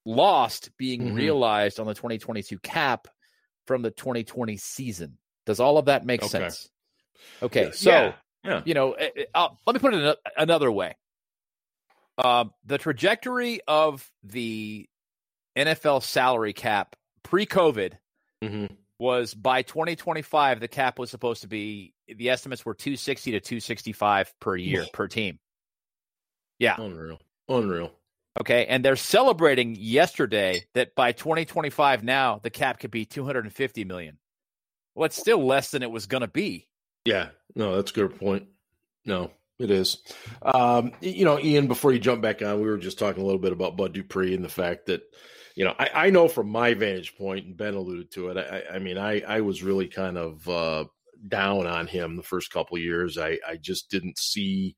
lost 0.05 0.77
being 0.77 1.03
Mhm. 1.03 1.15
realized 1.15 1.79
on 1.79 1.87
the 1.87 1.95
2022 1.95 2.59
cap 2.59 3.07
from 3.67 3.83
the 3.83 3.91
2020 3.93 4.57
season. 4.57 5.19
Does 5.47 5.61
all 5.61 5.79
of 5.79 5.85
that 5.87 6.05
make 6.05 6.23
Okay. 6.23 6.29
sense? 6.29 6.69
Okay, 7.41 7.71
so 7.73 7.91
Yeah, 7.91 8.15
yeah. 8.45 8.63
you 8.65 8.75
know, 8.75 8.93
eh, 8.93 9.11
eh, 9.17 9.25
uh, 9.35 9.51
let 9.67 9.75
me 9.75 9.81
put 9.81 9.95
it 9.95 10.19
another 10.37 10.71
way. 10.71 10.97
Um, 12.19 12.53
the 12.65 12.79
trajectory 12.79 13.61
of 13.67 14.11
the 14.23 14.89
NFL 15.57 16.03
salary 16.03 16.53
cap 16.53 16.97
pre-COVID 17.23 17.93
Mhm. 18.43 18.77
was 18.99 19.35
by 19.35 19.63
2025 19.63 20.61
the 20.61 20.69
cap 20.69 20.99
was 20.99 21.11
supposed 21.11 21.43
to 21.43 21.49
be 21.49 21.95
the 22.09 22.31
estimates 22.31 22.65
were 22.65 22.75
260 22.75 23.33
to 23.33 23.41
265 23.41 24.39
per 24.41 24.57
year 24.57 24.87
per 24.93 25.09
team. 25.09 25.39
Yeah. 26.59 26.77
Unreal. 26.79 27.21
Unreal. 27.49 27.93
Okay, 28.41 28.67
and 28.67 28.85
they're 28.85 28.97
celebrating 28.97 29.77
yesterday 29.79 30.65
that 30.75 30.95
by 30.95 31.13
2025 31.13 32.03
now 32.03 32.39
the 32.43 32.51
cap 32.51 32.81
could 32.81 32.91
be 32.91 33.05
250 33.05 33.85
million. 33.85 34.19
Well, 34.95 35.07
it's 35.07 35.17
still 35.17 35.45
less 35.45 35.71
than 35.71 35.83
it 35.83 35.91
was 35.91 36.07
going 36.07 36.21
to 36.23 36.29
be. 36.29 36.69
Yeah, 37.05 37.31
no, 37.55 37.77
that's 37.77 37.91
a 37.91 37.95
good 37.95 38.19
point. 38.19 38.49
No, 39.05 39.31
it 39.63 39.71
is. 39.71 40.03
Um, 40.43 40.93
you 41.01 41.25
know, 41.25 41.39
Ian, 41.39 41.69
before 41.69 41.93
you 41.93 41.99
jump 41.99 42.23
back 42.23 42.43
on, 42.43 42.61
we 42.61 42.69
were 42.69 42.79
just 42.79 42.99
talking 42.99 43.23
a 43.23 43.25
little 43.25 43.41
bit 43.41 43.53
about 43.53 43.77
Bud 43.77 43.93
Dupree 43.93 44.35
and 44.35 44.45
the 44.45 44.49
fact 44.49 44.87
that, 44.87 45.03
you 45.55 45.65
know, 45.65 45.75
I, 45.79 45.91
I 45.95 46.11
know 46.11 46.29
from 46.29 46.49
my 46.49 46.75
vantage 46.75 47.17
point, 47.17 47.47
and 47.47 47.57
Ben 47.57 47.75
alluded 47.75 48.11
to 48.13 48.29
it. 48.29 48.37
I, 48.37 48.77
I 48.77 48.79
mean, 48.79 48.99
I, 48.99 49.21
I 49.21 49.41
was 49.43 49.63
really 49.63 49.89
kind 49.89 50.19
of 50.19 50.49
uh, 50.49 50.85
down 51.29 51.67
on 51.67 51.87
him 51.87 52.17
the 52.17 52.23
first 52.23 52.53
couple 52.53 52.77
of 52.77 52.83
years. 52.83 53.19
I, 53.19 53.39
I 53.47 53.57
just 53.57 53.91
didn't 53.91 54.19
see 54.19 54.77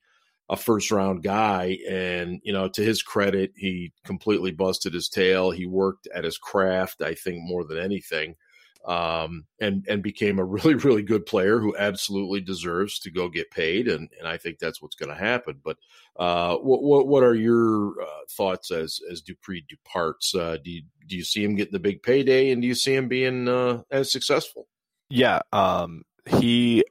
a 0.51 0.57
first 0.57 0.91
round 0.91 1.23
guy. 1.23 1.79
And, 1.89 2.41
you 2.43 2.53
know, 2.53 2.69
to 2.69 2.83
his 2.83 3.03
credit, 3.03 3.53
he 3.57 3.93
completely 4.05 4.51
busted 4.51 4.93
his 4.93 5.09
tail. 5.09 5.51
He 5.51 5.65
worked 5.65 6.07
at 6.15 6.25
his 6.25 6.39
craft, 6.39 7.01
I 7.01 7.15
think, 7.15 7.39
more 7.43 7.65
than 7.65 7.79
anything 7.79 8.37
um, 8.85 9.47
and 9.61 9.85
and 9.89 10.03
became 10.03 10.39
a 10.39 10.45
really 10.45 10.75
really 10.75 11.03
good 11.03 11.27
player 11.27 11.59
who 11.59 11.77
absolutely 11.77 12.41
deserves 12.41 12.99
to 13.01 13.11
go 13.11 13.29
get 13.29 13.51
paid, 13.51 13.89
and 13.89 14.11
and 14.19 14.29
I 14.29 14.37
think 14.37 14.59
that's 14.59 14.83
what's 14.83 14.97
going 14.97 15.11
to 15.11 15.21
happen. 15.21 15.61
But 15.65 15.77
uh, 16.17 16.57
what 16.57 16.83
what 16.83 17.07
what 17.07 17.23
are 17.23 17.35
your 17.35 17.95
uh, 18.03 18.25
thoughts 18.31 18.71
as 18.71 19.01
as 19.11 19.21
Dupree 19.21 19.65
departs? 19.69 20.35
Uh, 20.35 20.59
do 20.63 20.71
you, 20.71 20.83
do 21.07 21.17
you 21.17 21.25
see 21.25 21.43
him 21.43 21.57
getting 21.57 21.73
the 21.73 21.79
big 21.79 22.03
payday, 22.03 22.51
and 22.51 22.61
do 22.63 22.69
you 22.69 22.75
see 22.75 22.95
him 22.95 23.09
being 23.09 23.49
uh, 23.49 23.83
as 23.91 24.13
successful? 24.13 24.69
Yeah, 25.11 25.41
um, 25.53 26.03
he, 26.27 26.85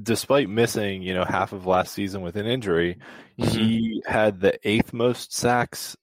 despite 0.00 0.48
missing, 0.48 1.02
you 1.02 1.14
know, 1.14 1.24
half 1.24 1.52
of 1.52 1.66
last 1.66 1.92
season 1.92 2.22
with 2.22 2.36
an 2.36 2.46
injury, 2.46 2.98
he 3.36 4.02
had 4.06 4.40
the 4.40 4.58
eighth 4.68 4.92
most 4.92 5.32
sacks 5.32 5.96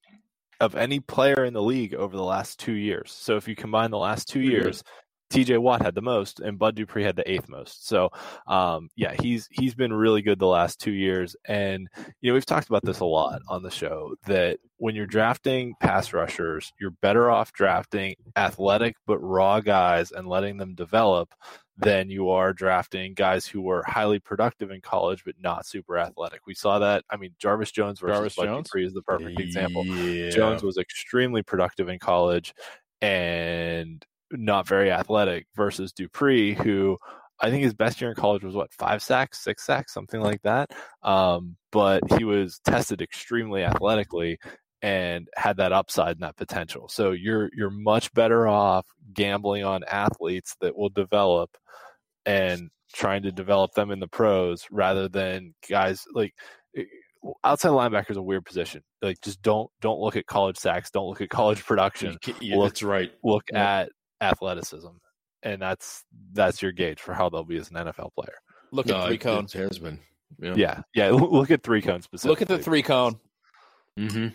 of 0.60 0.76
any 0.76 1.00
player 1.00 1.46
in 1.46 1.54
the 1.54 1.62
league 1.62 1.94
over 1.94 2.16
the 2.16 2.24
last 2.24 2.60
two 2.60 2.74
years. 2.74 3.12
So 3.12 3.38
if 3.38 3.48
you 3.48 3.56
combine 3.56 3.92
the 3.92 3.98
last 3.98 4.28
two 4.28 4.42
years, 4.42 4.84
TJ 5.30 5.60
Watt 5.60 5.82
had 5.82 5.96
the 5.96 6.02
most, 6.02 6.40
and 6.40 6.58
Bud 6.58 6.76
Dupree 6.76 7.04
had 7.04 7.16
the 7.16 7.30
eighth 7.30 7.50
most. 7.50 7.88
So, 7.88 8.10
um, 8.48 8.90
yeah, 8.96 9.14
he's 9.20 9.48
he's 9.52 9.76
been 9.76 9.92
really 9.92 10.22
good 10.22 10.40
the 10.40 10.48
last 10.48 10.80
two 10.80 10.92
years, 10.92 11.36
and 11.46 11.88
you 12.22 12.30
know 12.30 12.34
we've 12.34 12.46
talked 12.46 12.70
about 12.70 12.86
this 12.86 13.02
a 13.02 13.06
lot 13.06 13.42
on 13.50 13.62
the 13.62 13.72
show 13.72 14.16
that 14.26 14.60
when 14.78 14.96
you're 14.96 15.06
drafting 15.06 15.74
pass 15.82 16.14
rushers, 16.14 16.72
you're 16.80 16.96
better 17.02 17.30
off 17.30 17.52
drafting 17.52 18.16
athletic 18.38 18.96
but 19.06 19.20
raw 19.20 19.60
guys 19.60 20.12
and 20.12 20.28
letting 20.28 20.58
them 20.58 20.76
develop 20.76 21.30
than 21.78 22.10
you 22.10 22.30
are 22.30 22.54
drafting 22.54 23.14
guys 23.14 23.46
who 23.46 23.62
were 23.62 23.84
highly 23.86 24.20
productive 24.20 24.72
in 24.72 24.82
college 24.82 25.24
but 25.24 25.36
not 25.40 25.66
super 25.66 25.98
athletic. 25.98 26.42
We 26.48 26.56
saw 26.56 26.80
that. 26.80 27.04
I 27.10 27.18
mean, 27.18 27.36
Jarvis 27.40 27.72
Jones 27.72 28.00
versus 28.00 28.16
Jarvis 28.16 28.36
Jones? 28.36 28.68
Dupree 28.68 28.86
is 28.86 28.94
the 28.94 29.04
perfect 29.04 29.40
example. 29.40 29.86
Yeah. 29.86 30.30
Jones 30.30 30.64
was 30.64 30.78
extremely 30.78 31.44
productive 31.44 31.90
in 31.90 32.00
college 32.00 32.54
and 33.02 34.04
not 34.32 34.68
very 34.68 34.92
athletic 34.92 35.48
versus 35.56 35.94
Dupree, 35.94 36.54
who 36.54 36.98
I 37.40 37.52
think 37.52 37.64
his 37.64 37.74
best 37.74 38.02
year 38.02 38.10
in 38.10 38.16
college 38.16 38.44
was 38.44 38.56
what 38.56 38.74
five 38.74 39.04
sacks, 39.04 39.40
six 39.40 39.64
sacks, 39.64 39.94
something 39.94 40.22
like 40.22 40.42
that. 40.42 40.72
Um, 41.04 41.56
but 41.72 42.02
he 42.18 42.24
was 42.24 42.60
tested 42.66 43.02
extremely 43.02 43.64
athletically 43.64 44.40
and 44.82 45.28
had 45.36 45.58
that 45.58 45.72
upside 45.74 46.18
and 46.18 46.22
that 46.24 46.36
potential. 46.38 46.88
So 46.88 47.12
you're 47.12 47.50
you're 47.56 47.70
much 47.72 48.14
better 48.14 48.48
off 48.48 48.86
gambling 49.14 49.64
on 49.64 49.84
athletes 49.84 50.56
that 50.62 50.78
will 50.78 50.90
develop 50.90 51.50
and 52.26 52.70
trying 52.94 53.24
to 53.24 53.32
develop 53.32 53.72
them 53.74 53.92
in 53.92 54.00
the 54.00 54.08
pros 54.08 54.66
rather 54.72 55.08
than 55.10 55.54
guys 55.70 56.04
like 56.14 56.34
eh, 56.76 56.84
outside 57.44 57.70
linebacker 57.70 58.12
is 58.12 58.18
a 58.18 58.22
weird 58.22 58.46
position. 58.46 58.82
Like 59.02 59.20
just 59.22 59.42
don't 59.42 59.70
don't 59.82 60.00
look 60.00 60.16
at 60.16 60.26
college 60.28 60.58
sacks, 60.58 60.92
don't 60.92 61.08
look 61.08 61.22
at 61.22 61.30
college 61.32 61.66
production. 61.66 62.18
Yeah, 62.40 62.58
Look- 62.58 62.70
that's 62.70 62.84
right. 62.84 63.12
Look 63.24 63.44
Yeah. 63.52 63.80
at 63.82 63.90
athleticism. 64.22 64.90
And 65.44 65.62
that's 65.62 66.04
that's 66.34 66.62
your 66.62 66.72
gauge 66.72 67.00
for 67.00 67.14
how 67.14 67.30
they'll 67.30 67.44
be 67.46 67.58
as 67.58 67.70
an 67.70 67.76
NFL 67.78 68.14
player. 68.16 68.36
Look 68.72 68.88
No, 68.88 68.98
at 68.98 69.06
three 69.08 69.16
it- 69.16 69.22
cones. 69.22 69.56
It. 69.56 69.80
Yeah. 70.42 70.54
Yeah. 70.56 70.82
Yeah. 70.94 71.10
Look 71.12 71.52
at 71.52 71.64
three 71.64 71.82
cones 71.82 72.06
specifically. 72.06 72.30
Look 72.32 72.42
at 72.42 72.48
the 72.48 72.60
three 72.64 72.82
cone. 72.82 73.20
Mm-hmm. 73.98 74.28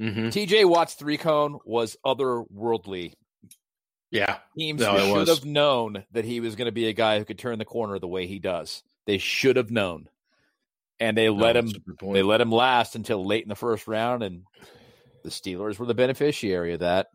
Mm-hmm. 0.00 0.28
TJ 0.28 0.68
Watt's 0.68 0.94
three 0.94 1.16
cone 1.16 1.58
was 1.64 1.96
otherworldly. 2.04 3.14
Yeah. 4.10 4.38
Teams 4.58 4.80
No, 4.80 4.96
should 4.98 5.12
was. 5.14 5.28
have 5.28 5.44
known 5.44 6.04
that 6.12 6.24
he 6.24 6.40
was 6.40 6.54
going 6.56 6.66
to 6.66 6.72
be 6.72 6.86
a 6.88 6.92
guy 6.92 7.18
who 7.18 7.24
could 7.24 7.38
turn 7.38 7.58
the 7.58 7.64
corner 7.64 7.98
the 7.98 8.06
way 8.08 8.26
he 8.26 8.38
does. 8.38 8.82
They 9.06 9.18
should 9.18 9.56
have 9.56 9.70
known, 9.70 10.08
and 11.00 11.16
they 11.16 11.28
let 11.28 11.56
him. 11.56 11.66
that's 11.66 11.78
a 11.78 11.80
good 11.80 11.98
point. 11.98 12.14
They 12.14 12.22
let 12.22 12.40
him 12.40 12.50
last 12.52 12.94
until 12.96 13.24
late 13.24 13.42
in 13.44 13.48
the 13.48 13.54
first 13.54 13.86
round, 13.86 14.22
and 14.22 14.42
the 15.22 15.30
Steelers 15.30 15.78
were 15.78 15.86
the 15.86 15.94
beneficiary 15.94 16.72
of 16.74 16.80
that. 16.80 17.08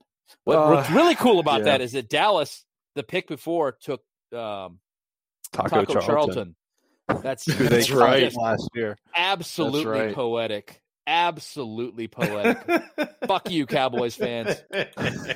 What, 0.45 0.57
Uh, 0.57 0.69
what's 0.71 0.89
really 0.89 1.15
cool 1.15 1.39
about 1.39 1.59
yeah. 1.59 1.65
that 1.65 1.81
is 1.81 1.91
that 1.91 2.09
Dallas, 2.09 2.65
the 2.95 3.03
pick 3.03 3.27
before, 3.27 3.73
took 3.73 4.01
um, 4.33 4.79
Taco, 5.51 5.83
Taco, 5.85 5.99
Charlton. 5.99 6.05
Charlton. 6.05 6.55
That's, 7.23 7.43
That's 7.57 7.91
right. 7.91 8.33
last 8.35 8.69
year. 8.73 8.97
absolutely 9.15 9.85
right. 9.85 10.15
poetic. 10.15 10.81
Absolutely 11.07 12.07
poetic. 12.07 12.59
Fuck 13.27 13.49
you, 13.51 13.65
Cowboys 13.65 14.15
fans. 14.15 14.61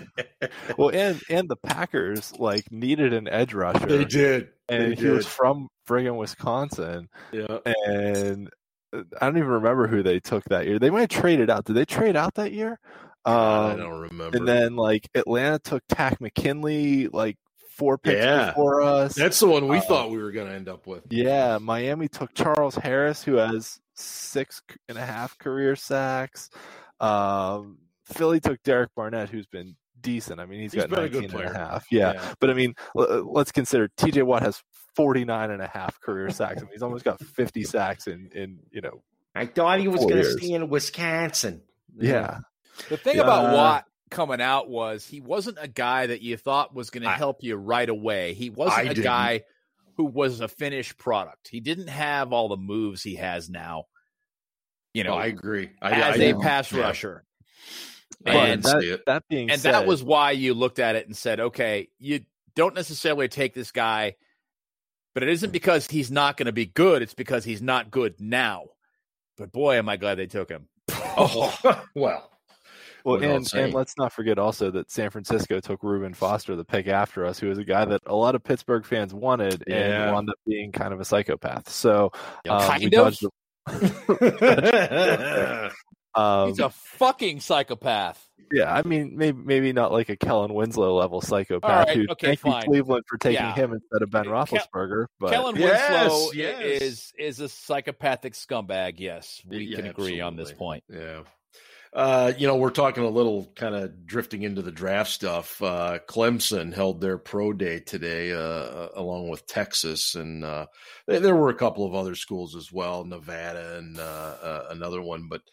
Well, 0.78 0.90
and 0.90 1.20
and 1.30 1.50
the 1.50 1.56
Packers 1.56 2.32
like 2.38 2.72
needed 2.72 3.14
an 3.14 3.28
edge 3.28 3.54
rusher. 3.54 3.86
they 3.86 4.06
did. 4.06 4.50
and 4.70 4.92
they 4.96 5.02
he 5.02 5.08
was 5.08 5.26
from 5.26 5.70
friggin' 5.88 6.18
Wisconsin. 6.18 7.10
Yeah. 7.32 7.58
And 7.66 8.50
I 8.94 9.26
don't 9.26 9.38
even 9.38 9.50
remember 9.50 9.88
who 9.88 10.04
they 10.04 10.20
took 10.20 10.44
that 10.46 10.68
year. 10.68 10.78
They 10.78 10.90
might 10.90 11.12
have 11.12 11.22
traded 11.22 11.50
out. 11.50 11.66
Did 11.66 11.74
they 11.76 11.86
trade 11.86 12.16
out 12.16 12.36
that 12.36 12.52
year? 12.52 12.80
I 13.26 13.72
Um, 13.72 13.78
don't 13.78 14.00
remember. 14.02 14.38
and 14.38 14.48
then 14.48 14.76
like 14.76 15.08
Atlanta 15.16 15.58
took 15.60 15.84
Takk 15.90 16.22
McKinley 16.22 17.08
like 17.08 17.38
four 17.76 17.98
picks 17.98 18.18
Yeah. 18.24 18.48
before 18.52 18.82
us. 18.82 19.16
That's 19.16 19.40
the 19.40 19.48
one 19.48 19.68
we 19.68 19.78
Uh, 19.78 19.82
thought 19.82 20.12
we 20.12 20.18
were 20.22 20.32
going 20.32 20.48
to 20.48 20.54
end 20.54 20.70
up 20.70 20.86
with. 20.86 21.04
Yeah, 21.10 21.58
Miami 21.60 22.08
took 22.08 22.34
Charles 22.36 22.76
Harris, 22.76 23.24
who 23.24 23.36
has 23.36 23.80
six 23.96 24.62
and 24.90 24.98
a 24.98 25.06
half 25.06 25.38
career 25.38 25.76
sacks. 25.76 26.50
Um, 27.00 27.80
Philly 28.06 28.40
took 28.40 28.62
Derek 28.64 28.92
Barnett, 28.96 29.30
who's 29.30 29.48
been 29.48 29.76
decent. 30.00 30.40
I 30.40 30.46
mean, 30.46 30.62
he's 30.62 30.74
He's 30.74 30.82
got 30.84 30.90
been 30.92 31.06
a 31.06 31.10
good 31.10 31.22
19 31.32 31.40
and 31.42 31.56
a 31.56 31.58
half. 31.58 31.86
Yeah. 31.92 32.34
But 32.40 32.50
I 32.50 32.54
mean, 32.54 32.76
l- 32.98 33.32
let's 33.32 33.52
consider 33.52 33.90
TJ 33.98 34.24
Watt 34.24 34.44
has 34.44 34.62
49 34.96 35.52
and 35.52 35.62
a 35.62 35.68
half 35.68 36.00
career 36.00 36.30
sacks. 36.30 36.62
I 36.62 36.66
mean, 36.66 36.72
he's 36.74 36.84
almost 36.84 37.04
got 37.04 37.20
50 37.20 37.64
sacks 37.64 38.08
in, 38.08 38.30
in 38.34 38.60
you 38.72 38.82
know, 38.82 39.02
I 39.34 39.48
thought 39.48 39.80
he 39.80 39.88
was 39.88 40.02
gonna 40.02 40.16
years. 40.16 40.38
stay 40.38 40.52
in 40.52 40.70
Wisconsin. 40.70 41.62
yeah. 41.98 42.40
The 42.90 42.98
thing 42.98 43.16
Yeah. 43.18 43.24
about 43.24 43.54
Watt 43.54 43.86
coming 44.12 44.40
out 44.42 44.70
was 44.70 45.06
he 45.06 45.20
wasn't 45.20 45.58
a 45.60 45.68
guy 45.68 46.08
that 46.08 46.22
you 46.22 46.38
thought 46.38 46.76
was 46.76 46.90
going 46.90 47.04
to 47.04 47.10
help 47.10 47.42
you 47.42 47.56
right 47.56 47.90
away. 47.90 48.34
He 48.34 48.50
wasn't 48.50 48.80
I 48.80 48.82
a 48.84 48.90
didn't. 48.90 49.04
guy 49.04 49.42
who 49.96 50.06
was 50.06 50.42
a 50.42 50.48
finished 50.48 50.98
product. 50.98 51.48
He 51.50 51.60
didn't 51.60 51.88
have 51.88 52.34
all 52.34 52.50
the 52.50 52.58
moves 52.58 53.02
he 53.02 53.16
has 53.16 53.50
now. 53.50 53.86
You 54.94 55.04
oh, 55.04 55.08
know, 55.08 55.14
oh, 55.14 55.20
I 55.20 55.26
agree. 55.28 55.72
I, 55.82 55.92
as 55.92 56.20
I, 56.20 56.24
a 56.24 56.40
pass 56.40 56.72
yeah. 56.72 56.82
rusher. 56.82 57.24
And 58.26 58.64
that, 58.64 59.02
that, 59.06 59.24
being 59.30 59.52
and 59.52 59.62
said, 59.62 59.74
that 59.74 59.86
was 59.86 60.04
why 60.04 60.32
you 60.32 60.54
looked 60.54 60.80
at 60.80 60.96
it 60.96 61.06
and 61.06 61.16
said, 61.16 61.40
okay, 61.40 61.90
you 62.00 62.22
don't 62.56 62.74
necessarily 62.74 63.28
take 63.28 63.54
this 63.54 63.72
guy, 63.72 64.16
but 65.14 65.22
it 65.22 65.30
isn't 65.30 65.52
because 65.52 65.88
he's 65.88 66.10
not 66.10 66.38
going 66.38 66.48
to 66.48 66.52
be 66.52 66.66
good. 66.66 67.02
It's 67.02 67.14
because 67.14 67.44
he's 67.44 67.62
not 67.62 67.92
good 67.92 68.16
now. 68.20 68.66
But 69.38 69.52
boy, 69.52 69.78
am 69.78 69.90
I 69.90 69.98
glad 69.98 70.16
they 70.16 70.28
took 70.28 70.50
him. 70.50 70.68
oh, 70.92 71.84
well. 71.94 72.32
Well, 73.06 73.22
and, 73.22 73.48
and 73.54 73.72
let's 73.72 74.00
not 74.00 74.12
forget 74.12 74.40
also 74.40 74.72
that 74.72 74.90
San 74.90 75.12
Francisco 75.12 75.60
took 75.60 75.84
Reuben 75.84 76.16
Foster, 76.16 76.56
the 76.56 76.66
pick 76.66 76.88
after 76.88 77.24
us, 77.24 77.38
who 77.38 77.48
was 77.48 77.60
a 77.60 77.64
guy 77.64 77.86
that 77.86 78.02
a 78.08 78.16
lot 78.16 78.34
of 78.34 78.44
Pittsburgh 78.44 78.84
fans 78.84 79.14
wanted 79.14 79.64
yeah. 79.68 80.06
and 80.06 80.12
wound 80.12 80.32
up 80.32 80.38
being 80.48 80.72
kind 80.72 80.92
of 80.92 81.00
a 81.00 81.06
psychopath. 81.06 81.70
So 81.70 82.12
um, 82.50 82.62
kind 82.62 82.92
of. 82.96 83.16
The... 83.68 85.72
um, 86.16 86.50
He's 86.50 86.58
a 86.58 86.72
fucking 86.72 87.42
psychopath. 87.42 88.28
Yeah, 88.52 88.74
I 88.74 88.82
mean, 88.82 89.16
maybe 89.16 89.40
maybe 89.44 89.74
not 89.74 89.92
like 89.92 90.10
a 90.10 90.16
Kellen 90.16 90.54
Winslow 90.54 90.96
level 90.96 91.22
psychopath. 91.22 91.88
Right, 91.88 91.98
who 91.98 92.06
okay, 92.10 92.28
thank 92.28 92.40
fine. 92.40 92.64
you 92.64 92.70
Cleveland 92.70 93.04
for 93.08 93.18
taking 93.18 93.44
yeah. 93.44 93.56
him 93.56 93.74
instead 93.74 94.02
of 94.02 94.10
Ben 94.10 94.26
Roethlisberger. 94.26 95.08
But 95.20 95.32
Kellen 95.32 95.56
yes, 95.56 96.12
Winslow 96.12 96.32
yes. 96.34 96.82
is 96.82 97.14
is 97.18 97.40
a 97.40 97.50
psychopathic 97.50 98.34
scumbag. 98.34 98.96
Yes, 98.98 99.42
we 99.48 99.60
yeah, 99.60 99.78
can 99.78 99.86
agree 99.88 100.20
absolutely. 100.20 100.22
on 100.22 100.36
this 100.36 100.52
point. 100.52 100.84
Yeah. 100.90 101.22
Uh, 101.96 102.34
you 102.38 102.46
know, 102.46 102.58
we're 102.58 102.72
talking 102.72 103.06
a 103.06 103.10
little 103.10 103.50
kind 103.56 103.74
of 103.74 104.06
drifting 104.06 104.42
into 104.42 104.62
the 104.62 104.72
draft 104.72 105.10
stuff. 105.10 105.62
Uh, 105.62 105.98
Clemson 106.10 106.74
held 106.74 107.00
their 107.00 107.18
pro 107.18 107.54
day 107.54 107.80
today, 107.80 108.34
uh, 108.34 108.90
along 108.96 109.30
with 109.30 109.48
Texas, 109.48 110.14
and 110.16 110.44
uh, 110.44 110.66
there 111.08 111.38
were 111.38 111.48
a 111.48 111.56
couple 111.56 111.86
of 111.86 111.96
other 111.96 112.14
schools 112.14 112.54
as 112.54 112.70
well, 112.70 113.06
Nevada 113.06 113.78
and 113.78 113.98
uh, 113.98 114.02
uh, 114.02 114.66
another 114.72 115.02
one. 115.02 115.30
But 115.30 115.44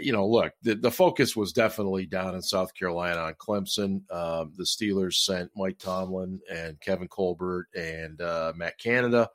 you 0.00 0.12
know, 0.12 0.26
look, 0.26 0.54
the, 0.62 0.76
the, 0.76 0.90
focus 0.90 1.36
was 1.36 1.52
definitely 1.52 2.06
down 2.06 2.36
in 2.36 2.40
South 2.40 2.72
Carolina 2.72 3.20
on 3.20 3.34
Clemson. 3.34 4.10
Um, 4.10 4.52
the 4.56 4.64
Steelers 4.64 5.14
sent 5.14 5.50
Mike 5.56 5.78
Tomlin 5.78 6.40
and 6.50 6.80
Kevin 6.80 7.08
Colbert 7.08 7.66
and 7.74 8.18
Matt 8.56 8.78
Canada 8.78 9.28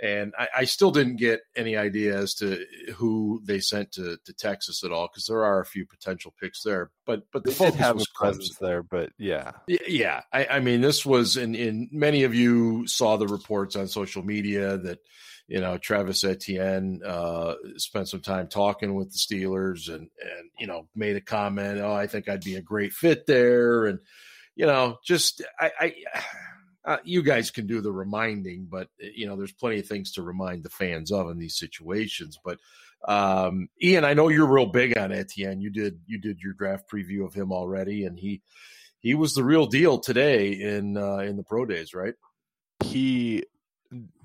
and 0.00 0.34
I, 0.38 0.48
I, 0.58 0.64
still 0.64 0.90
didn't 0.90 1.16
get 1.16 1.40
any 1.56 1.76
idea 1.76 2.18
as 2.18 2.34
to 2.34 2.64
who 2.96 3.40
they 3.44 3.60
sent 3.60 3.92
to, 3.92 4.18
to 4.24 4.32
Texas 4.34 4.84
at 4.84 4.92
all 4.92 5.08
because 5.08 5.26
there 5.26 5.44
are 5.44 5.60
a 5.60 5.66
few 5.66 5.86
potential 5.86 6.34
picks 6.40 6.62
there. 6.62 6.90
But 7.06 7.22
but 7.32 7.44
the 7.44 7.50
they 7.50 7.70
did 7.70 7.74
have 7.76 8.00
a 8.00 8.04
presence 8.14 8.56
there. 8.60 8.82
But 8.82 9.10
yeah, 9.18 9.52
yeah. 9.66 10.22
I, 10.32 10.46
I 10.46 10.60
mean, 10.60 10.82
this 10.82 11.06
was 11.06 11.36
in 11.36 11.54
in 11.54 11.88
many 11.92 12.24
of 12.24 12.34
you 12.34 12.86
saw 12.86 13.16
the 13.16 13.26
reports 13.26 13.74
on 13.74 13.88
social 13.88 14.22
media 14.22 14.76
that 14.76 14.98
you 15.48 15.60
know 15.60 15.78
Travis 15.78 16.24
Etienne 16.24 17.00
uh, 17.04 17.54
spent 17.76 18.08
some 18.08 18.20
time 18.20 18.48
talking 18.48 18.94
with 18.94 19.12
the 19.12 19.18
Steelers 19.18 19.88
and 19.88 20.10
and 20.20 20.50
you 20.58 20.66
know 20.66 20.88
made 20.94 21.16
a 21.16 21.22
comment. 21.22 21.80
Oh, 21.80 21.92
I 21.94 22.06
think 22.06 22.28
I'd 22.28 22.44
be 22.44 22.56
a 22.56 22.62
great 22.62 22.92
fit 22.92 23.26
there, 23.26 23.86
and 23.86 24.00
you 24.54 24.66
know 24.66 24.98
just 25.02 25.42
I. 25.58 25.70
I 25.80 25.94
uh, 26.86 26.98
you 27.04 27.22
guys 27.22 27.50
can 27.50 27.66
do 27.66 27.80
the 27.80 27.92
reminding, 27.92 28.66
but 28.70 28.88
eh, 29.02 29.10
you 29.14 29.26
know, 29.26 29.36
there's 29.36 29.52
plenty 29.52 29.80
of 29.80 29.86
things 29.86 30.12
to 30.12 30.22
remind 30.22 30.62
the 30.62 30.70
fans 30.70 31.10
of 31.10 31.28
in 31.30 31.38
these 31.38 31.58
situations. 31.58 32.38
But 32.44 32.58
um, 33.06 33.68
Ian, 33.82 34.04
I 34.04 34.14
know 34.14 34.28
you're 34.28 34.46
real 34.46 34.66
big 34.66 34.96
on 34.96 35.12
Etienne. 35.12 35.60
You 35.60 35.70
did 35.70 36.00
you 36.06 36.18
did 36.18 36.40
your 36.40 36.52
draft 36.54 36.90
preview 36.90 37.26
of 37.26 37.34
him 37.34 37.52
already, 37.52 38.04
and 38.04 38.18
he 38.18 38.40
he 39.00 39.14
was 39.14 39.34
the 39.34 39.44
real 39.44 39.66
deal 39.66 39.98
today 39.98 40.52
in 40.52 40.96
uh, 40.96 41.18
in 41.18 41.36
the 41.36 41.42
pro 41.42 41.66
days, 41.66 41.92
right? 41.92 42.14
He 42.84 43.44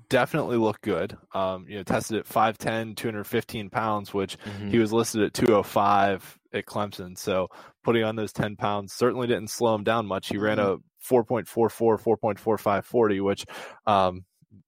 definitely 0.08 0.58
looked 0.58 0.82
good. 0.82 1.16
Um, 1.32 1.66
you 1.68 1.76
know, 1.76 1.82
tested 1.84 2.18
at 2.18 2.28
5'10, 2.28 2.96
215 2.96 3.70
pounds, 3.70 4.12
which 4.12 4.38
mm-hmm. 4.38 4.68
he 4.68 4.78
was 4.78 4.92
listed 4.92 5.22
at 5.22 5.32
205 5.32 6.38
at 6.52 6.66
Clemson. 6.66 7.16
So 7.16 7.48
putting 7.82 8.04
on 8.04 8.16
those 8.16 8.32
10 8.32 8.56
pounds 8.56 8.92
certainly 8.92 9.26
didn't 9.26 9.50
slow 9.50 9.74
him 9.74 9.84
down 9.84 10.06
much. 10.06 10.28
He 10.28 10.38
ran 10.38 10.58
mm-hmm. 10.58 10.82
a 10.82 11.24
4.44, 11.24 12.00
4.45 12.02 12.84
40, 12.84 13.20
which, 13.20 13.44
um, 13.86 14.24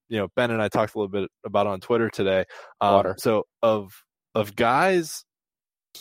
you 0.09 0.17
know, 0.17 0.27
Ben 0.35 0.51
and 0.51 0.61
I 0.61 0.67
talked 0.67 0.95
a 0.95 0.97
little 0.97 1.09
bit 1.09 1.29
about 1.45 1.67
on 1.67 1.79
Twitter 1.79 2.09
today. 2.09 2.45
Um, 2.81 3.15
so 3.17 3.45
of 3.61 4.03
of 4.33 4.55
guys 4.55 5.23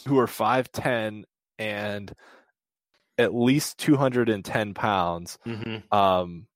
who 0.09 0.19
are 0.19 0.27
5'10 0.27 1.23
and 1.59 2.13
at 3.17 3.35
least 3.35 3.79
210 3.79 4.75
pounds, 4.75 5.39
mm-hmm. 5.47 5.97
um, 5.97 6.47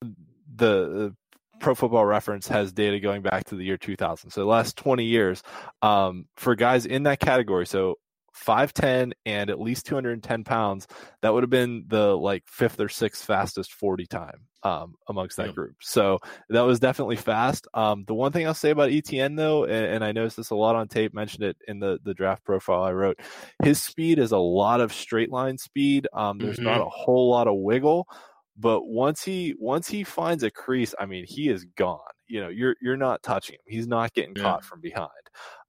the, 0.00 0.08
the 0.54 1.16
Pro 1.58 1.74
Football 1.74 2.06
Reference 2.06 2.48
has 2.48 2.72
data 2.72 3.00
going 3.00 3.22
back 3.22 3.44
to 3.46 3.56
the 3.56 3.64
year 3.64 3.76
2000. 3.76 4.30
So 4.30 4.40
the 4.40 4.46
last 4.46 4.76
20 4.76 5.04
years, 5.04 5.42
um, 5.82 6.26
for 6.36 6.54
guys 6.54 6.86
in 6.86 7.04
that 7.04 7.18
category, 7.18 7.66
so 7.66 7.96
5'10 8.36 9.12
and 9.24 9.50
at 9.50 9.60
least 9.60 9.86
210 9.86 10.44
pounds, 10.44 10.86
that 11.22 11.32
would 11.32 11.42
have 11.42 11.50
been 11.50 11.84
the 11.88 12.16
like 12.16 12.44
fifth 12.46 12.80
or 12.80 12.88
sixth 12.88 13.24
fastest 13.24 13.72
40 13.72 14.06
time 14.06 14.40
um, 14.62 14.94
amongst 15.08 15.36
that 15.36 15.54
group. 15.54 15.76
So 15.80 16.18
that 16.48 16.62
was 16.62 16.80
definitely 16.80 17.16
fast. 17.16 17.68
Um, 17.74 18.04
the 18.06 18.14
one 18.14 18.32
thing 18.32 18.46
I'll 18.46 18.54
say 18.54 18.70
about 18.70 18.90
Etienne 18.90 19.36
though, 19.36 19.64
and, 19.64 19.86
and, 19.86 20.04
I 20.04 20.12
noticed 20.12 20.36
this 20.36 20.50
a 20.50 20.56
lot 20.56 20.74
on 20.74 20.88
tape, 20.88 21.14
mentioned 21.14 21.44
it 21.44 21.56
in 21.68 21.78
the, 21.78 21.98
the 22.02 22.14
draft 22.14 22.44
profile 22.44 22.82
I 22.82 22.92
wrote, 22.92 23.20
his 23.62 23.80
speed 23.80 24.18
is 24.18 24.32
a 24.32 24.38
lot 24.38 24.80
of 24.80 24.92
straight 24.92 25.30
line 25.30 25.56
speed. 25.58 26.08
Um, 26.12 26.38
there's 26.38 26.56
mm-hmm. 26.56 26.64
not 26.64 26.80
a 26.80 26.90
whole 26.90 27.30
lot 27.30 27.46
of 27.46 27.56
wiggle, 27.56 28.08
but 28.56 28.86
once 28.86 29.22
he 29.22 29.54
once 29.58 29.88
he 29.88 30.02
finds 30.02 30.42
a 30.42 30.50
crease, 30.50 30.94
I 30.98 31.06
mean, 31.06 31.26
he 31.28 31.48
is 31.48 31.64
gone. 31.76 32.00
You 32.26 32.40
know, 32.40 32.48
you're 32.48 32.74
you're 32.80 32.96
not 32.96 33.22
touching 33.22 33.54
him. 33.54 33.60
He's 33.66 33.86
not 33.86 34.14
getting 34.14 34.34
yeah. 34.34 34.42
caught 34.42 34.64
from 34.64 34.80
behind. 34.80 35.10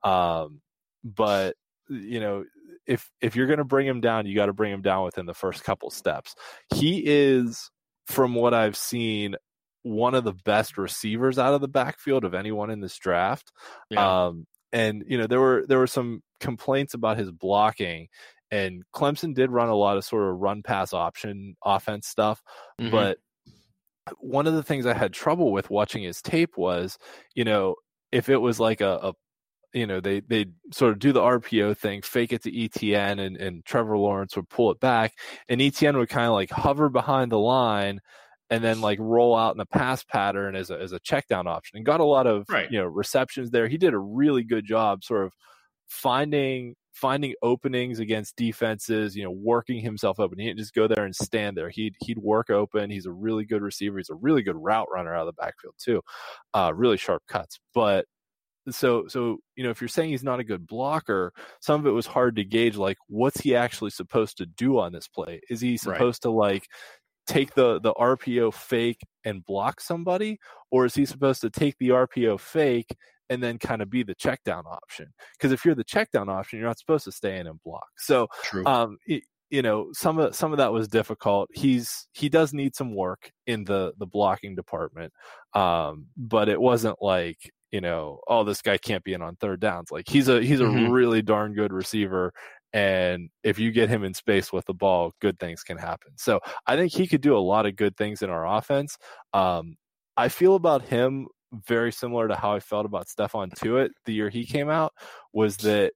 Um, 0.04 0.62
but 1.04 1.56
you 1.90 2.20
know, 2.20 2.46
if 2.88 3.10
if 3.22 3.36
you're 3.36 3.48
going 3.48 3.60
to 3.60 3.66
bring 3.66 3.88
him 3.88 4.02
down, 4.02 4.26
you 4.26 4.36
got 4.36 4.48
to 4.48 4.54
bring 4.54 4.72
him 4.72 4.82
down 4.82 5.06
within 5.06 5.26
the 5.26 5.34
first 5.34 5.64
couple 5.64 5.90
steps. 5.90 6.36
He 6.74 7.04
is, 7.06 7.70
from 8.08 8.36
what 8.36 8.54
I've 8.54 8.78
seen, 8.78 9.36
one 9.84 10.16
of 10.16 10.24
the 10.24 10.34
best 10.34 10.78
receivers 10.78 11.38
out 11.38 11.54
of 11.54 11.62
the 11.62 11.68
backfield 11.68 12.24
of 12.24 12.34
anyone 12.34 12.70
in 12.70 12.82
this 12.82 12.98
draft. 12.98 13.52
Yeah. 13.90 14.28
Um, 14.28 14.46
and 14.74 15.04
you 15.08 15.18
know 15.18 15.28
there 15.28 15.40
were 15.40 15.66
there 15.68 15.80
were 15.80 15.88
some 15.88 16.22
complaints 16.40 16.94
about 16.94 17.18
his 17.18 17.32
blocking, 17.32 18.08
and 18.52 18.84
Clemson 18.94 19.34
did 19.34 19.52
run 19.52 19.70
a 19.70 19.76
lot 19.76 19.98
of 19.98 20.06
sort 20.06 20.30
of 20.30 20.40
run 20.40 20.62
pass 20.64 20.94
option 20.94 21.56
offense 21.64 22.08
stuff, 22.08 22.42
mm-hmm. 22.80 22.92
but 22.92 23.18
one 24.20 24.48
of 24.48 24.54
the 24.54 24.64
things 24.64 24.86
I 24.86 24.94
had 24.94 25.14
trouble 25.14 25.52
with 25.52 25.70
watching 25.70 26.04
his 26.04 26.22
tape 26.22 26.58
was, 26.58 26.98
you 27.36 27.44
know, 27.44 27.76
if 28.12 28.30
it 28.30 28.38
was 28.38 28.60
like 28.60 28.82
a, 28.82 29.00
a 29.04 29.14
you 29.74 29.86
know 29.86 30.00
they 30.00 30.22
they 30.22 30.48
sort 30.72 30.94
of 30.94 31.00
do 31.00 31.12
the 31.12 31.22
RPO 31.22 31.78
thing, 31.78 32.02
fake 32.02 32.34
it 32.34 32.44
to 32.44 32.64
Etienne, 32.64 33.20
and 33.20 33.38
and 33.38 33.66
Trevor 33.66 33.98
Lawrence 33.98 34.36
would 34.36 34.50
pull 34.50 34.72
it 34.72 34.80
back, 34.80 35.14
and 35.50 35.62
Etienne 35.62 35.98
would 35.98 36.10
kind 36.10 36.28
of 36.28 36.34
like 36.34 36.50
hover 36.50 36.90
behind 36.90 37.32
the 37.32 37.40
line, 37.40 38.00
and 38.50 38.64
then 38.64 38.82
like 38.82 39.00
roll 39.00 39.36
out 39.36 39.56
in 39.56 39.62
a 39.62 39.66
pass 39.66 40.04
pattern 40.04 40.56
as 40.56 40.70
a 40.70 40.80
as 40.80 40.92
a 40.92 41.00
check 41.00 41.28
down 41.28 41.48
option, 41.48 41.78
and 41.78 41.86
got 41.86 42.00
a 42.00 42.06
lot 42.06 42.28
of 42.28 42.46
right. 42.50 42.72
you 42.72 42.80
know 42.80 42.86
receptions 42.86 43.52
there. 43.52 43.68
He 43.68 43.78
did 43.78 43.94
a 43.94 44.00
really 44.00 44.44
good 44.44 44.66
job, 44.66 45.04
sort 45.04 45.26
of 45.26 45.34
finding 45.88 46.76
finding 46.98 47.36
openings 47.44 48.00
against 48.00 48.36
defenses, 48.36 49.16
you 49.16 49.24
know, 49.24 49.32
working 49.32 49.80
himself 49.80 50.20
open. 50.20 50.40
He 50.40 50.48
didn't 50.48 50.60
just 50.60 50.74
go 50.74 50.88
there 50.88 51.06
and 51.06 51.16
stand 51.16 51.56
there. 51.56 51.70
He'd 51.70 51.96
he'd 52.02 52.18
work 52.18 52.50
open. 52.50 52.90
He's 52.90 53.06
a 53.06 53.12
really 53.12 53.46
good 53.46 53.62
receiver. 53.62 53.98
He's 53.98 54.10
a 54.10 54.16
really 54.16 54.42
good 54.42 54.56
route 54.58 54.88
runner 54.92 55.14
out 55.14 55.28
of 55.28 55.36
the 55.36 55.42
backfield 55.42 55.76
too. 55.78 56.02
Uh, 56.54 56.72
really 56.76 56.98
sharp 56.98 57.24
cuts. 57.28 57.60
But 57.74 58.06
so 58.70 59.08
so 59.08 59.38
you 59.56 59.64
know 59.64 59.70
if 59.70 59.82
you're 59.82 59.88
saying 59.88 60.10
he's 60.10 60.24
not 60.24 60.40
a 60.40 60.44
good 60.44 60.68
blocker 60.68 61.34
some 61.62 61.80
of 61.80 61.88
it 61.88 61.92
was 61.92 62.06
hard 62.06 62.36
to 62.36 62.44
gauge 62.44 62.76
like 62.76 62.98
what's 63.08 63.40
he 63.42 63.56
actually 63.56 63.90
supposed 63.90 64.38
to 64.38 64.46
do 64.46 64.80
on 64.80 64.92
this 64.92 65.08
play 65.08 65.40
is 65.50 65.62
he 65.62 65.78
supposed 65.78 66.26
right. 66.26 66.30
to 66.30 66.32
like 66.32 66.68
take 67.28 67.54
the 67.54 67.80
the 67.82 67.94
RPO 67.94 68.54
fake 68.54 69.02
and 69.26 69.44
block 69.44 69.82
somebody 69.82 70.40
or 70.72 70.86
is 70.86 70.96
he 70.96 71.06
supposed 71.06 71.42
to 71.42 71.50
take 71.50 71.76
the 71.80 71.90
RPO 71.90 72.40
fake 72.40 72.96
and 73.30 73.44
then 73.44 73.58
kind 73.58 73.82
of 73.82 73.90
be 73.90 74.04
the 74.04 74.16
check 74.16 74.42
down 74.44 74.64
option 74.66 75.14
because 75.38 75.52
if 75.52 75.66
you're 75.66 75.76
the 75.76 75.84
check 75.84 76.10
down 76.12 76.30
option 76.30 76.60
you're 76.60 76.68
not 76.68 76.80
supposed 76.80 77.04
to 77.04 77.12
stay 77.12 77.38
in 77.38 77.48
and 77.48 77.62
block 77.64 77.88
so 77.98 78.28
True. 78.44 78.66
um 78.66 78.98
it, 79.06 79.24
you 79.50 79.62
know 79.62 79.90
some 79.94 80.18
of 80.20 80.36
some 80.36 80.52
of 80.52 80.58
that 80.58 80.72
was 80.72 80.88
difficult 80.88 81.50
he's 81.54 82.08
he 82.14 82.30
does 82.30 82.54
need 82.54 82.76
some 82.76 82.96
work 82.96 83.32
in 83.46 83.64
the 83.66 83.94
the 83.98 84.06
blocking 84.06 84.56
department 84.56 85.12
um 85.54 86.08
but 86.18 86.50
it 86.50 86.60
wasn't 86.60 86.96
like 87.02 87.38
you 87.72 87.82
know, 87.82 88.20
oh, 88.28 88.44
this 88.44 88.62
guy 88.62 88.78
can't 88.78 89.04
be 89.04 89.14
in 89.14 89.22
on 89.22 89.36
third 89.36 89.60
downs. 89.60 89.92
Like 89.92 90.08
he's 90.08 90.28
a 90.28 90.42
he's 90.42 90.60
a 90.60 90.64
mm-hmm. 90.64 90.92
really 90.92 91.22
darn 91.22 91.54
good 91.54 91.74
receiver. 91.74 92.34
And 92.74 93.30
if 93.44 93.60
you 93.60 93.72
get 93.72 93.90
him 93.90 94.04
in 94.04 94.14
space 94.14 94.52
with 94.52 94.66
the 94.66 94.74
ball, 94.74 95.14
good 95.22 95.40
things 95.40 95.64
can 95.64 95.78
happen. 95.78 96.12
So 96.18 96.42
I 96.66 96.76
think 96.76 96.92
he 96.94 97.08
could 97.08 97.22
do 97.22 97.36
a 97.36 97.40
lot 97.40 97.66
of 97.66 97.76
good 97.76 97.96
things 97.96 98.22
in 98.22 98.30
our 98.30 98.46
offense. 98.46 98.98
Um, 99.34 99.78
I 100.16 100.30
feel 100.30 100.56
about 100.56 100.84
him 100.84 101.28
very 101.66 101.92
similar 101.92 102.28
to 102.28 102.36
how 102.36 102.54
I 102.54 102.60
felt 102.60 102.86
about 102.86 103.08
Stephon 103.08 103.54
Tuitt 103.54 103.92
the 104.06 104.14
year 104.14 104.30
he 104.30 104.46
came 104.46 104.70
out, 104.70 104.94
was 105.34 105.58
that 105.58 105.94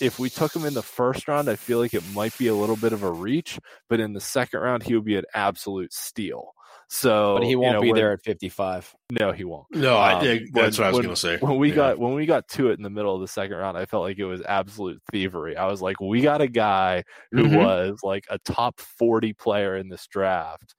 if 0.00 0.18
we 0.18 0.30
took 0.30 0.54
him 0.54 0.64
in 0.64 0.74
the 0.74 0.82
first 0.82 1.28
round, 1.28 1.48
I 1.48 1.56
feel 1.56 1.78
like 1.78 1.94
it 1.94 2.04
might 2.12 2.36
be 2.38 2.48
a 2.48 2.54
little 2.54 2.76
bit 2.76 2.92
of 2.92 3.02
a 3.02 3.10
reach, 3.10 3.58
but 3.88 4.00
in 4.00 4.12
the 4.12 4.20
second 4.20 4.60
round, 4.60 4.82
he 4.82 4.94
would 4.94 5.04
be 5.04 5.16
an 5.16 5.24
absolute 5.34 5.92
steal. 5.92 6.52
So, 6.94 7.38
but 7.38 7.46
he 7.46 7.56
won't 7.56 7.68
you 7.68 7.72
know, 7.88 7.94
be 7.94 7.98
there 7.98 8.12
at 8.12 8.22
55. 8.22 8.94
No, 9.18 9.32
he 9.32 9.44
won't. 9.44 9.64
No, 9.70 9.96
I 9.96 10.12
Um, 10.12 10.20
think 10.20 10.52
that's 10.52 10.76
when- 10.78 10.84
what 10.88 10.94
I 10.94 10.96
was 10.98 11.06
going 11.06 11.14
to 11.14 11.20
say. 11.20 11.38
When 11.38 11.56
we 11.56 11.70
Yeah. 11.70 11.74
got 11.76 11.98
when 11.98 12.12
we 12.12 12.26
got 12.26 12.46
to 12.48 12.68
it 12.70 12.74
in 12.76 12.82
the 12.82 12.90
middle 12.90 13.14
of 13.14 13.22
the 13.22 13.28
second 13.28 13.56
round, 13.56 13.78
I 13.78 13.86
felt 13.86 14.02
like 14.02 14.18
it 14.18 14.26
was 14.26 14.42
absolute 14.42 15.00
thievery. 15.10 15.56
I 15.56 15.66
was 15.68 15.80
like, 15.80 16.02
we 16.02 16.20
got 16.20 16.42
a 16.42 16.48
guy 16.48 17.04
who 17.30 17.44
Mhm. 17.44 17.56
was 17.64 18.00
like 18.02 18.26
a 18.28 18.38
top 18.40 18.78
forty 18.78 19.32
player 19.32 19.74
in 19.78 19.88
this 19.88 20.06
draft 20.06 20.74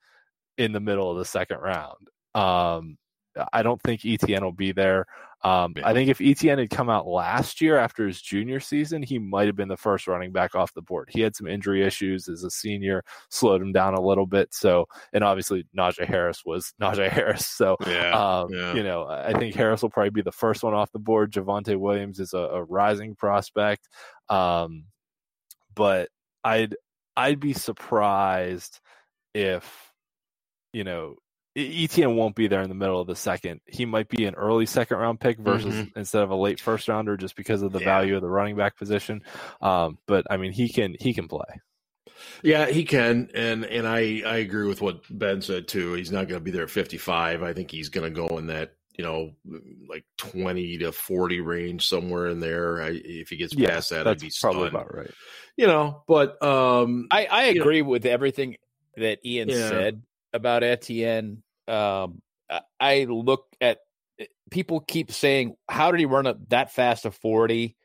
in 0.56 0.70
the 0.70 0.78
middle 0.78 1.10
of 1.10 1.18
the 1.18 1.24
second 1.24 1.58
round. 1.58 2.08
Um, 2.32 2.96
I 3.52 3.64
don't 3.64 3.82
think 3.82 4.04
Etienne 4.04 4.44
will 4.44 4.52
be 4.52 4.70
there. 4.70 5.06
Um, 5.44 5.74
Yeah. 5.76 5.86
I 5.88 5.92
think 5.92 6.08
if 6.08 6.20
Etienne 6.20 6.58
had 6.58 6.70
come 6.70 6.88
out 6.88 7.06
last 7.06 7.60
year 7.60 7.76
after 7.76 8.06
his 8.06 8.20
junior 8.20 8.60
season, 8.60 9.02
he 9.02 9.18
might 9.18 9.46
have 9.46 9.56
been 9.56 9.68
the 9.68 9.76
first 9.76 10.06
running 10.08 10.32
back 10.32 10.54
off 10.54 10.72
the 10.74 10.82
board. 10.82 11.10
He 11.12 11.20
had 11.20 11.36
some 11.36 11.46
injury 11.46 11.82
issues 11.84 12.28
as 12.28 12.42
a 12.44 12.50
senior, 12.50 13.02
slowed 13.30 13.60
him 13.60 13.70
down 13.72 13.94
a 13.94 14.00
little 14.00 14.26
bit. 14.26 14.54
So, 14.54 14.86
and 15.12 15.22
obviously 15.22 15.66
Najee 15.76 16.06
Harris 16.06 16.42
was 16.46 16.72
Najee 16.80 17.10
Harris. 17.10 17.46
So, 17.46 17.76
yeah, 17.86 18.40
um, 18.40 18.48
yeah. 18.52 18.74
You 18.74 18.82
know, 18.82 19.06
I 19.06 19.38
think 19.38 19.54
Harris 19.54 19.82
will 19.82 19.90
probably 19.90 20.10
be 20.10 20.22
the 20.22 20.32
first 20.32 20.62
one 20.62 20.74
off 20.74 20.90
the 20.92 20.98
board. 20.98 21.30
Javonte 21.32 21.78
Williams 21.78 22.18
is 22.20 22.32
a, 22.32 22.38
a 22.38 22.62
rising 22.64 23.14
prospect, 23.14 23.86
um, 24.30 24.86
but 25.74 26.08
I'd 26.42 26.74
I'd 27.16 27.40
be 27.40 27.52
surprised 27.52 28.80
if 29.34 29.92
you 30.72 30.84
know 30.84 31.16
Etienne 31.56 32.16
won't 32.16 32.34
be 32.34 32.48
there 32.48 32.62
in 32.62 32.68
the 32.68 32.74
middle 32.74 33.00
of 33.00 33.06
the 33.06 33.14
second. 33.16 33.60
He 33.66 33.84
might 33.86 34.08
be 34.08 34.24
an 34.24 34.34
early 34.34 34.66
second 34.66 34.98
round 34.98 35.20
pick 35.20 35.38
versus 35.38 35.86
instead 35.94 36.22
of 36.22 36.30
a 36.30 36.34
late 36.36 36.60
first 36.60 36.88
rounder, 36.88 37.16
just 37.16 37.36
because 37.36 37.62
of 37.62 37.70
the 37.72 37.78
Mm-hmm. 37.78 37.88
Yeah. 37.88 37.94
value 37.94 38.16
of 38.16 38.22
the 38.22 38.28
running 38.28 38.56
back 38.56 38.76
position. 38.76 39.22
Um, 39.60 39.98
but 40.06 40.26
I 40.30 40.36
mean, 40.36 40.52
he 40.52 40.68
can 40.68 40.96
he 40.98 41.14
can 41.14 41.28
play. 41.28 41.60
Yeah, 42.42 42.66
he 42.66 42.84
can, 42.84 43.30
and 43.34 43.64
and 43.64 43.86
I 43.86 44.22
I 44.26 44.36
agree 44.38 44.66
with 44.66 44.80
what 44.80 45.00
Ben 45.10 45.42
said 45.42 45.68
too. 45.68 45.92
He's 45.94 46.10
not 46.12 46.28
going 46.28 46.40
to 46.40 46.44
be 46.44 46.50
there 46.50 46.64
at 46.64 46.70
55. 46.70 47.42
I 47.42 47.52
think 47.52 47.70
he's 47.70 47.88
going 47.88 48.04
to 48.12 48.28
go 48.28 48.38
in 48.38 48.46
that 48.48 48.72
you 48.96 49.04
know 49.04 49.32
like 49.88 50.04
20 50.18 50.78
to 50.78 50.92
40 50.92 51.40
range 51.40 51.86
somewhere 51.86 52.28
in 52.28 52.40
there. 52.40 52.82
I, 52.82 52.90
if 53.04 53.28
he 53.28 53.36
gets 53.36 53.54
Yeah, 53.54 53.68
past 53.70 53.90
that, 53.90 54.06
I'd 54.08 54.18
be 54.20 54.30
probably 54.40 54.68
stunned. 54.68 54.74
about 54.74 54.94
right. 54.94 55.10
You 55.56 55.66
know, 55.68 56.02
but 56.08 56.42
um, 56.42 57.06
I, 57.12 57.26
I 57.26 57.46
You 57.48 57.54
know- 57.56 57.60
agree 57.62 57.82
with 57.82 58.06
everything 58.06 58.56
that 58.96 59.18
Ian 59.24 59.48
Yeah. 59.50 59.68
said 59.68 60.02
about 60.32 60.62
Etienne. 60.64 61.42
Um, 61.68 62.22
I- 62.50 62.60
I 62.80 63.04
look 63.04 63.46
at 63.60 63.78
people 64.50 64.80
keep 64.80 65.10
saying, 65.12 65.56
"How 65.68 65.90
did 65.90 66.00
he 66.00 66.06
run 66.06 66.26
up 66.26 66.48
that 66.50 66.72
fast 66.72 67.04
a 67.04 67.10
40 67.10 67.76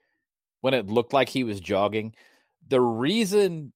when 0.62 0.74
it 0.74 0.88
looked 0.88 1.14
like 1.14 1.30
he 1.30 1.44
was 1.44 1.60
jogging?" 1.60 2.14
The 2.68 2.82
reason 2.82 3.74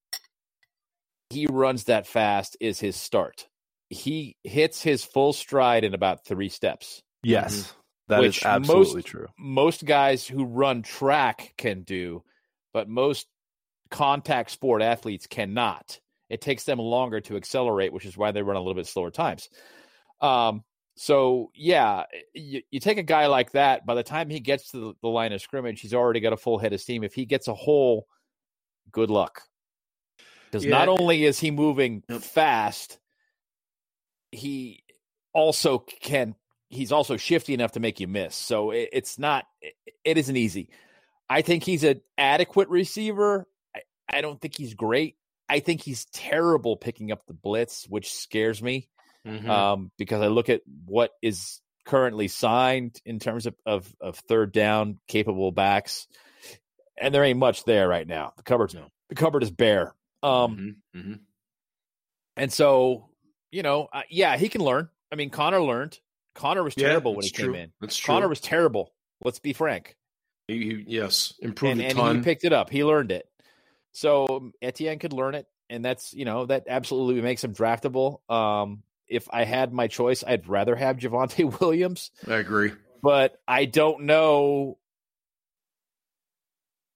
he 1.30 1.48
runs 1.48 1.86
that 1.86 2.06
fast 2.06 2.58
is 2.60 2.80
his 2.80 2.96
start. 2.96 3.48
He 3.90 4.36
hits 4.44 4.82
his 4.82 5.04
full 5.04 5.34
stride 5.34 5.84
in 5.84 5.94
about 5.94 6.26
three 6.26 6.50
steps. 6.50 7.02
Yes, 7.24 7.74
that 8.08 8.24
is 8.24 8.36
Which 8.38 8.46
absolutely 8.46 8.96
most- 8.96 9.06
true. 9.08 9.28
Most 9.38 9.86
guys 9.86 10.28
who 10.28 10.46
run 10.46 10.82
track 10.84 11.54
can 11.58 11.84
do, 11.84 12.24
but 12.74 12.88
most 12.90 13.28
contact 13.90 14.52
sport 14.52 14.82
athletes 14.82 15.28
cannot. 15.28 16.00
It 16.30 16.42
takes 16.42 16.64
them 16.66 16.80
longer 16.80 17.22
to 17.22 17.36
accelerate, 17.36 17.94
which 17.94 18.06
is 18.06 18.18
why 18.18 18.32
they 18.32 18.42
run 18.42 18.58
a 18.58 18.60
little 18.60 18.74
bit 18.74 18.88
slower 18.88 19.12
times. 19.12 19.50
Um, 20.24 20.64
so 20.96 21.52
yeah, 21.54 22.06
you, 22.34 22.62
you 22.72 22.80
take 22.80 22.98
a 22.98 23.04
guy 23.04 23.28
like 23.28 23.52
that. 23.52 23.86
By 23.86 23.96
the 23.96 24.04
time 24.04 24.30
he 24.30 24.40
gets 24.40 24.72
to 24.72 24.78
the, 24.78 24.94
the 25.02 25.10
line 25.10 25.34
of 25.34 25.42
scrimmage, 25.42 25.82
he's 25.82 25.94
already 25.94 26.22
got 26.22 26.34
a 26.34 26.38
full 26.38 26.58
head 26.58 26.74
of 26.74 26.82
steam. 26.82 27.04
If 27.04 27.14
he 27.14 27.26
gets 27.26 27.48
a 27.48 27.54
hole, 27.54 28.08
good 28.92 29.10
luck. 29.10 29.42
Because 30.50 30.66
not 30.66 30.88
only 30.88 31.26
is 31.26 31.40
he 31.40 31.52
moving 31.52 32.04
Yep. 32.10 32.22
fast, 32.22 33.00
he 34.32 34.84
also 35.34 35.80
can. 35.80 36.36
He's 36.70 36.92
also 36.92 37.18
shifty 37.18 37.54
enough 37.54 37.74
to 37.74 37.80
make 37.80 38.00
you 38.00 38.08
miss. 38.08 38.36
So 38.36 38.72
it, 38.72 38.90
it's 38.94 39.20
not. 39.20 39.46
It, 39.62 39.74
it 40.06 40.18
isn't 40.18 40.38
easy. 40.38 40.70
I 41.30 41.42
think 41.42 41.64
he's 41.64 41.84
an 41.84 42.02
adequate 42.18 42.70
receiver. 42.70 43.48
I, 43.76 43.82
I 44.10 44.22
don't 44.22 44.40
think 44.40 44.56
he's 44.56 44.76
great. 44.76 45.16
I 45.50 45.60
think 45.60 45.82
he's 45.82 46.06
terrible 46.06 46.78
picking 46.78 47.12
up 47.12 47.26
the 47.26 47.34
blitz, 47.34 47.86
which 47.90 48.14
scares 48.14 48.62
me 48.62 48.90
mhm. 49.26 49.48
um, 49.50 49.92
because 49.98 50.22
I 50.22 50.28
look 50.28 50.50
at 50.50 50.62
what 50.86 51.12
is 51.22 51.60
currently 51.86 52.28
signed 52.28 53.00
in 53.06 53.20
terms 53.20 53.46
of, 53.46 53.56
of, 53.66 53.94
of 54.00 54.18
third 54.18 54.52
down 54.54 55.00
capable 55.08 55.52
backs, 55.52 56.08
and 56.98 57.14
there 57.14 57.24
ain't 57.24 57.40
much 57.40 57.64
there 57.66 57.88
right 57.88 58.08
now. 58.08 58.34
The 58.38 58.44
cupboard's 58.44 58.74
No. 58.74 58.88
the 59.10 59.16
cupboard 59.16 59.44
is 59.44 59.52
bare. 59.52 59.94
Um, 60.22 60.78
Mhm, 60.96 61.02
mhm. 61.02 61.20
and 62.38 62.52
so 62.52 63.10
you 63.52 63.62
know, 63.62 63.88
uh, 63.94 64.02
yeah, 64.10 64.36
he 64.38 64.50
can 64.50 64.62
learn. 64.62 64.90
I 65.12 65.16
mean, 65.16 65.30
Conner 65.30 65.62
learned. 65.62 66.00
Conner 66.34 66.64
was 66.64 66.74
Yeah, 66.76 66.88
terrible 66.88 67.14
when 67.16 67.24
he 67.24 67.30
that's 67.30 67.40
came 67.44 67.54
in. 67.54 67.72
That's 67.80 67.96
true. 67.98 68.16
Conner 68.16 68.28
was 68.28 68.40
terrible. 68.42 68.92
Let's 69.24 69.38
be 69.38 69.54
frank. 69.54 69.96
He- 70.48 70.74
he- 70.74 70.86
yes, 70.88 71.34
improved 71.40 71.80
and, 71.80 72.00
a 72.00 72.02
and 72.02 72.18
he 72.18 72.24
picked 72.24 72.44
it 72.46 72.52
up. 72.54 72.70
He 72.72 72.84
learned 72.84 73.12
it. 73.12 73.30
So 73.92 74.26
um, 74.28 74.54
Etienne 74.62 74.98
could 74.98 75.14
learn 75.14 75.36
it, 75.36 75.46
and 75.70 75.86
that's 75.86 76.14
you 76.14 76.26
know 76.26 76.48
that 76.48 76.64
absolutely 76.68 77.22
makes 77.22 77.44
him 77.44 77.54
draftable. 77.54 78.28
Um, 78.30 78.82
if 79.08 79.28
I 79.32 79.44
had 79.44 79.74
my 79.74 79.88
choice, 79.88 80.24
I'd 80.26 80.48
rather 80.48 80.76
have 80.76 80.98
Javonte 80.98 81.60
Williams, 81.62 82.12
I 82.28 82.36
agree. 82.36 82.72
but 83.02 83.40
I 83.48 83.66
don't 83.66 84.04
know. 84.04 84.78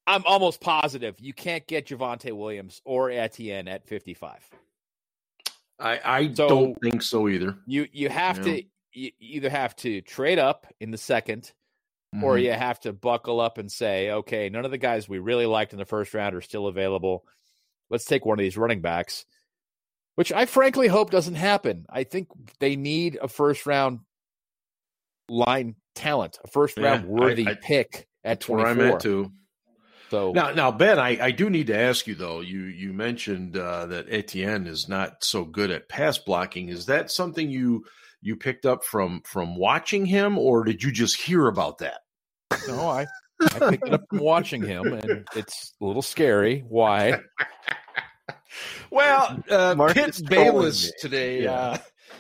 I'm 0.06 0.24
almost 0.26 0.62
positive 0.62 1.16
you 1.20 1.34
can't 1.34 1.68
get 1.68 1.88
Javonte 1.88 2.32
Williams 2.32 2.82
or 2.86 3.12
Etienne 3.12 3.68
at 3.68 3.86
55. 3.88 4.40
I 5.80 6.00
I 6.04 6.34
So- 6.34 6.48
don't 6.48 6.76
think 6.82 7.02
so 7.02 7.28
either. 7.28 7.58
You 7.66 7.88
you 7.92 8.10
have 8.10 8.38
Yeah. 8.38 8.44
to 8.44 8.64
you 8.94 9.12
either 9.20 9.50
have 9.50 9.76
to 9.78 10.02
trade 10.02 10.40
up 10.40 10.66
in 10.80 10.92
the 10.92 10.98
second 10.98 11.52
or 12.24 12.36
Mhm. 12.38 12.44
you 12.44 12.52
have 12.54 12.80
to 12.80 12.94
buckle 12.94 13.40
up 13.42 13.58
and 13.58 13.70
say, 13.72 14.10
okay, 14.10 14.50
none 14.50 14.64
of 14.66 14.72
the 14.72 14.78
guys 14.78 15.08
we 15.10 15.20
really 15.20 15.46
liked 15.46 15.74
in 15.74 15.78
the 15.78 15.86
first 15.86 16.14
round 16.14 16.34
are 16.36 16.42
still 16.42 16.66
available. 16.68 17.28
Let's 17.90 18.06
take 18.06 18.26
one 18.26 18.40
of 18.40 18.44
these 18.44 18.58
running 18.58 18.82
backs, 18.82 19.26
which 20.18 20.32
I 20.34 20.46
frankly 20.48 20.88
hope 20.88 21.12
doesn't 21.12 21.36
happen. 21.36 21.86
I 21.90 22.04
think 22.04 22.28
they 22.60 22.76
need 22.76 23.18
a 23.22 23.28
first 23.28 23.66
round 23.68 24.00
line 25.30 25.76
talent, 25.94 26.40
a 26.44 26.48
first 26.48 26.76
round 26.78 27.04
Yeah, 27.04 27.10
worthy 27.10 27.48
I- 27.48 27.52
I- 27.52 27.56
pick 27.62 28.08
at 28.24 28.40
That's 28.40 28.50
where 28.50 28.66
I'm 28.66 28.76
24. 28.78 28.96
at 28.98 29.02
too. 29.02 29.32
So 30.10 30.32
Now, 30.32 30.52
now, 30.52 30.72
Ben, 30.72 30.98
I, 31.00 31.22
I 31.22 31.32
do 31.32 31.50
need 31.50 31.68
to 31.68 31.78
ask 31.78 32.08
you 32.08 32.16
though. 32.16 32.40
You 32.40 32.62
you 32.62 32.94
mentioned 32.94 33.58
uh, 33.58 33.86
that 33.88 34.08
Etienne 34.10 34.66
is 34.66 34.88
not 34.90 35.24
so 35.24 35.44
good 35.46 35.70
at 35.70 35.88
pass 35.90 36.18
blocking. 36.18 36.70
Is 36.70 36.86
that 36.88 37.12
something 37.12 37.50
you 37.50 37.84
you 38.22 38.38
picked 38.38 38.66
up 38.66 38.84
from 38.86 39.22
from 39.26 39.56
watching 39.56 40.06
him, 40.06 40.38
or 40.40 40.64
did 40.64 40.82
you 40.82 40.92
just 40.92 41.22
hear 41.22 41.48
about 41.48 41.78
that? 41.80 42.00
no, 42.70 42.88
I, 42.88 43.06
I 43.42 43.70
picked 43.70 43.86
it 43.88 43.94
up 43.94 44.04
from 44.10 44.20
watching 44.20 44.64
him, 44.64 44.94
and 44.94 45.28
it's 45.36 45.74
a 45.82 45.86
little 45.86 46.02
scary. 46.02 46.64
Why? 46.68 47.20
Well, 48.92 49.44
uh, 49.50 49.76
Mark 49.76 49.94
Pitt 49.94 50.10
is 50.10 50.22
Bayless 50.22 50.92
today 51.00 51.44
Yeah. 51.44 51.54
uh, 51.60 51.78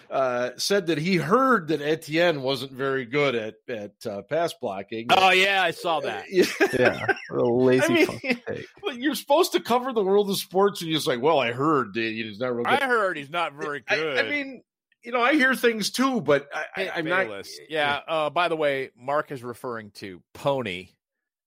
uh, 0.09 0.49
said 0.57 0.87
that 0.87 0.97
he 0.97 1.15
heard 1.17 1.67
that 1.69 1.81
Etienne 1.81 2.41
wasn't 2.41 2.71
very 2.71 3.05
good 3.05 3.35
at 3.35 3.55
at 3.67 3.93
uh, 4.05 4.21
pass 4.23 4.53
blocking. 4.53 5.07
Oh 5.09 5.31
yeah, 5.31 5.61
I 5.63 5.71
saw 5.71 5.99
that. 6.01 6.25
Yeah. 6.31 6.45
Yeah, 6.77 7.05
a 7.31 7.35
lazy 7.41 7.83
I 7.83 7.87
mean, 7.89 8.05
fucking 8.05 8.41
take. 8.47 8.67
well, 8.83 8.95
you're 8.97 9.15
supposed 9.15 9.51
to 9.53 9.59
cover 9.59 9.91
the 9.93 10.03
world 10.03 10.29
of 10.29 10.37
sports, 10.37 10.81
and 10.81 10.89
you're 10.89 10.97
just 10.97 11.07
like, 11.07 11.21
well, 11.21 11.39
I 11.39 11.51
heard 11.51 11.93
that 11.93 12.01
he's 12.01 12.39
not 12.39 12.55
real 12.55 12.63
good. 12.65 12.81
I 12.81 12.85
heard 12.87 13.17
he's 13.17 13.29
not 13.29 13.53
very 13.53 13.81
good. 13.87 14.17
I, 14.25 14.29
mean, 14.29 14.61
you 15.03 15.11
know, 15.11 15.21
I 15.21 15.33
hear 15.33 15.55
things 15.55 15.89
too, 15.91 16.21
but 16.21 16.47
I, 16.53 16.65
I, 16.75 16.89
I'm 16.95 17.05
Bayless. 17.05 17.57
not. 17.59 17.69
Yeah. 17.69 17.99
Uh, 18.07 18.29
by 18.29 18.47
the 18.49 18.55
way, 18.57 18.91
Mark 18.97 19.31
is 19.31 19.43
referring 19.43 19.91
to 19.95 20.21
Pony. 20.33 20.89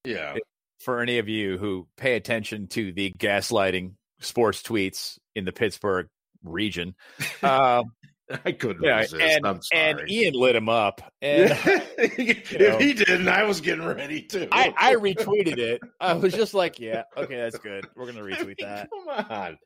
yeah. 0.03 0.35
For 0.79 0.99
any 0.99 1.19
of 1.19 1.29
you 1.29 1.59
who 1.59 1.87
pay 1.95 2.15
attention 2.15 2.65
to 2.69 2.91
the 2.91 3.11
gaslighting 3.19 3.93
sports 4.21 4.61
tweets 4.61 5.17
in 5.35 5.45
the 5.45 5.51
Pittsburgh 5.51 6.07
region, 6.43 6.95
um, 7.43 7.91
I 8.45 8.51
couldn't 8.51 8.83
yeah, 8.83 8.99
resist. 8.99 9.39
and 9.43 9.61
and 9.73 10.09
Ian 10.09 10.33
lit 10.33 10.55
him 10.55 10.69
up, 10.69 11.01
and 11.21 11.51
if 11.97 12.59
know. 12.59 12.77
he 12.77 12.93
didn't, 12.93 13.27
I 13.27 13.43
was 13.43 13.61
getting 13.61 13.85
ready 13.85 14.23
to. 14.23 14.47
I, 14.51 14.73
I 14.77 14.95
retweeted 14.95 15.57
it. 15.57 15.81
I 15.99 16.13
was 16.13 16.33
just 16.33 16.53
like, 16.53 16.79
"Yeah, 16.79 17.03
okay, 17.17 17.37
that's 17.37 17.57
good. 17.59 17.87
We're 17.95 18.05
gonna 18.05 18.21
retweet 18.21 18.59
that." 18.59 18.89
Come 18.89 19.25
on. 19.29 19.57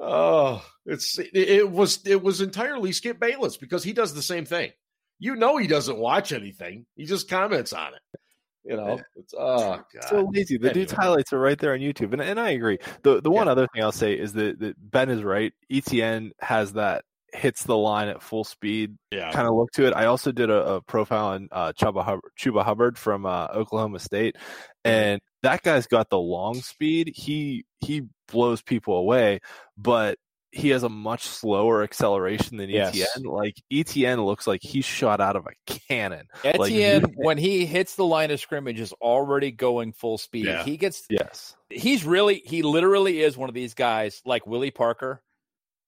Oh, 0.00 0.64
it's 0.86 1.18
it, 1.18 1.30
it 1.34 1.70
was 1.70 2.00
it 2.06 2.22
was 2.22 2.40
entirely 2.40 2.92
Skip 2.92 3.18
Bayless 3.18 3.56
because 3.56 3.82
he 3.82 3.92
does 3.92 4.14
the 4.14 4.22
same 4.22 4.44
thing. 4.44 4.72
You 5.18 5.36
know, 5.36 5.56
he 5.56 5.66
doesn't 5.66 5.96
watch 5.96 6.32
anything; 6.32 6.86
he 6.96 7.04
just 7.04 7.30
comments 7.30 7.72
on 7.72 7.94
it. 7.94 8.20
You 8.64 8.76
know, 8.76 9.00
it's 9.16 9.34
oh 9.36 9.82
so 10.08 10.30
lazy. 10.32 10.56
The 10.56 10.72
dude's 10.72 10.92
highlights 10.92 11.32
are 11.32 11.40
right 11.40 11.58
there 11.58 11.72
on 11.72 11.80
YouTube, 11.80 12.12
and 12.12 12.22
and 12.22 12.38
I 12.38 12.50
agree. 12.50 12.78
The 13.02 13.20
the 13.20 13.30
one 13.30 13.48
other 13.48 13.66
thing 13.74 13.82
I'll 13.82 13.90
say 13.90 14.14
is 14.14 14.34
that, 14.34 14.60
that 14.60 14.76
Ben 14.78 15.10
is 15.10 15.24
right. 15.24 15.52
Etienne 15.70 16.30
has 16.40 16.74
that 16.74 17.04
hits 17.32 17.64
the 17.64 17.76
line 17.76 18.08
at 18.08 18.22
full 18.22 18.44
speed 18.44 18.96
Yeah. 19.10 19.32
kind 19.32 19.48
of 19.48 19.54
look 19.54 19.70
to 19.72 19.86
it. 19.86 19.94
I 19.94 20.04
also 20.04 20.32
did 20.32 20.50
a, 20.50 20.74
a 20.74 20.80
profile 20.82 21.28
on 21.28 21.48
uh, 21.50 21.72
Chuba 21.72 22.04
Hubbard, 22.04 22.30
Chuba 22.38 22.62
Hubbard 22.62 22.98
from 22.98 23.24
uh, 23.26 23.48
Oklahoma 23.52 23.98
State, 23.98 24.36
and 24.84 25.20
that 25.42 25.62
guy's 25.62 25.86
got 25.86 26.10
the 26.10 26.18
long 26.18 26.54
speed. 26.56 27.12
He 27.16 27.64
he 27.80 28.02
blows 28.28 28.62
people 28.62 28.96
away, 28.96 29.40
but 29.76 30.18
he 30.52 30.68
has 30.68 30.82
a 30.82 30.88
much 30.88 31.26
slower 31.26 31.82
acceleration 31.82 32.58
than 32.58 32.68
Yes. 32.68 32.90
Etienne. 32.90 33.24
Like 33.24 33.54
Etienne 33.72 34.22
looks 34.22 34.46
like 34.46 34.60
he's 34.62 34.84
shot 34.84 35.20
out 35.20 35.34
of 35.34 35.46
a 35.46 35.72
cannon. 35.88 36.28
Like, 36.44 36.70
when 37.16 37.38
he 37.38 37.64
hits 37.64 37.96
the 37.96 38.04
line 38.04 38.30
of 38.30 38.38
scrimmage, 38.38 38.78
is 38.78 38.92
already 38.94 39.50
going 39.50 39.92
full 39.92 40.18
speed. 40.18 40.44
Yeah. 40.46 40.62
He 40.62 40.76
gets 40.76 41.04
Yes. 41.08 41.56
he's 41.70 42.04
really 42.04 42.42
he 42.44 42.62
literally 42.62 43.22
is 43.22 43.36
one 43.36 43.48
of 43.48 43.54
these 43.54 43.72
guys 43.74 44.20
like 44.26 44.46
Willie 44.46 44.70
Parker 44.70 45.22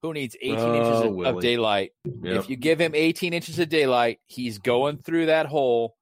who 0.03 0.12
needs 0.15 0.35
18 0.41 0.53
inches 0.53 0.61
Oh, 0.67 1.23
of, 1.23 1.37
of 1.37 1.43
daylight. 1.43 1.93
Yep. 2.05 2.37
If 2.41 2.51
you 2.51 2.57
give 2.57 2.81
him 2.81 2.93
18 2.95 3.33
inches 3.33 3.59
of 3.59 3.69
daylight, 3.69 4.19
he's 4.27 4.59
going 4.59 4.99
through 4.99 5.27
that 5.27 5.47
hole 5.47 5.97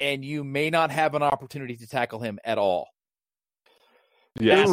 and 0.00 0.24
you 0.24 0.44
may 0.44 0.70
not 0.70 0.90
have 0.90 1.14
an 1.14 1.22
opportunity 1.22 1.76
to 1.76 1.86
tackle 1.86 2.18
him 2.20 2.38
at 2.44 2.58
all. 2.58 2.88
Yes. 4.38 4.68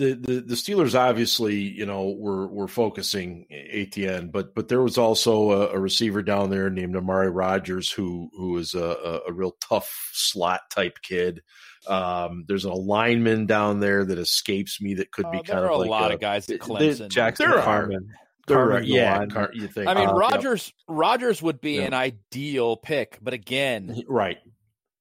They're, 0.00 0.14
the, 0.14 0.14
the 0.14 0.40
the 0.40 0.54
Steelers 0.54 0.98
obviously, 0.98 1.56
you 1.56 1.86
know, 1.86 2.10
were 2.18 2.46
were 2.48 2.68
focusing 2.68 3.46
Etienne, 3.50 4.30
but 4.30 4.54
but 4.54 4.68
there 4.68 4.80
was 4.82 4.98
also 4.98 5.52
a, 5.52 5.68
a 5.74 5.78
receiver 5.78 6.22
down 6.22 6.50
there 6.50 6.70
named 6.70 6.96
Amari 6.96 7.30
Rogers 7.30 7.90
who 7.90 8.30
who 8.34 8.56
is 8.58 8.74
a, 8.74 8.80
a, 8.84 9.20
a 9.28 9.32
real 9.32 9.56
tough 9.60 10.10
slot 10.12 10.62
type 10.70 10.98
kid. 11.02 11.42
Um, 11.86 12.44
there's 12.46 12.64
a 12.64 12.72
lineman 12.72 13.46
down 13.46 13.80
there 13.80 14.04
that 14.04 14.18
escapes 14.18 14.80
me 14.80 14.94
that 14.94 15.10
could 15.12 15.30
be 15.30 15.38
Uh, 15.38 15.42
kind 15.42 15.58
there 15.60 15.66
are 15.66 15.72
of 15.72 15.80
a 15.86 15.90
lot 15.90 16.10
a, 16.10 16.14
of 16.14 16.20
guys 16.20 16.48
at 16.50 16.60
the- 16.60 16.66
Clemson. 16.66 17.08
Jackson 17.08 17.48
There 17.48 17.58
are. 17.58 17.62
Carman. 17.64 18.08
are- 18.10 18.16
Carman's 18.46 18.88
yeah, 18.88 19.18
line. 19.18 19.30
Car- 19.30 19.50
you 19.54 19.68
think 19.68 19.86
I 19.88 19.94
mean, 19.94 20.08
Uh, 20.08 20.14
Rogers 20.14 20.72
Rogers 20.88 21.40
would 21.40 21.60
be 21.60 21.74
Yeah. 21.74 21.82
an 21.82 21.94
ideal 21.94 22.76
pick, 22.76 23.18
but 23.22 23.32
again, 23.32 24.02
right? 24.08 24.38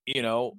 you 0.06 0.22
know, 0.22 0.58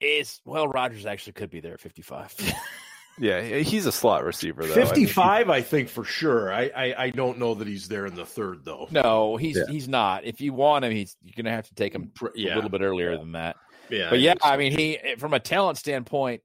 is 0.00 0.40
well, 0.46 0.66
Rogers 0.68 1.04
actually 1.06 1.34
could 1.34 1.50
be 1.50 1.60
there 1.60 1.74
at 1.74 1.80
55. 1.80 2.34
Yeah, 3.18 3.40
he's 3.42 3.86
a 3.86 3.92
slot 3.92 4.24
receiver 4.24 4.64
though. 4.66 4.72
I 4.74 4.76
mean, 4.76 4.86
Fifty 4.86 5.06
five, 5.06 5.48
I 5.50 5.60
think 5.62 5.88
for 5.88 6.04
sure. 6.04 6.52
I, 6.52 6.70
I 6.74 6.94
I 7.04 7.10
don't 7.10 7.38
know 7.38 7.54
that 7.54 7.68
he's 7.68 7.86
there 7.88 8.06
in 8.06 8.14
the 8.14 8.26
third 8.26 8.64
though. 8.64 8.88
no, 8.90 9.36
he's 9.36 9.56
Yeah. 9.56 9.64
he's 9.68 9.88
not. 9.88 10.24
If 10.24 10.40
you 10.40 10.52
want 10.52 10.84
him, 10.84 10.92
he's 10.92 11.16
you're 11.22 11.34
gonna 11.36 11.54
have 11.54 11.68
to 11.68 11.74
take 11.74 11.94
him 11.94 12.10
Pr- 12.14 12.28
a 12.28 12.30
Yeah, 12.34 12.54
little 12.56 12.70
bit 12.70 12.80
earlier 12.80 13.16
than 13.16 13.32
that. 13.32 13.56
yeah, 13.90 14.10
But 14.10 14.20
yeah. 14.20 14.34
I 14.42 14.56
mean, 14.56 14.76
he 14.76 14.98
from 15.18 15.32
a 15.34 15.40
talent 15.40 15.78
standpoint, 15.78 16.42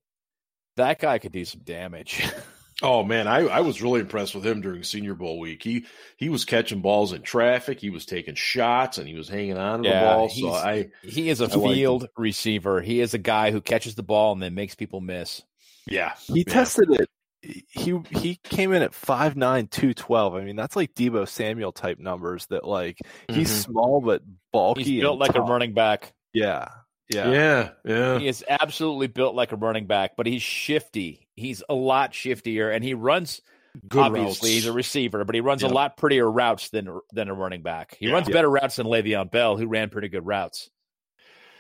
that 0.76 1.00
guy 1.00 1.18
could 1.20 1.32
do 1.32 1.46
some 1.46 1.62
damage. 1.62 2.24
Oh 2.82 3.04
man, 3.04 3.28
I, 3.28 3.40
I 3.40 3.60
was 3.60 3.82
really 3.82 4.00
impressed 4.00 4.34
with 4.34 4.46
him 4.46 4.62
during 4.62 4.84
Senior 4.84 5.14
Bowl 5.14 5.38
week. 5.38 5.62
He 5.62 5.86
he 6.16 6.30
was 6.30 6.46
catching 6.46 6.80
balls 6.80 7.12
in 7.12 7.24
traffic, 7.24 7.78
he 7.82 7.90
was 7.90 8.06
taking 8.06 8.36
shots, 8.36 8.98
and 8.98 9.06
he 9.06 9.16
was 9.16 9.28
hanging 9.28 9.58
on 9.58 9.84
to 9.84 9.90
Yeah, 9.90 10.00
the 10.00 10.06
ball. 10.16 10.30
So 10.30 10.54
I 10.54 10.88
he 11.04 11.28
is 11.30 11.42
a 11.42 11.52
I 11.52 11.56
like 11.56 11.74
field 11.76 12.08
receiver. 12.16 12.80
He 12.80 13.02
is 13.02 13.14
a 13.14 13.18
guy 13.18 13.52
who 13.52 13.60
catches 13.60 13.96
the 13.96 14.04
ball 14.04 14.32
and 14.32 14.42
then 14.42 14.56
makes 14.56 14.76
people 14.76 15.02
miss. 15.02 15.42
Yeah, 15.88 16.14
He 16.28 16.40
Yeah. 16.46 16.54
tested 16.54 16.90
it. 16.92 17.10
He 17.42 17.98
he 18.12 18.36
came 18.44 18.74
in 18.74 18.82
at 18.82 18.92
5'9", 18.94 19.68
212. 19.72 20.36
I 20.36 20.42
mean, 20.42 20.56
that's 20.58 20.76
like 20.76 20.94
Deebo 20.94 21.28
Samuel 21.28 21.72
type 21.72 21.98
numbers. 21.98 22.46
That 22.48 22.66
like 22.68 22.98
he's 23.30 23.50
Mhm. 23.50 23.64
small 23.64 24.02
but 24.02 24.22
bulky. 24.52 24.84
He's 24.84 25.02
built 25.02 25.14
and 25.14 25.20
like 25.22 25.36
a 25.36 25.42
running 25.42 25.74
back. 25.74 26.14
Yeah, 26.34 26.68
yeah, 27.10 27.32
yeah, 27.32 27.70
yeah, 27.86 28.20
He 28.20 28.28
is 28.28 28.44
absolutely 28.50 29.08
built 29.08 29.36
like 29.36 29.54
a 29.54 29.56
running 29.56 29.88
back, 29.88 30.18
but 30.18 30.28
he's 30.28 30.42
shifty. 30.42 31.28
He's 31.38 31.64
a 31.70 31.74
lot 31.74 32.12
shiftier, 32.12 32.76
and 32.76 32.84
he 32.84 32.94
runs. 32.94 33.42
Good 33.88 34.00
obviously, 34.02 34.50
routes. 34.50 34.56
he's 34.56 34.66
a 34.66 34.74
receiver, 34.74 35.24
but 35.24 35.34
he 35.36 35.42
runs 35.42 35.62
Yep. 35.62 35.72
a 35.72 35.74
lot 35.74 35.96
prettier 35.96 36.30
routes 36.30 36.70
than 36.72 36.90
than 37.14 37.30
a 37.30 37.34
running 37.34 37.62
back. 37.62 37.96
He 38.00 38.08
Yeah. 38.08 38.14
runs 38.14 38.28
Yeah. 38.28 38.34
better 38.34 38.50
routes 38.50 38.76
than 38.76 38.88
Le'Veon 38.88 39.32
Bell, 39.32 39.56
who 39.58 39.68
ran 39.68 39.90
pretty 39.90 40.10
good 40.10 40.26
routes. 40.26 40.70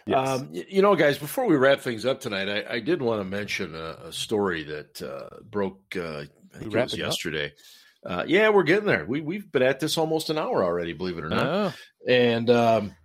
Yes. 0.10 0.28
Um, 0.28 0.50
you 0.52 0.82
know, 0.82 0.96
guys, 0.96 1.18
before 1.18 1.46
we 1.46 1.56
wrap 1.56 1.80
things 1.82 2.06
up 2.06 2.20
tonight, 2.20 2.50
I, 2.50 2.76
I 2.76 2.80
did 2.80 3.02
want 3.02 3.20
to 3.22 3.24
mention 3.26 3.76
a, 3.76 3.98
a 4.08 4.12
story 4.14 4.64
that 4.64 5.02
uh, 5.02 5.38
broke. 5.44 5.96
Uh, 5.96 6.24
I 6.54 6.58
think 6.58 6.74
it 6.74 6.82
was 6.82 6.98
yesterday. 6.98 7.54
Uh, 8.06 8.24
yeah, 8.26 8.50
we're 8.50 8.64
getting 8.64 8.86
there. 8.88 9.06
We 9.06 9.22
we've 9.22 9.52
been 9.52 9.62
at 9.62 9.80
this 9.80 9.98
almost 9.98 10.30
an 10.30 10.38
hour 10.38 10.64
already, 10.64 10.94
believe 10.94 11.18
it 11.18 11.26
or 11.26 11.30
not. 11.30 11.46
Oh. 11.46 11.74
and 12.08 12.50
um, 12.50 12.96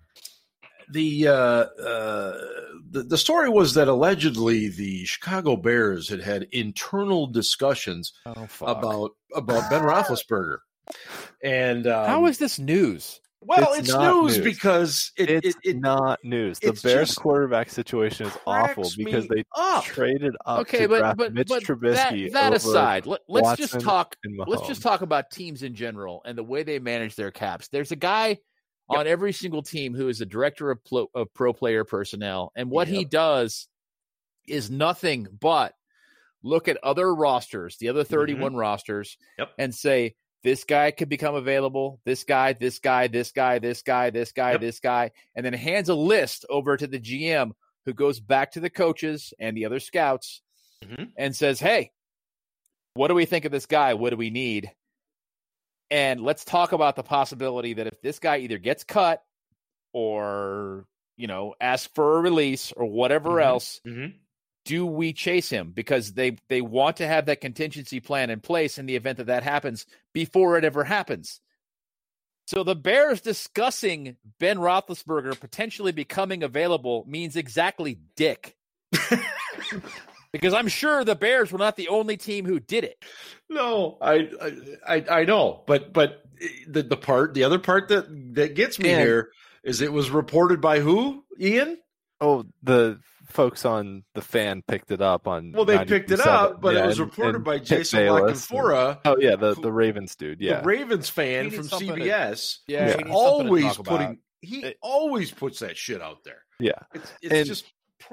the 0.89 1.29
uh, 1.29 1.33
uh, 1.33 2.41
the 2.91 3.03
the 3.03 3.19
story 3.19 3.49
was 3.49 3.75
that 3.75 3.89
allegedly 3.89 4.69
the 4.69 5.05
Chicago 5.05 5.57
Bears 5.57 6.09
had 6.09 6.21
had 6.23 6.47
internal 6.53 7.27
discussions 7.27 8.13
Oh, 8.25 8.47
about 8.63 9.11
about 9.35 9.69
Ben 9.69 9.83
Roethlisberger, 9.91 10.59
and 11.43 11.87
um, 11.87 12.07
How 12.07 12.27
is 12.27 12.39
this 12.39 12.59
news? 12.59 13.21
Well, 13.47 13.73
It's 13.75 13.89
it's, 13.89 13.97
news, 13.97 14.39
news. 14.39 14.45
because 14.45 15.13
it, 15.17 15.31
it's 15.31 15.47
it, 15.49 15.57
it 15.65 15.77
not 15.79 16.19
news. 16.25 16.59
The 16.59 16.69
it's 16.69 16.83
Bears 16.83 17.09
just 17.09 17.21
quarterback 17.21 17.71
situation 17.71 18.27
is 18.27 18.33
awful 18.47 18.91
because 18.97 19.27
they 19.29 19.45
up. 19.57 19.85
traded 19.85 20.35
up 20.47 20.61
Okay, 20.61 20.81
to 20.81 20.89
but 20.89 20.99
draft 20.99 21.19
but, 21.19 21.35
Mitch 21.35 21.49
but 21.49 21.63
Trubisky. 21.63 22.33
that, 22.33 22.33
that 22.33 22.55
aside, 22.55 23.07
let, 23.07 23.21
let's 23.29 23.57
just 23.59 23.81
talk. 23.81 24.17
Let's 24.47 24.67
just 24.67 24.83
talk 24.83 25.03
about 25.03 25.31
teams 25.31 25.63
in 25.63 25.75
general 25.75 26.23
and 26.25 26.37
the 26.37 26.45
way 26.45 26.63
they 26.63 26.79
manage 26.79 27.17
their 27.17 27.31
caps. 27.31 27.69
There's 27.69 27.93
a 27.93 27.97
guy 27.97 28.39
on 28.89 29.07
every 29.07 29.33
single 29.33 29.63
team 29.63 29.95
who 29.95 30.09
is 30.09 30.21
a 30.21 30.27
director 30.27 30.71
of, 30.71 30.79
plo- 30.85 31.09
of 31.15 31.33
pro 31.35 31.53
player 31.53 31.85
personnel, 31.85 32.53
and 32.57 32.71
what 32.71 32.89
he 32.89 33.05
does 33.05 33.69
is 34.47 34.71
nothing 34.71 35.27
but 35.41 35.73
look 36.43 36.69
at 36.69 36.77
other 36.83 37.15
rosters, 37.15 37.77
the 37.79 37.89
other 37.89 38.03
mm-hmm. 38.05 38.15
31 38.15 38.57
rosters, 38.57 39.17
Yep. 39.39 39.51
and 39.59 39.75
say 39.75 40.15
this 40.45 40.63
guy 40.65 40.91
could 40.93 41.09
become 41.09 41.35
available. 41.35 42.01
This 42.05 42.23
guy, 42.23 42.53
this 42.53 42.79
guy, 42.79 43.09
this 43.09 43.33
guy, 43.33 43.59
this 43.59 43.83
guy, 43.83 44.11
this 44.11 44.31
guy, 44.31 44.53
Yep. 44.53 44.61
this 44.61 44.79
guy, 44.79 45.11
and 45.35 45.45
then 45.45 45.55
hands 45.55 45.89
a 45.89 45.95
list 45.95 46.45
over 46.49 46.77
to 46.77 46.87
the 46.87 47.01
GM 47.01 47.53
who 47.87 47.95
goes 47.95 48.21
back 48.21 48.53
to 48.53 48.61
the 48.61 48.71
coaches 48.71 49.35
and 49.41 49.57
the 49.57 49.65
other 49.65 49.81
scouts 49.81 50.43
Mhm. 50.85 51.13
and 51.17 51.35
says, 51.35 51.59
"Hey, 51.61 51.93
what 52.93 53.09
do 53.09 53.15
we 53.15 53.25
think 53.25 53.45
of 53.47 53.53
this 53.53 53.67
guy? 53.67 53.95
What 53.95 54.11
do 54.11 54.17
we 54.17 54.31
need?" 54.31 54.71
And 55.91 56.21
let's 56.21 56.45
talk 56.45 56.73
about 56.73 56.97
the 56.97 57.03
possibility 57.03 57.75
that 57.75 57.87
if 57.87 58.01
this 58.01 58.19
guy 58.19 58.39
either 58.39 58.59
gets 58.59 58.85
cut 58.85 59.23
or 59.93 60.87
you 61.17 61.27
know 61.27 61.55
asks 61.61 61.91
for 61.95 62.19
a 62.19 62.21
release 62.21 62.73
or 62.73 62.85
whatever 62.87 63.31
Mhm. 63.37 63.45
else, 63.45 63.81
Mhm. 63.87 64.15
Do 64.65 64.87
we 64.87 65.12
chase 65.12 65.51
him 65.51 65.73
because 65.73 66.12
they 66.12 66.37
they 66.49 66.61
want 66.61 66.97
to 66.99 67.07
have 67.07 67.27
that 67.27 67.41
contingency 67.41 68.01
plan 68.01 68.31
in 68.31 68.41
place 68.41 68.79
in 68.79 68.87
the 68.87 68.97
event 68.97 69.19
that 69.19 69.27
that 69.27 69.43
happens 69.43 69.87
before 70.12 70.57
it 70.57 70.65
ever 70.65 70.85
happens. 70.85 71.41
So 72.47 72.62
the 72.62 72.75
Bears 72.77 73.21
discussing 73.21 74.17
Ben 74.39 74.59
Roethlisberger 74.59 75.39
potentially 75.41 75.93
becoming 75.93 76.43
available 76.43 77.05
means 77.09 77.37
exactly 77.37 77.99
dick. 78.17 78.55
because 80.33 80.53
I'm 80.53 80.69
sure 80.69 81.05
the 81.05 81.15
Bears 81.15 81.53
were 81.53 81.59
not 81.59 81.77
the 81.77 81.89
only 81.89 82.17
team 82.17 82.45
who 82.45 82.61
did 82.61 82.85
it. 82.85 83.03
No, 83.49 83.97
I, 84.01 84.29
I 84.41 84.97
I 84.97 85.05
I 85.21 85.25
know, 85.25 85.62
but 85.67 85.93
but 85.93 86.23
the 86.67 86.83
the 86.83 86.97
part 86.97 87.35
the 87.35 87.45
other 87.45 87.59
part 87.59 87.89
that 87.89 88.07
that 88.35 88.55
gets 88.55 88.79
me 88.79 88.91
And- 88.91 89.01
here 89.01 89.31
is 89.62 89.81
it 89.81 89.93
was 89.93 90.11
reported 90.11 90.61
by 90.61 90.81
who 90.81 91.25
Ian. 91.41 91.79
Oh, 92.21 92.45
the 92.62 93.01
folks 93.27 93.64
on 93.64 94.05
the 94.14 94.20
fan 94.22 94.62
picked 94.66 94.91
it 94.91 95.01
up 95.01 95.27
on. 95.29 95.53
Well, 95.53 95.64
they 95.64 95.85
picked 95.85 96.11
it 96.11 96.20
up, 96.20 96.61
but 96.61 96.75
Yeah, 96.75 96.85
it 96.85 96.87
was 96.87 97.01
reported 97.01 97.37
and 97.37 97.45
by 97.45 97.59
Jason 97.59 97.99
Bayless 98.01 98.51
and- 98.51 98.59
La 98.59 98.64
Canfora, 98.64 99.01
Oh 99.05 99.16
yeah, 99.18 99.37
the 99.37 99.55
the 99.55 99.72
Ravens 99.72 100.14
dude. 100.16 100.41
Yeah, 100.41 100.61
the 100.61 100.66
Ravens 100.66 101.09
fan 101.09 101.51
from 101.51 101.57
needs 101.59 101.70
something 101.70 101.89
to- 101.97 102.03
CBS. 102.03 102.59
Yeah, 102.66 102.81
he 102.81 102.87
needs 102.87 102.97
something 102.99 103.07
to 103.07 103.12
always 103.12 103.64
talk 103.64 103.79
about. 103.81 103.99
putting 103.99 104.18
he 104.41 104.62
It- 104.64 104.79
always 104.83 105.31
puts 105.31 105.61
that 105.61 105.77
shit 105.77 106.03
out 106.03 106.25
there. 106.25 106.43
yeah. 106.61 106.72
It's 106.95 107.12
it's 107.22 107.33
And- 107.35 107.47
just 107.47 107.64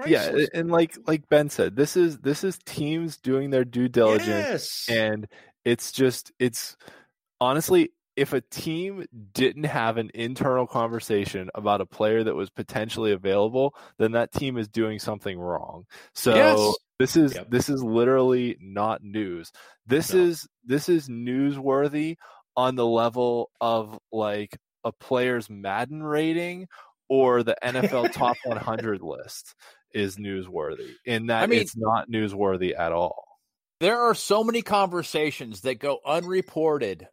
yeah 0.08 0.32
and 0.54 0.72
like 0.72 0.96
like 1.06 1.28
ben 1.28 1.50
said 1.50 1.76
this 1.76 1.98
is 1.98 2.20
this 2.20 2.46
is 2.46 2.58
teams 2.66 3.18
doing 3.18 3.50
their 3.50 3.66
due 3.66 3.90
diligence 3.90 4.86
yes. 4.88 4.90
and 4.90 5.28
it's 5.66 5.92
just 5.92 6.32
it's 6.40 6.78
honestly 7.42 7.92
if 8.22 8.34
a 8.34 8.42
team 8.42 9.06
didn't 9.34 9.64
have 9.66 9.98
an 9.98 10.12
internal 10.14 10.68
conversation 10.68 11.50
about 11.56 11.82
a 11.82 11.86
player 11.86 12.24
that 12.24 12.36
was 12.36 12.50
potentially 12.50 13.12
available 13.12 13.74
then 13.98 14.12
that 14.14 14.32
team 14.32 14.58
is 14.58 14.68
doing 14.68 15.00
something 15.00 15.40
wrong 15.40 15.86
so 16.14 16.36
Yes. 16.36 16.76
this 17.00 17.16
is 17.16 17.36
Yep. 17.36 17.50
this 17.50 17.70
is 17.70 17.82
literally 17.84 18.58
not 18.62 19.02
news 19.04 19.52
this 19.88 20.14
No. 20.14 20.20
is 20.22 20.48
this 20.64 20.88
is 20.90 21.10
newsworthy 21.10 22.16
on 22.56 22.76
the 22.76 22.86
level 22.86 23.50
of 23.60 23.98
like 24.12 24.58
a 24.84 24.92
player's 24.92 25.50
madden 25.50 26.04
rating 26.04 26.68
or 27.10 27.44
the 27.44 27.56
NFL 27.64 28.12
top 28.14 28.38
100 28.46 29.02
list 29.02 29.56
is 29.94 30.16
newsworthy 30.18 30.92
in 31.06 31.28
that 31.28 31.44
I 31.44 31.48
mean- 31.48 31.60
it's 31.62 31.76
not 31.78 32.10
newsworthy 32.10 32.78
at 32.78 32.92
all. 32.92 33.26
There 33.80 34.00
are 34.00 34.14
so 34.14 34.44
many 34.44 34.62
conversations 34.62 35.62
that 35.62 35.80
go 35.80 36.00
unreported. 36.06 37.08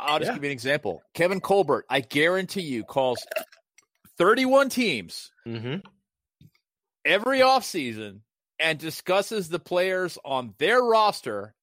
I'll 0.00 0.18
just 0.18 0.30
Yeah. 0.30 0.34
give 0.34 0.44
you 0.44 0.50
an 0.50 0.52
example. 0.52 1.02
Kevin 1.14 1.40
Colbert, 1.40 1.84
I 1.88 2.00
guarantee 2.00 2.62
you, 2.62 2.84
calls 2.84 3.24
31 4.18 4.68
teams 4.68 5.30
hmm 5.44 5.76
every 7.04 7.40
offseason 7.40 8.20
and 8.58 8.78
discusses 8.78 9.48
the 9.48 9.58
players 9.58 10.18
on 10.24 10.54
their 10.58 10.80
roster 10.82 11.54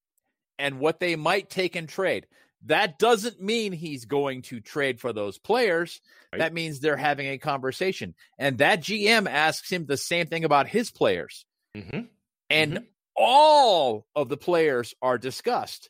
and 0.59 0.79
what 0.79 0.99
they 0.99 1.15
might 1.15 1.49
take 1.49 1.75
in 1.75 1.87
trade. 1.87 2.27
That 2.65 2.99
doesn't 2.99 3.41
mean 3.41 3.73
he's 3.73 4.05
going 4.05 4.43
to 4.43 4.59
trade 4.59 4.99
for 4.99 5.13
those 5.13 5.39
players. 5.39 5.99
Right. 6.31 6.39
That 6.39 6.53
means 6.53 6.79
they're 6.79 6.95
having 6.95 7.27
a 7.29 7.39
conversation. 7.39 8.13
And 8.37 8.59
that 8.59 8.81
GM 8.81 9.27
asks 9.27 9.71
him 9.71 9.87
the 9.87 9.97
same 9.97 10.27
thing 10.27 10.43
about 10.45 10.67
his 10.67 10.91
players. 10.91 11.43
Mm-hmm. 11.75 12.01
And 12.51 12.73
Mhm. 12.77 12.85
all 13.15 14.05
of 14.15 14.29
the 14.29 14.37
players 14.37 14.93
are 15.01 15.17
discussed. 15.17 15.89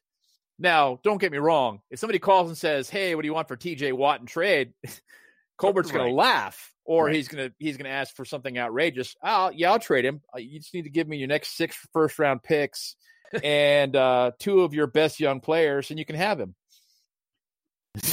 Now, 0.62 1.00
don't 1.04 1.20
get 1.20 1.32
me 1.32 1.40
wrong. 1.40 1.82
If 1.90 1.98
somebody 2.00 2.20
calls 2.20 2.48
and 2.50 2.58
says, 2.58 2.88
"Hey, 2.90 3.16
what 3.16 3.24
do 3.24 3.28
you 3.28 3.34
want 3.34 3.48
for 3.48 3.58
TJ 3.58 3.94
Watt 3.94 4.20
and 4.20 4.30
trade?" 4.30 4.74
Colbert's 5.58 5.92
going 5.92 6.04
Right. 6.04 6.10
to 6.12 6.16
laugh, 6.16 6.72
or 6.86 7.06
Right. 7.06 7.16
he's 7.16 7.28
going 7.28 7.50
to 7.50 7.56
he's 7.58 7.78
going 7.78 7.86
to 7.86 7.92
ask 7.92 8.16
for 8.16 8.26
something 8.26 8.58
outrageous. 8.58 9.16
Oh, 9.24 9.50
yeah, 9.54 9.72
I'll 9.72 9.80
trade 9.80 10.06
him. 10.06 10.22
Uh, 10.36 10.40
You 10.40 10.60
just 10.60 10.74
need 10.74 10.84
to 10.84 10.90
give 10.92 11.08
me 11.08 11.18
your 11.18 11.28
next 11.28 11.58
six 11.58 11.76
first 11.94 12.20
round 12.20 12.44
picks 12.44 12.96
and 13.44 13.96
uh, 13.96 14.32
two 14.40 14.62
of 14.62 14.74
your 14.76 14.88
best 14.88 15.20
young 15.20 15.40
players, 15.42 15.90
and 15.90 15.98
you 15.98 16.06
can 16.06 16.16
have 16.16 16.40
him. 16.40 16.54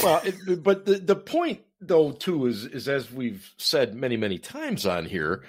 Well, 0.03 0.21
it, 0.25 0.63
but 0.63 0.85
the 0.85 0.95
the 0.95 1.15
point 1.15 1.61
though 1.81 2.11
too 2.11 2.47
is 2.47 2.65
is 2.65 2.87
as 2.89 3.11
we've 3.11 3.47
said 3.57 3.93
many 3.93 4.17
many 4.17 4.39
times 4.39 4.87
on 4.87 5.05
here, 5.05 5.43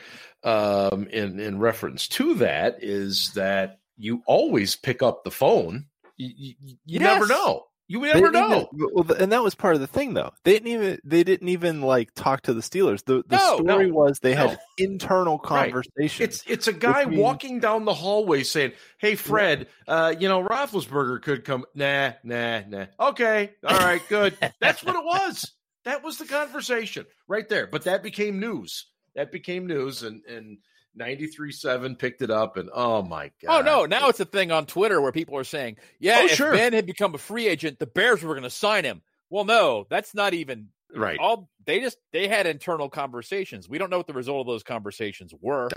um, 0.45 1.07
in 1.09 1.41
in 1.41 1.59
reference 1.59 2.09
to 2.09 2.35
that 2.37 2.85
is 2.85 3.33
that 3.35 3.81
you 3.97 4.23
always 4.27 4.77
pick 4.77 5.03
up 5.03 5.25
the 5.25 5.31
phone. 5.31 5.87
You, 6.21 6.55
you, 6.61 6.77
you 6.85 6.99
never 7.01 7.27
know. 7.27 7.65
You 7.89 8.01
never 8.03 8.31
know. 8.31 8.69
even- 8.73 8.89
well, 8.93 9.13
and 9.21 9.33
that 9.33 9.43
was 9.43 9.57
part 9.57 9.75
of 9.75 9.81
the 9.81 9.87
thing, 9.89 10.15
though. 10.15 10.31
They 10.45 10.53
didn't 10.53 10.69
even 10.69 10.99
they 11.03 11.25
didn't 11.25 11.49
even 11.49 11.81
like 11.83 12.15
talk 12.15 12.43
to 12.43 12.55
the 12.55 12.61
Steelers. 12.61 13.05
The 13.05 13.25
the 13.27 13.37
No, 13.37 13.57
story 13.57 13.89
no, 13.89 13.95
was 13.95 14.21
they 14.21 14.35
no. 14.35 14.49
had 14.49 14.59
internal 14.79 15.39
Right. 15.39 15.73
conversations. 15.73 16.21
It's 16.21 16.45
it's 16.47 16.69
a 16.69 16.73
guy 16.73 17.07
means- 17.07 17.21
walking 17.21 17.59
down 17.59 17.85
the 17.87 17.95
hallway 17.95 18.45
saying, 18.45 18.73
"Hey, 18.99 19.17
Fred, 19.17 19.67
uh, 19.89 20.15
you 20.17 20.29
know 20.29 20.41
Roethlisberger 20.45 21.23
could 21.23 21.45
come." 21.45 21.65
Nah, 21.75 22.13
nah, 22.23 22.61
nah. 22.69 22.87
Okay, 23.01 23.53
all 23.67 23.79
right, 23.79 24.03
good. 24.09 24.37
That's 24.61 24.85
what 24.85 24.95
it 24.95 25.05
was. 25.05 25.51
That 25.85 26.05
was 26.05 26.19
the 26.19 26.27
conversation 26.27 27.07
right 27.27 27.49
there. 27.49 27.67
But 27.67 27.85
that 27.85 28.03
became 28.05 28.39
news. 28.39 28.87
That 29.17 29.33
became 29.33 29.67
news, 29.67 30.05
and 30.05 30.23
and 30.27 30.59
ninety 30.95 31.27
three 31.27 31.53
seven 31.53 31.97
picked 31.97 32.23
it 32.23 32.31
up, 32.31 32.57
and 32.57 32.71
oh 32.73 33.03
my 33.03 33.31
god! 33.43 33.61
Oh 33.61 33.63
no! 33.63 33.87
Now 33.87 34.09
it's 34.09 34.21
a 34.21 34.25
thing 34.25 34.51
on 34.53 34.67
Twitter 34.67 35.01
where 35.01 35.13
people 35.13 35.37
are 35.37 35.45
saying, 35.45 35.77
"Yeah, 35.99 36.19
Oh, 36.21 36.25
if 36.27 36.33
sure. 36.33 36.53
Ben 36.53 36.73
had 36.73 36.87
become 36.87 37.15
a 37.15 37.19
free 37.19 37.47
agent, 37.47 37.79
the 37.79 37.87
Bears 37.87 38.23
were 38.23 38.35
going 38.35 38.43
to 38.45 38.51
sign 38.51 38.85
him." 38.85 39.03
Well, 39.31 39.45
no, 39.45 39.87
that's 39.89 40.15
not 40.15 40.35
even 40.35 40.69
right. 40.95 41.19
all. 41.19 41.49
They 41.65 41.81
just 41.81 41.99
they 42.13 42.27
had 42.29 42.47
internal 42.47 42.89
conversations. 42.89 43.69
We 43.69 43.79
don't 43.79 43.91
know 43.91 43.99
what 43.99 44.07
the 44.07 44.13
result 44.13 44.41
of 44.41 44.47
those 44.47 44.63
conversations 44.65 45.33
were. 45.41 45.69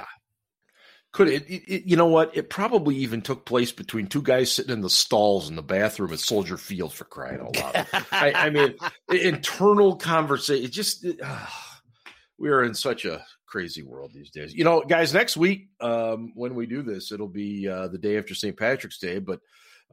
Could 1.11 1.27
it, 1.27 1.43
it, 1.47 1.83
You 1.85 1.95
know 1.95 2.07
what? 2.07 2.35
It 2.35 2.49
probably 2.49 2.95
even 2.95 3.21
took 3.21 3.45
place 3.45 3.71
between 3.71 4.07
two 4.07 4.23
guys 4.23 4.51
sitting 4.51 4.73
in 4.73 4.81
the 4.81 4.89
stalls 4.89 5.47
in 5.47 5.55
the 5.55 5.61
bathroom 5.61 6.11
at 6.11 6.19
Soldier 6.19 6.57
Field 6.57 6.91
for 6.91 7.03
crying 7.05 7.39
out 7.39 7.55
loud. 7.55 7.87
I, 8.11 8.31
I 8.33 8.49
mean, 8.49 8.75
internal 9.11 9.95
conversation. 9.95 10.65
It 10.65 10.71
just 10.71 11.05
it, 11.05 11.19
ah, 11.23 11.81
we 12.39 12.49
are 12.49 12.63
in 12.63 12.73
such 12.73 13.05
a 13.05 13.23
crazy 13.53 13.83
world 13.83 14.11
these 14.15 14.31
days. 14.31 14.51
You 14.51 14.63
know, 14.63 14.81
guys. 14.81 15.13
Next 15.13 15.37
week, 15.37 15.67
um, 15.79 16.31
when 16.33 16.55
we 16.55 16.65
do 16.65 16.81
this, 16.81 17.11
it'll 17.11 17.27
be 17.27 17.69
uh, 17.69 17.87
the 17.87 17.99
day 17.99 18.17
after 18.17 18.33
St. 18.33 18.57
Patrick's 18.57 18.97
Day, 18.97 19.19
but 19.19 19.41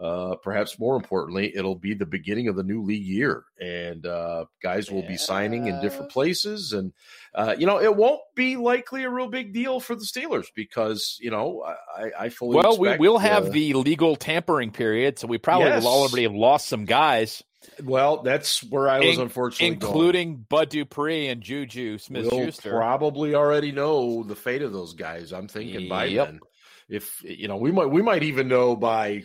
uh, 0.00 0.36
perhaps 0.36 0.78
more 0.78 0.96
importantly, 0.96 1.54
it'll 1.54 1.74
be 1.74 1.92
the 1.92 2.06
beginning 2.06 2.48
of 2.48 2.56
the 2.56 2.62
new 2.62 2.82
league 2.82 3.04
year, 3.04 3.44
and 3.60 4.06
uh, 4.06 4.46
guys 4.62 4.90
will 4.90 5.06
be 5.06 5.18
signing 5.18 5.66
in 5.66 5.78
different 5.82 6.10
places. 6.10 6.72
And 6.72 6.94
uh, 7.34 7.54
you 7.58 7.66
know, 7.66 7.78
it 7.78 7.94
won't 7.94 8.22
be 8.34 8.56
likely 8.56 9.04
a 9.04 9.10
real 9.10 9.28
big 9.28 9.52
deal 9.52 9.78
for 9.78 9.94
the 9.94 10.06
Steelers 10.06 10.46
because 10.56 11.18
you 11.20 11.30
know 11.30 11.62
I, 11.94 12.12
I 12.18 12.28
fully 12.30 12.56
Well, 12.56 12.78
we 12.78 12.96
will 12.96 13.18
have 13.18 13.48
uh, 13.48 13.50
the 13.50 13.74
legal 13.74 14.16
tampering 14.16 14.70
period, 14.70 15.18
so 15.18 15.26
we 15.26 15.36
probably 15.36 15.68
Yes. 15.68 15.82
will 15.82 15.90
already 15.90 16.22
have 16.22 16.34
lost 16.34 16.66
some 16.68 16.86
guys, 16.86 17.44
well. 17.82 18.22
That's 18.22 18.62
where 18.64 18.88
I 18.88 19.00
was 19.00 19.16
In- 19.16 19.22
unfortunately 19.22 19.76
going. 19.76 19.92
including 19.92 20.36
Bud 20.48 20.68
Dupree 20.70 21.28
and 21.28 21.40
Juju 21.42 21.98
Smith 21.98 22.28
we'll 22.30 22.46
Schuster. 22.46 22.70
probably 22.70 23.34
already 23.34 23.72
know 23.72 24.22
the 24.22 24.36
fate 24.36 24.62
of 24.62 24.72
those 24.72 24.94
guys. 24.94 25.32
I'm 25.32 25.48
thinking 25.48 25.88
by 25.88 26.08
then, 26.12 26.40
if 26.88 27.22
you 27.22 27.48
know, 27.48 27.56
we 27.56 27.70
might 27.72 27.86
we 27.86 28.02
might 28.02 28.22
even 28.22 28.48
know 28.48 28.76
by 28.76 29.22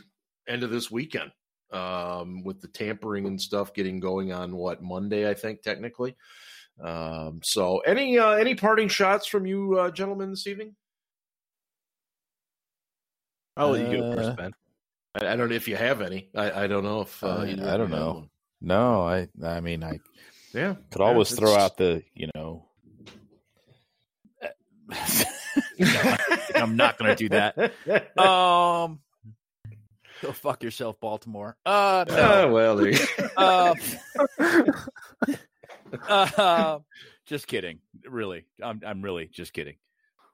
end 0.47 0.63
of 0.63 0.69
this 0.69 0.91
weekend 0.91 1.31
um, 1.71 2.43
with 2.43 2.61
the 2.61 2.67
tampering 2.67 3.25
and 3.25 3.41
stuff 3.41 3.73
getting 3.73 3.99
going 3.99 4.31
on 4.31 4.55
what 4.55 4.83
Monday, 4.83 5.29
I 5.29 5.33
think 5.33 5.61
technically. 5.61 6.15
Um, 6.83 7.39
so, 7.43 7.79
any 7.79 8.19
uh, 8.19 8.31
any 8.31 8.53
parting 8.55 8.89
shots 8.89 9.27
from 9.27 9.45
you 9.45 9.79
uh, 9.79 9.91
gentlemen 9.91 10.29
this 10.31 10.45
evening? 10.45 10.75
I'll 13.57 13.69
let 13.71 13.89
you 13.89 13.97
go 13.97 14.11
Uh, 14.11 14.15
first, 14.15 14.37
Ben. 14.37 14.51
I, 15.15 15.33
I 15.33 15.35
don't 15.35 15.49
know 15.49 15.55
if 15.55 15.67
you 15.67 15.75
have 15.75 16.01
any. 16.01 16.29
I, 16.35 16.63
I 16.63 16.67
don't 16.67 16.83
know 16.83 17.01
if 17.01 17.23
uh, 17.23 17.27
Uh, 17.27 17.41
I 17.43 17.77
don't 17.77 17.89
know. 17.91 18.13
one. 18.13 18.29
no, 18.61 19.01
I 19.03 19.27
I 19.43 19.61
mean 19.61 19.83
I 19.83 19.99
Yeah, 20.53 20.75
could 20.91 21.01
always 21.01 21.33
throw 21.33 21.55
out 21.55 21.77
the 21.77 22.03
you 22.13 22.29
know. 22.35 22.65
No, 25.77 25.99
I- 25.99 26.17
I'm 26.55 26.75
not 26.77 26.97
going 26.97 27.15
to 27.15 27.15
do 27.15 27.29
that. 27.29 27.73
Um, 28.17 28.99
go 30.21 30.31
fuck 30.31 30.63
yourself, 30.63 30.99
Baltimore. 31.01 31.57
Uh, 31.65 32.05
no. 32.07 32.15
Ah, 32.17 32.47
well, 32.47 32.75
there 32.77 32.93
Uh, 33.37 33.75
uh, 36.07 36.79
just 37.25 37.47
kidding. 37.47 37.79
Really, 38.07 38.45
I'm 38.63 38.81
I'm 38.85 39.01
really 39.01 39.27
just 39.27 39.53
kidding. 39.53 39.75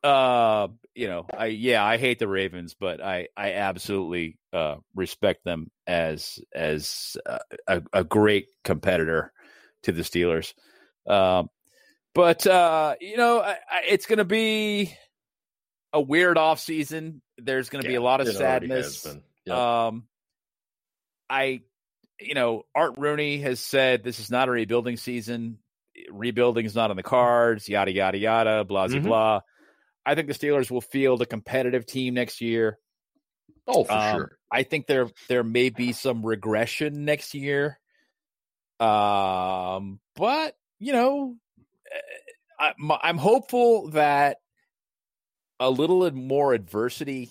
Uh, 0.04 0.68
you 0.96 1.08
know, 1.08 1.26
I 1.38 1.48
yeah, 1.48 1.84
I 1.84 1.98
hate 1.98 2.20
the 2.20 2.28
Ravens, 2.28 2.76
but 2.80 3.02
I 3.02 3.28
I 3.38 3.54
absolutely 3.54 4.38
uh 4.52 4.76
respect 4.96 5.44
them 5.46 5.70
as 5.86 6.40
as 6.54 7.18
uh, 7.26 7.40
a 7.68 7.84
a 7.94 8.04
great 8.04 8.48
competitor 8.64 9.32
to 9.84 9.92
the 9.92 10.02
Steelers. 10.02 10.54
Um, 11.08 11.50
but 12.14 12.46
uh, 12.48 12.96
you 13.00 13.18
know, 13.18 13.40
I, 13.42 13.52
I, 13.70 13.82
it's 13.88 14.06
going 14.06 14.18
to 14.18 14.26
be 14.26 14.96
a 15.94 16.02
weird 16.02 16.38
off 16.38 16.60
season. 16.60 17.22
There's 17.38 17.70
going 17.70 17.84
to 17.84 17.88
be 17.88 17.96
a 17.96 18.02
lot 18.02 18.22
of 18.22 18.28
It 18.28 18.36
already 18.36 18.68
has 18.70 18.98
sadness. 18.98 19.24
Yep. 19.46 19.58
Um, 19.58 20.04
I, 21.30 21.62
you 22.20 22.34
know, 22.34 22.64
Art 22.76 22.96
Rooney 22.98 23.40
has 23.40 23.60
said 23.60 24.04
this 24.04 24.20
is 24.20 24.30
not 24.30 24.48
a 24.48 24.52
rebuilding 24.52 24.98
season. 24.98 25.58
Rebuilding 26.10 26.66
is 26.66 26.76
not 26.76 26.90
on 26.92 26.98
the 26.98 27.04
cards. 27.04 27.68
Yada 27.70 27.92
yada 27.92 28.18
yada. 28.18 28.64
Blah 28.64 28.88
Mhm. 28.88 29.04
blah. 29.04 29.42
I 30.06 30.16
think 30.16 30.28
the 30.28 30.34
Steelers 30.34 30.72
will 30.72 30.82
field 30.82 31.22
a 31.22 31.26
competitive 31.26 31.86
team 31.86 32.14
next 32.16 32.42
year. 32.42 32.78
oh, 33.68 33.84
for 33.84 33.92
Um, 33.92 34.12
sure. 34.18 34.38
I 34.52 34.64
think 34.64 34.88
there 34.88 35.08
there 35.30 35.44
may 35.44 35.70
be 35.70 35.92
some 35.94 36.26
regression 36.26 37.06
next 37.06 37.34
year. 37.34 37.80
Um, 38.80 40.00
but 40.16 40.56
you 40.80 40.94
know, 40.94 41.36
eh, 41.92 42.00
I, 42.60 42.74
my- 42.78 43.00
I'm 43.02 43.18
hopeful 43.18 43.90
that 43.92 44.38
a 45.60 45.70
little 45.70 46.10
more 46.12 46.54
adversity 46.54 47.30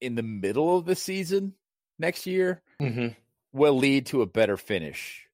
in 0.00 0.14
the 0.14 0.22
middle 0.22 0.76
of 0.76 0.84
the 0.84 0.94
season 0.94 1.54
next 1.98 2.26
year 2.26 2.60
hmm 2.78 3.08
will 3.52 3.78
lead 3.78 4.04
to 4.06 4.20
a 4.20 4.26
better 4.26 4.58
finish. 4.58 5.26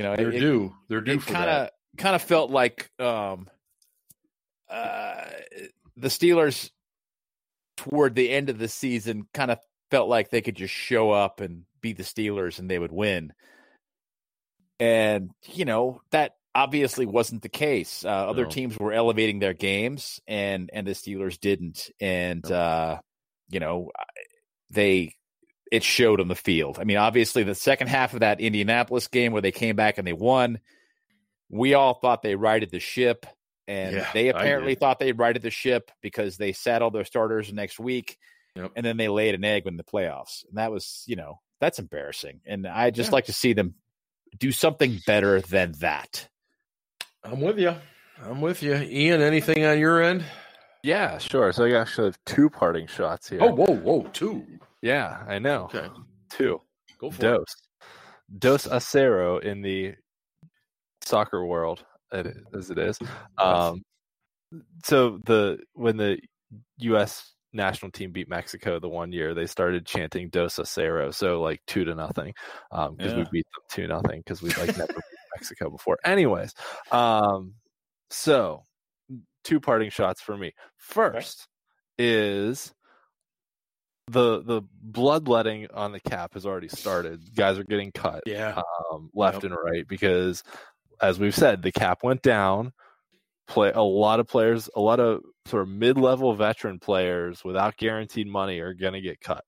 You 0.00 0.06
know, 0.06 0.16
They're 0.16 0.32
it, 0.32 0.40
due. 0.40 0.74
They're 0.88 1.00
due 1.00 1.20
kind 1.20 1.48
that. 1.48 1.72
of 1.94 1.98
kind 1.98 2.16
of 2.16 2.22
felt 2.22 2.50
like 2.50 2.90
um 2.98 3.48
uh 4.74 5.30
the 5.96 6.08
Steelers 6.08 6.70
toward 7.76 8.14
the 8.14 8.30
end 8.30 8.50
of 8.50 8.58
the 8.58 8.68
season 8.68 9.26
kind 9.32 9.50
of 9.50 9.58
felt 9.90 10.08
like 10.08 10.30
they 10.30 10.40
could 10.40 10.56
just 10.56 10.74
show 10.74 11.10
up 11.10 11.40
and 11.40 11.64
be 11.80 11.92
the 11.92 12.02
Steelers 12.02 12.58
and 12.58 12.68
they 12.70 12.78
would 12.78 12.92
win. 12.92 13.32
And 14.80 15.30
you 15.52 15.64
know, 15.64 16.00
that 16.10 16.36
obviously 16.54 17.06
wasn't 17.06 17.42
the 17.42 17.48
case. 17.48 18.04
Uh, 18.04 18.08
other 18.08 18.44
No. 18.44 18.50
teams 18.50 18.78
were 18.78 18.92
elevating 18.92 19.38
their 19.38 19.54
games 19.54 20.20
and 20.26 20.70
and 20.72 20.86
the 20.86 20.92
Steelers 20.92 21.38
didn't 21.38 21.90
and 22.00 22.44
No. 22.48 22.54
uh 22.56 22.98
you 23.50 23.60
know, 23.60 23.90
they 24.70 25.14
it 25.70 25.82
showed 25.82 26.20
on 26.20 26.28
the 26.28 26.34
field. 26.34 26.78
I 26.78 26.84
mean, 26.84 26.96
obviously, 26.98 27.42
the 27.42 27.54
second 27.54 27.88
half 27.88 28.14
of 28.14 28.20
that 28.20 28.40
Indianapolis 28.40 29.08
game 29.08 29.32
where 29.32 29.42
they 29.42 29.52
came 29.52 29.76
back 29.76 29.98
and 29.98 30.06
they 30.06 30.12
won, 30.12 30.58
we 31.48 31.74
all 31.74 31.94
thought 31.94 32.22
they 32.22 32.36
righted 32.36 32.70
the 32.70 32.80
ship, 32.80 33.26
and 33.68 33.96
Yeah, 33.96 34.10
they 34.12 34.28
apparently 34.28 34.74
thought 34.74 34.98
they'd 34.98 35.18
righted 35.18 35.42
the 35.42 35.50
ship 35.50 35.90
because 36.02 36.36
they 36.36 36.52
sat 36.52 36.82
all 36.82 36.90
their 36.90 37.04
starters 37.04 37.52
next 37.52 37.78
week, 37.78 38.18
Yep. 38.56 38.72
and 38.76 38.84
then 38.86 38.96
they 38.96 39.08
laid 39.08 39.34
an 39.34 39.44
egg 39.44 39.66
in 39.66 39.76
the 39.76 39.84
playoffs, 39.84 40.44
and 40.48 40.58
that 40.58 40.70
was, 40.70 41.02
you 41.06 41.16
know, 41.16 41.40
that's 41.60 41.78
embarrassing. 41.78 42.40
And 42.46 42.66
I 42.66 42.90
just 42.90 43.10
Yeah. 43.10 43.14
like 43.14 43.24
to 43.26 43.32
see 43.32 43.52
them 43.52 43.74
do 44.38 44.52
something 44.52 45.00
better 45.06 45.40
than 45.40 45.72
that. 45.80 46.28
I'm 47.22 47.40
with 47.40 47.58
you. 47.58 47.74
I'm 48.22 48.40
with 48.40 48.62
you. 48.62 48.74
Ian, 48.74 49.22
anything 49.22 49.64
on 49.64 49.78
your 49.78 50.02
end? 50.02 50.24
Yeah, 50.82 51.16
sure. 51.18 51.52
So 51.52 51.64
I 51.64 51.72
actually 51.80 52.08
have 52.08 52.18
two 52.26 52.50
parting 52.50 52.86
shots 52.86 53.28
here. 53.28 53.38
Oh, 53.42 53.54
whoa, 53.54 53.74
whoa, 53.74 54.02
two. 54.12 54.46
yeah, 54.82 55.24
I 55.26 55.38
know. 55.38 55.64
Okay, 55.74 55.88
Two. 56.28 56.60
go 56.98 57.10
for 57.10 57.16
it. 57.16 57.20
Dos. 57.20 57.44
Dos 58.38 58.66
a 58.66 58.80
cero 58.80 59.38
in 59.38 59.62
the 59.62 59.94
soccer 61.02 61.44
world, 61.44 61.80
it- 61.80 61.86
as 62.14 62.70
it 62.70 62.78
is. 62.78 62.98
Um, 63.38 63.82
so 64.84 65.18
the 65.24 65.58
when 65.74 65.96
the 65.96 66.18
U.S. 66.78 67.32
national 67.52 67.90
team 67.90 68.12
beat 68.12 68.28
Mexico 68.28 68.78
the 68.78 68.88
one 68.88 69.12
year, 69.12 69.34
they 69.34 69.46
started 69.46 69.86
chanting 69.86 70.28
Dos 70.28 70.58
a 70.58 70.64
cero, 70.64 71.10
so 71.10 71.40
like 71.40 71.60
two 71.66 71.84
to 71.84 71.94
nothing, 71.94 72.32
because 72.70 72.88
um, 72.88 72.96
yeah. 72.98 73.16
we 73.16 73.24
beat 73.32 73.46
them 73.54 73.62
two 73.70 73.86
nothing 73.86 74.20
because 74.20 74.42
we 74.42 74.50
like 74.50 74.76
never 74.76 74.92
beat 74.92 75.18
Mexico 75.36 75.70
before. 75.70 75.98
Anyways, 76.04 76.54
um, 76.92 77.54
so 78.10 78.64
two 79.44 79.60
parting 79.60 79.90
shots 79.90 80.20
for 80.20 80.36
me. 80.36 80.52
First 80.76 81.46
okay. 82.00 82.08
is 82.08 82.72
the 84.08 84.42
the 84.42 84.62
bloodletting 84.82 85.68
on 85.72 85.92
the 85.92 86.00
cap 86.00 86.34
has 86.34 86.44
already 86.44 86.68
started. 86.68 87.22
Guys 87.34 87.58
are 87.58 87.64
getting 87.64 87.92
cut, 87.92 88.22
yeah, 88.26 88.60
um, 88.92 89.10
left 89.14 89.42
yep. 89.42 89.44
and 89.44 89.56
right 89.64 89.86
because, 89.88 90.42
as 91.00 91.18
we've 91.18 91.34
said, 91.34 91.62
the 91.62 91.72
cap 91.72 91.98
went 92.02 92.22
down. 92.22 92.72
Play 93.46 93.72
a 93.72 93.82
lot 93.82 94.20
of 94.20 94.26
players, 94.26 94.70
a 94.74 94.80
lot 94.80 95.00
of 95.00 95.20
sort 95.46 95.62
of 95.62 95.68
mid 95.68 95.98
level 95.98 96.34
veteran 96.34 96.78
players 96.78 97.44
without 97.44 97.76
guaranteed 97.76 98.26
money 98.26 98.60
are 98.60 98.74
going 98.74 98.94
to 98.94 99.00
get 99.00 99.20
cut. 99.20 99.44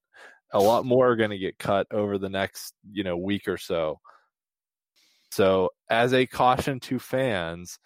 A 0.52 0.60
lot 0.60 0.84
more 0.84 1.10
are 1.10 1.16
going 1.16 1.30
to 1.30 1.38
get 1.38 1.58
cut 1.58 1.86
over 1.90 2.18
the 2.18 2.28
next 2.28 2.74
you 2.92 3.04
know 3.04 3.16
week 3.16 3.48
or 3.48 3.56
so. 3.56 3.98
So, 5.30 5.70
as 5.90 6.12
a 6.12 6.26
caution 6.26 6.78
to 6.80 6.98
fans, 6.98 7.78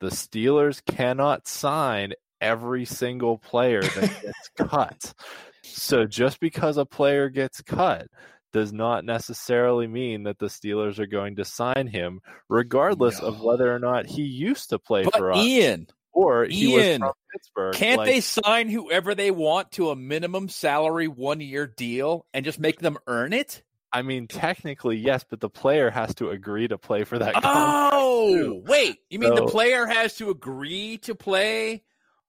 the 0.00 0.08
Steelers 0.08 0.84
cannot 0.84 1.48
sign 1.48 2.12
every 2.42 2.84
single 2.84 3.38
player 3.38 3.82
that 3.82 4.20
gets 4.22 4.50
cut. 4.58 5.14
So 5.62 6.04
just 6.06 6.40
because 6.40 6.76
a 6.76 6.84
player 6.84 7.28
gets 7.30 7.62
cut 7.62 8.08
does 8.52 8.72
not 8.72 9.04
necessarily 9.04 9.86
mean 9.86 10.24
that 10.24 10.38
the 10.38 10.46
Steelers 10.46 10.98
are 10.98 11.06
going 11.06 11.36
to 11.36 11.44
sign 11.44 11.86
him, 11.86 12.20
regardless 12.48 13.20
no. 13.20 13.28
of 13.28 13.40
whether 13.40 13.74
or 13.74 13.78
not 13.78 14.06
he 14.06 14.22
used 14.22 14.70
to 14.70 14.78
play 14.78 15.04
but 15.04 15.16
for 15.16 15.32
us. 15.32 15.38
Ian, 15.38 15.86
or 16.12 16.44
he 16.44 16.74
Ian, 16.74 17.00
was 17.00 17.10
from 17.10 17.12
Pittsburgh. 17.32 17.74
Can't 17.74 17.98
like, 17.98 18.08
they 18.08 18.20
sign 18.20 18.68
whoever 18.68 19.14
they 19.14 19.30
want 19.30 19.72
to 19.72 19.90
a 19.90 19.96
minimum 19.96 20.48
salary 20.48 21.08
one 21.08 21.40
year 21.40 21.66
deal 21.66 22.26
and 22.32 22.44
just 22.44 22.60
make 22.60 22.78
them 22.78 22.98
earn 23.06 23.32
it? 23.32 23.62
I 23.92 24.02
mean, 24.02 24.26
technically, 24.26 24.96
yes, 24.96 25.24
but 25.28 25.40
the 25.40 25.50
player 25.50 25.90
has 25.90 26.14
to 26.14 26.30
agree 26.30 26.66
to 26.68 26.78
play 26.78 27.04
for 27.04 27.18
that. 27.18 27.34
Oh, 27.42 28.62
wait! 28.66 28.98
You 29.10 29.18
mean 29.18 29.36
so, 29.36 29.44
the 29.44 29.50
player 29.50 29.84
has 29.86 30.16
to 30.16 30.30
agree 30.30 30.96
to 30.98 31.14
play 31.14 31.82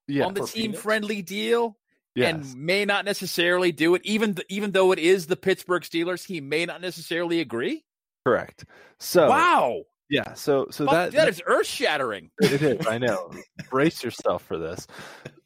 yeah, 0.06 0.26
on 0.26 0.34
the 0.34 0.46
team 0.46 0.74
friendly 0.74 1.22
deal? 1.22 1.78
Yes. 2.14 2.34
and 2.34 2.56
may 2.56 2.84
not 2.84 3.04
necessarily 3.04 3.72
do 3.72 3.94
it, 3.94 4.02
even 4.04 4.34
th- 4.34 4.46
even 4.48 4.72
though 4.72 4.92
it 4.92 4.98
is 4.98 5.26
the 5.26 5.36
Pittsburgh 5.36 5.82
Steelers. 5.82 6.24
He 6.24 6.40
may 6.40 6.66
not 6.66 6.80
necessarily 6.80 7.40
agree. 7.40 7.84
Correct. 8.26 8.64
So 8.98 9.28
wow. 9.28 9.82
Yeah, 10.10 10.34
so 10.34 10.66
so 10.70 10.84
that 10.86 11.12
that 11.12 11.28
is 11.28 11.42
earth 11.46 11.66
shattering. 11.66 12.30
It 12.40 12.62
is. 12.62 12.86
I 12.86 12.98
know. 12.98 13.30
Brace 13.70 14.04
yourself 14.04 14.44
for 14.44 14.58
this. 14.58 14.86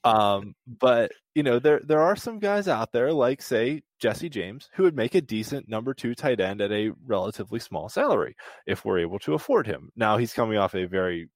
Um, 0.05 0.55
but 0.67 1.13
you 1.35 1.43
know 1.43 1.59
there 1.59 1.81
there 1.85 2.01
are 2.01 2.17
some 2.17 2.39
guys 2.39 2.67
out 2.67 2.93
there 2.93 3.13
like 3.13 3.41
say 3.41 3.83
Jesse 4.01 4.29
James 4.29 4.69
who 4.75 4.83
would 4.83 4.97
make 4.97 5.15
a 5.15 5.21
decent 5.21 5.69
number 5.69 5.95
two 5.95 6.15
tight 6.15 6.41
end 6.41 6.61
at 6.61 6.73
a 6.73 6.91
relatively 7.07 7.61
small 7.61 7.89
salary 7.89 8.35
if 8.67 8.85
we're 8.85 8.99
able 8.99 9.19
to 9.21 9.35
afford 9.35 9.67
him. 9.67 9.91
Now 9.97 10.19
he's 10.19 10.33
coming 10.33 10.59
off 10.59 10.75
a 10.75 10.87
very 10.87 11.29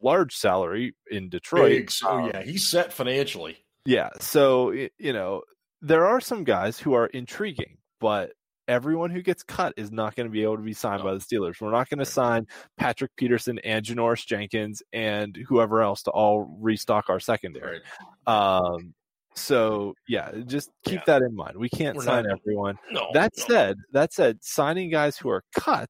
large 0.00 0.34
salary 0.34 0.94
in 1.10 1.28
Detroit. 1.28 1.68
Big, 1.68 1.90
so 1.90 2.08
um, 2.08 2.26
yeah, 2.28 2.42
he's 2.42 2.66
set 2.66 2.92
financially. 2.92 3.58
Yeah. 3.84 4.10
So, 4.20 4.70
you 4.70 5.12
know, 5.12 5.42
there 5.80 6.06
are 6.06 6.20
some 6.20 6.44
guys 6.44 6.78
who 6.78 6.94
are 6.94 7.06
intriguing, 7.06 7.78
but 8.00 8.32
everyone 8.68 9.10
who 9.10 9.22
gets 9.22 9.42
cut 9.42 9.74
is 9.76 9.90
not 9.90 10.14
going 10.14 10.26
to 10.26 10.32
be 10.32 10.42
able 10.42 10.56
to 10.56 10.62
be 10.62 10.72
signed 10.72 11.02
no. 11.02 11.10
by 11.10 11.14
the 11.14 11.20
Steelers. 11.20 11.60
We're 11.60 11.72
not 11.72 11.88
going 11.88 11.98
to 11.98 12.04
sign 12.04 12.46
Patrick 12.78 13.10
Peterson 13.16 13.58
and 13.60 13.84
Janoris 13.84 14.24
Jenkins 14.26 14.82
and 14.92 15.36
whoever 15.48 15.82
else 15.82 16.02
to 16.04 16.10
all 16.10 16.56
restock 16.60 17.08
our 17.08 17.20
secondary. 17.20 17.80
Right. 18.26 18.60
Um, 18.60 18.94
so 19.34 19.94
yeah, 20.06 20.30
just 20.46 20.70
keep 20.84 21.00
yeah. 21.00 21.04
that 21.06 21.22
in 21.22 21.34
mind. 21.34 21.56
We 21.56 21.68
can't 21.68 21.96
We're 21.96 22.04
sign 22.04 22.24
not, 22.24 22.38
everyone. 22.38 22.78
No, 22.90 23.08
that 23.14 23.32
no. 23.36 23.44
said, 23.46 23.76
that 23.92 24.12
said, 24.12 24.38
signing 24.42 24.90
guys 24.90 25.16
who 25.16 25.30
are 25.30 25.42
cut 25.58 25.88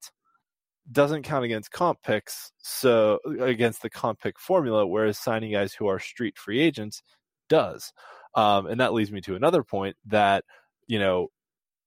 doesn't 0.90 1.22
count 1.22 1.44
against 1.44 1.70
comp 1.70 1.98
picks. 2.02 2.52
So 2.58 3.18
against 3.40 3.82
the 3.82 3.90
comp 3.90 4.20
pick 4.20 4.38
formula, 4.38 4.86
whereas 4.86 5.18
signing 5.18 5.52
guys 5.52 5.74
who 5.74 5.88
are 5.88 5.98
street 5.98 6.38
free 6.38 6.60
agents 6.60 7.02
does. 7.52 7.92
Um, 8.34 8.66
and 8.66 8.80
that 8.80 8.94
leads 8.94 9.12
me 9.12 9.20
to 9.22 9.36
another 9.36 9.62
point 9.62 9.94
that, 10.06 10.44
you 10.88 10.98
know, 10.98 11.28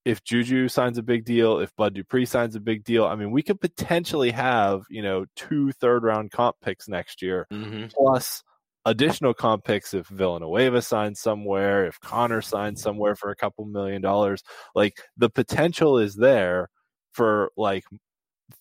if 0.05 0.23
Juju 0.23 0.67
signs 0.67 0.99
a 0.99 1.03
big 1.03 1.25
deal, 1.25 1.59
if 1.59 1.75
Bud 1.75 1.95
Dupree 1.95 2.25
signs 2.25 2.55
a 2.55 2.59
big 2.59 2.83
deal, 2.83 3.05
I 3.05 3.15
mean, 3.15 3.31
we 3.31 3.41
could 3.41 3.59
potentially 3.59 4.29
have, 4.29 4.83
you 4.91 5.01
know, 5.01 5.25
two 5.35 5.71
third 5.71 6.03
round 6.03 6.29
comp 6.29 6.57
picks 6.61 6.87
next 6.87 7.23
year, 7.23 7.47
mm-hmm. 7.51 7.87
plus 7.89 8.43
additional 8.85 9.33
comp 9.33 9.63
picks 9.63 9.95
if 9.95 10.07
Villanueva 10.07 10.83
signs 10.83 11.19
somewhere, 11.19 11.87
if 11.87 11.99
Conner 11.99 12.43
signs 12.43 12.83
somewhere 12.83 13.15
for 13.15 13.31
a 13.31 13.35
couple 13.35 13.65
million 13.65 14.03
dollars. 14.03 14.43
Like 14.75 14.93
the 15.17 15.31
potential 15.31 15.97
is 15.97 16.15
there 16.15 16.69
for 17.11 17.49
like 17.57 17.85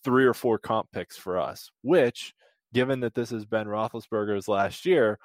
three 0.03 0.25
or 0.25 0.33
four 0.33 0.57
comp 0.57 0.91
picks 0.91 1.15
for 1.15 1.39
us, 1.39 1.69
which, 1.83 2.33
given 2.73 3.01
that 3.01 3.13
this 3.13 3.29
has 3.29 3.45
been 3.45 3.67
Roethlisberger's 3.67 4.47
last 4.47 4.87
year, 4.87 5.19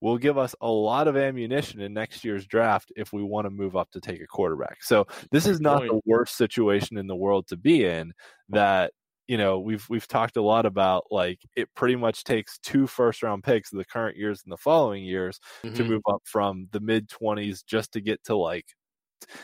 will 0.00 0.18
give 0.18 0.38
us 0.38 0.54
a 0.60 0.70
lot 0.70 1.08
of 1.08 1.16
ammunition 1.16 1.80
in 1.80 1.92
next 1.92 2.24
year's 2.24 2.46
draft 2.46 2.92
if 2.96 3.12
we 3.12 3.22
want 3.22 3.46
to 3.46 3.50
move 3.50 3.76
up 3.76 3.90
to 3.90 4.00
take 4.00 4.20
a 4.20 4.26
quarterback. 4.26 4.82
So 4.82 5.06
this 5.30 5.46
is 5.46 5.60
not 5.60 5.82
the 5.82 6.00
worst 6.06 6.36
situation 6.36 6.96
in 6.96 7.06
the 7.06 7.16
world 7.16 7.46
to 7.48 7.56
be 7.56 7.84
in 7.84 8.12
that 8.48 8.92
you 9.30 9.36
know 9.36 9.60
we've 9.60 9.86
we've 9.88 10.08
talked 10.08 10.36
a 10.36 10.42
lot 10.42 10.66
about 10.66 11.04
like 11.12 11.38
it 11.54 11.68
pretty 11.76 11.94
much 11.94 12.24
takes 12.24 12.58
two 12.58 12.88
first 12.88 13.22
round 13.22 13.44
picks 13.44 13.70
in 13.70 13.78
the 13.78 13.84
current 13.84 14.16
years 14.16 14.42
and 14.44 14.52
the 14.52 14.56
following 14.56 15.04
years 15.04 15.38
mm-hmm. 15.62 15.76
to 15.76 15.84
move 15.84 16.02
up 16.10 16.20
from 16.24 16.66
the 16.72 16.80
mid 16.80 17.08
20s 17.08 17.64
just 17.64 17.92
to 17.92 18.00
get 18.00 18.22
to 18.24 18.34
like 18.34 18.66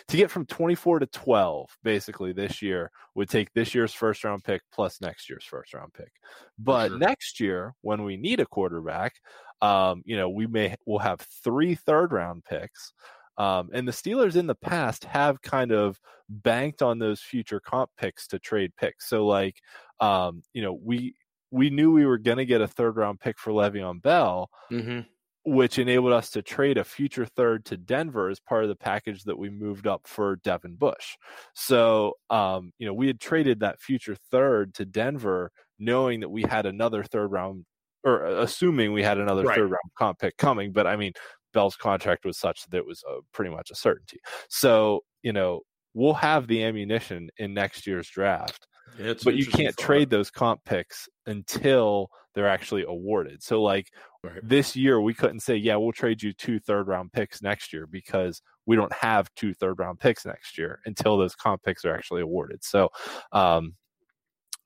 to 0.08 0.16
get 0.16 0.30
from 0.30 0.44
24 0.46 1.00
to 1.00 1.06
12 1.06 1.70
basically 1.84 2.32
this 2.32 2.60
year 2.62 2.90
would 3.14 3.28
take 3.28 3.52
this 3.52 3.76
year's 3.76 3.92
first 3.92 4.24
round 4.24 4.42
pick 4.42 4.60
plus 4.72 5.00
next 5.00 5.28
year's 5.28 5.44
first 5.44 5.72
round 5.72 5.92
pick 5.94 6.10
but 6.58 6.88
sure. 6.88 6.98
next 6.98 7.38
year 7.38 7.72
when 7.82 8.02
we 8.02 8.16
need 8.16 8.40
a 8.40 8.46
quarterback 8.46 9.14
um, 9.62 10.02
you 10.04 10.16
know 10.16 10.28
we 10.28 10.46
may 10.46 10.74
will 10.86 10.98
have 10.98 11.20
three 11.42 11.74
third 11.74 12.12
round 12.12 12.44
picks 12.44 12.92
um, 13.38 13.70
and 13.72 13.86
the 13.86 13.92
Steelers 13.92 14.36
in 14.36 14.46
the 14.46 14.54
past 14.54 15.04
have 15.04 15.42
kind 15.42 15.72
of 15.72 16.00
banked 16.28 16.82
on 16.82 16.98
those 16.98 17.20
future 17.20 17.60
comp 17.60 17.90
picks 17.98 18.26
to 18.28 18.38
trade 18.38 18.72
picks. 18.78 19.08
So 19.08 19.26
like, 19.26 19.60
um, 20.00 20.42
you 20.54 20.62
know, 20.62 20.78
we 20.82 21.14
we 21.50 21.70
knew 21.70 21.92
we 21.92 22.06
were 22.06 22.18
going 22.18 22.38
to 22.38 22.46
get 22.46 22.60
a 22.60 22.68
third 22.68 22.96
round 22.96 23.20
pick 23.20 23.38
for 23.38 23.52
Le'Veon 23.52 24.02
Bell, 24.02 24.50
mm-hmm 24.72 25.00
which 25.48 25.78
enabled 25.78 26.12
us 26.12 26.30
to 26.30 26.42
trade 26.42 26.76
a 26.76 26.82
future 26.82 27.24
third 27.24 27.64
to 27.64 27.76
Denver 27.76 28.28
as 28.30 28.40
part 28.40 28.64
of 28.64 28.68
the 28.68 28.74
package 28.74 29.22
that 29.22 29.38
we 29.38 29.48
moved 29.48 29.86
up 29.86 30.00
for 30.04 30.40
Devin 30.42 30.74
Bush. 30.74 31.16
So, 31.54 32.14
um, 32.30 32.72
you 32.80 32.86
know, 32.86 32.92
we 32.92 33.06
had 33.06 33.20
traded 33.20 33.60
that 33.60 33.80
future 33.80 34.16
third 34.32 34.74
to 34.74 34.84
Denver, 34.84 35.52
knowing 35.78 36.18
that 36.18 36.30
we 36.30 36.42
had 36.42 36.66
another 36.66 37.04
third 37.04 37.30
round, 37.30 37.64
or 38.06 38.24
uh, 38.24 38.42
assuming 38.42 38.92
we 38.92 39.02
had 39.02 39.18
another 39.18 39.42
right. 39.42 39.56
third 39.56 39.70
round 39.70 39.90
comp 39.98 40.18
pick 40.18 40.36
coming. 40.38 40.72
But 40.72 40.86
I 40.86 40.96
mean, 40.96 41.12
Bell's 41.52 41.76
contract 41.76 42.24
was 42.24 42.38
such 42.38 42.64
that 42.70 42.78
it 42.78 42.86
was 42.86 43.02
a, 43.08 43.18
pretty 43.32 43.50
much 43.50 43.70
a 43.70 43.74
certainty. 43.74 44.20
So, 44.48 45.00
you 45.22 45.32
know, 45.32 45.60
we'll 45.92 46.14
have 46.14 46.46
the 46.46 46.62
ammunition 46.62 47.28
in 47.38 47.52
next 47.52 47.86
year's 47.86 48.08
draft. 48.08 48.66
Yeah, 48.98 49.14
but 49.24 49.34
you 49.34 49.46
can't 49.46 49.74
thought. 49.74 49.84
trade 49.84 50.10
those 50.10 50.30
comp 50.30 50.64
picks 50.64 51.08
until 51.26 52.08
they're 52.34 52.48
actually 52.48 52.84
awarded. 52.86 53.42
So, 53.42 53.60
like 53.60 53.88
right. 54.22 54.40
this 54.42 54.76
year, 54.76 55.00
we 55.00 55.12
couldn't 55.12 55.40
say, 55.40 55.56
"Yeah, 55.56 55.76
we'll 55.76 55.92
trade 55.92 56.22
you 56.22 56.32
two 56.32 56.60
third 56.60 56.86
round 56.86 57.12
picks 57.12 57.42
next 57.42 57.72
year," 57.72 57.86
because 57.86 58.40
we 58.64 58.76
don't 58.76 58.92
have 58.92 59.28
two 59.34 59.52
third 59.54 59.78
round 59.80 59.98
picks 59.98 60.24
next 60.24 60.56
year 60.56 60.80
until 60.86 61.18
those 61.18 61.34
comp 61.34 61.62
picks 61.62 61.84
are 61.84 61.94
actually 61.94 62.22
awarded. 62.22 62.62
So, 62.62 62.90
um, 63.32 63.74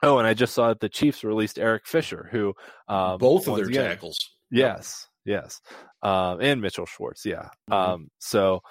oh, 0.03 0.18
and 0.18 0.26
I 0.26 0.34
just 0.34 0.55
saw 0.55 0.68
that 0.68 0.80
the 0.80 0.88
Chiefs 0.88 1.24
released 1.24 1.59
Eric 1.59 1.86
Fisher, 1.86 2.28
who 2.30 2.55
um, 2.88 3.18
both 3.18 3.48
of 3.48 3.57
their 3.57 3.66
again, 3.66 3.86
tackles. 3.86 4.18
Yes, 4.51 5.09
yes, 5.24 5.61
um, 6.03 6.40
and 6.40 6.61
Mitchell 6.61 6.86
Schwartz. 6.86 7.24
Yeah. 7.24 7.48
Mm-hmm. 7.70 7.72
Um, 7.72 8.11
so 8.18 8.62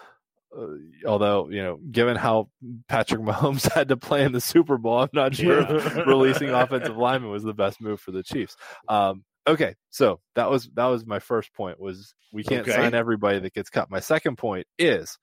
uh, 0.57 0.65
although 1.05 1.49
you 1.49 1.61
know, 1.61 1.79
given 1.91 2.15
how 2.15 2.49
Patrick 2.87 3.21
Mahomes 3.21 3.71
had 3.73 3.89
to 3.89 3.97
play 3.97 4.23
in 4.23 4.31
the 4.31 4.41
Super 4.41 4.77
Bowl, 4.77 4.99
I'm 4.99 5.09
not 5.13 5.35
sure 5.35 5.63
releasing 6.05 6.49
offensive 6.49 6.97
lineman 6.97 7.31
was 7.31 7.43
the 7.43 7.53
best 7.53 7.81
move 7.81 7.99
for 7.99 8.11
the 8.11 8.23
Chiefs. 8.23 8.55
Um, 8.87 9.23
okay, 9.47 9.75
so 9.89 10.19
that 10.35 10.49
was 10.49 10.69
that 10.73 10.87
was 10.87 11.05
my 11.05 11.19
first 11.19 11.53
point. 11.53 11.79
Was 11.79 12.13
we 12.33 12.43
can't 12.43 12.67
okay. 12.67 12.75
sign 12.75 12.93
everybody 12.93 13.39
that 13.39 13.53
gets 13.53 13.69
cut. 13.69 13.91
My 13.91 13.99
second 13.99 14.37
point 14.37 14.65
is 14.77 15.17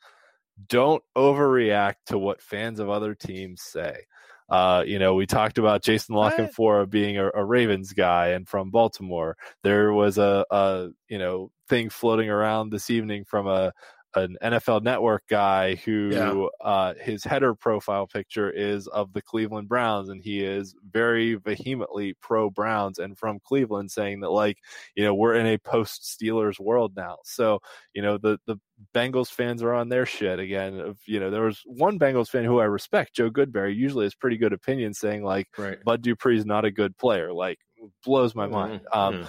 don't 0.69 1.03
overreact 1.17 1.97
to 2.07 2.19
what 2.19 2.41
fans 2.41 2.81
of 2.81 2.89
other 2.89 3.15
teams 3.15 3.63
say. 3.63 4.07
Uh, 4.49 4.85
you 4.87 4.99
know, 4.99 5.15
we 5.15 5.27
talked 5.27 5.59
about 5.59 5.83
Jason 5.83 6.15
La 6.15 6.31
Canfora 6.31 6.89
being 6.89 7.19
a, 7.19 7.31
a, 7.35 7.45
Ravens 7.45 7.93
guy 7.93 8.29
and 8.29 8.49
from 8.49 8.71
Baltimore. 8.71 9.37
There 9.65 9.93
was 9.93 10.19
a, 10.19 10.45
a, 10.51 10.89
you 11.09 11.19
know 11.19 11.51
thing 11.69 11.91
floating 11.91 12.31
around 12.31 12.71
this 12.71 12.91
evening 12.91 13.25
from 13.25 13.49
a 13.49 13.73
an 14.17 14.37
NFL 14.43 14.83
Network 14.83 15.25
guy 15.29 15.77
who 15.77 16.11
Yeah. 16.13 16.47
uh, 16.67 16.95
his 16.95 17.25
header 17.25 17.55
profile 17.55 18.07
picture 18.07 18.51
is 18.51 18.87
of 18.89 19.13
the 19.13 19.23
Cleveland 19.23 19.69
Browns, 19.69 20.09
and 20.09 20.23
he 20.23 20.45
is 20.45 20.75
very 20.91 21.35
vehemently 21.35 22.15
pro 22.15 22.51
Browns 22.51 22.99
and 22.99 23.19
from 23.19 23.39
Cleveland, 23.45 23.91
saying 23.91 24.21
that 24.21 24.31
like 24.31 24.59
you 24.95 25.05
know 25.05 25.15
we're 25.15 25.35
in 25.35 25.47
a 25.47 25.59
post 25.59 26.03
Steelers 26.03 26.59
world 26.59 26.95
now. 26.97 27.19
So 27.25 27.61
you 27.95 28.03
know 28.03 28.19
the 28.19 28.39
the 28.47 28.57
Bengals 28.95 29.31
fans 29.31 29.63
are 29.63 29.73
on 29.75 29.89
their 29.89 30.07
shit 30.07 30.39
again. 30.39 30.81
Of 30.81 30.99
you 31.07 31.21
know 31.21 31.31
there 31.31 31.43
was 31.45 31.63
one 31.67 31.99
Bengals 31.99 32.29
fan 32.29 32.45
who 32.45 32.59
I 32.61 32.65
respect, 32.65 33.15
Joe 33.15 33.31
Goodberry, 33.31 33.75
usually 33.75 34.05
has 34.07 34.15
pretty 34.15 34.37
good 34.37 34.53
opinions, 34.53 34.99
saying 34.99 35.23
like 35.25 35.49
Right. 35.57 35.83
Bud 35.85 36.03
Dupree 36.03 36.37
is 36.39 36.47
not 36.47 36.65
a 36.65 36.71
good 36.71 36.97
player. 36.99 37.33
Like 37.33 37.59
blows 38.05 38.35
my 38.35 38.47
mind. 38.47 38.83
Mhm. 38.93 38.97
Um, 38.97 39.15
Yeah. 39.21 39.29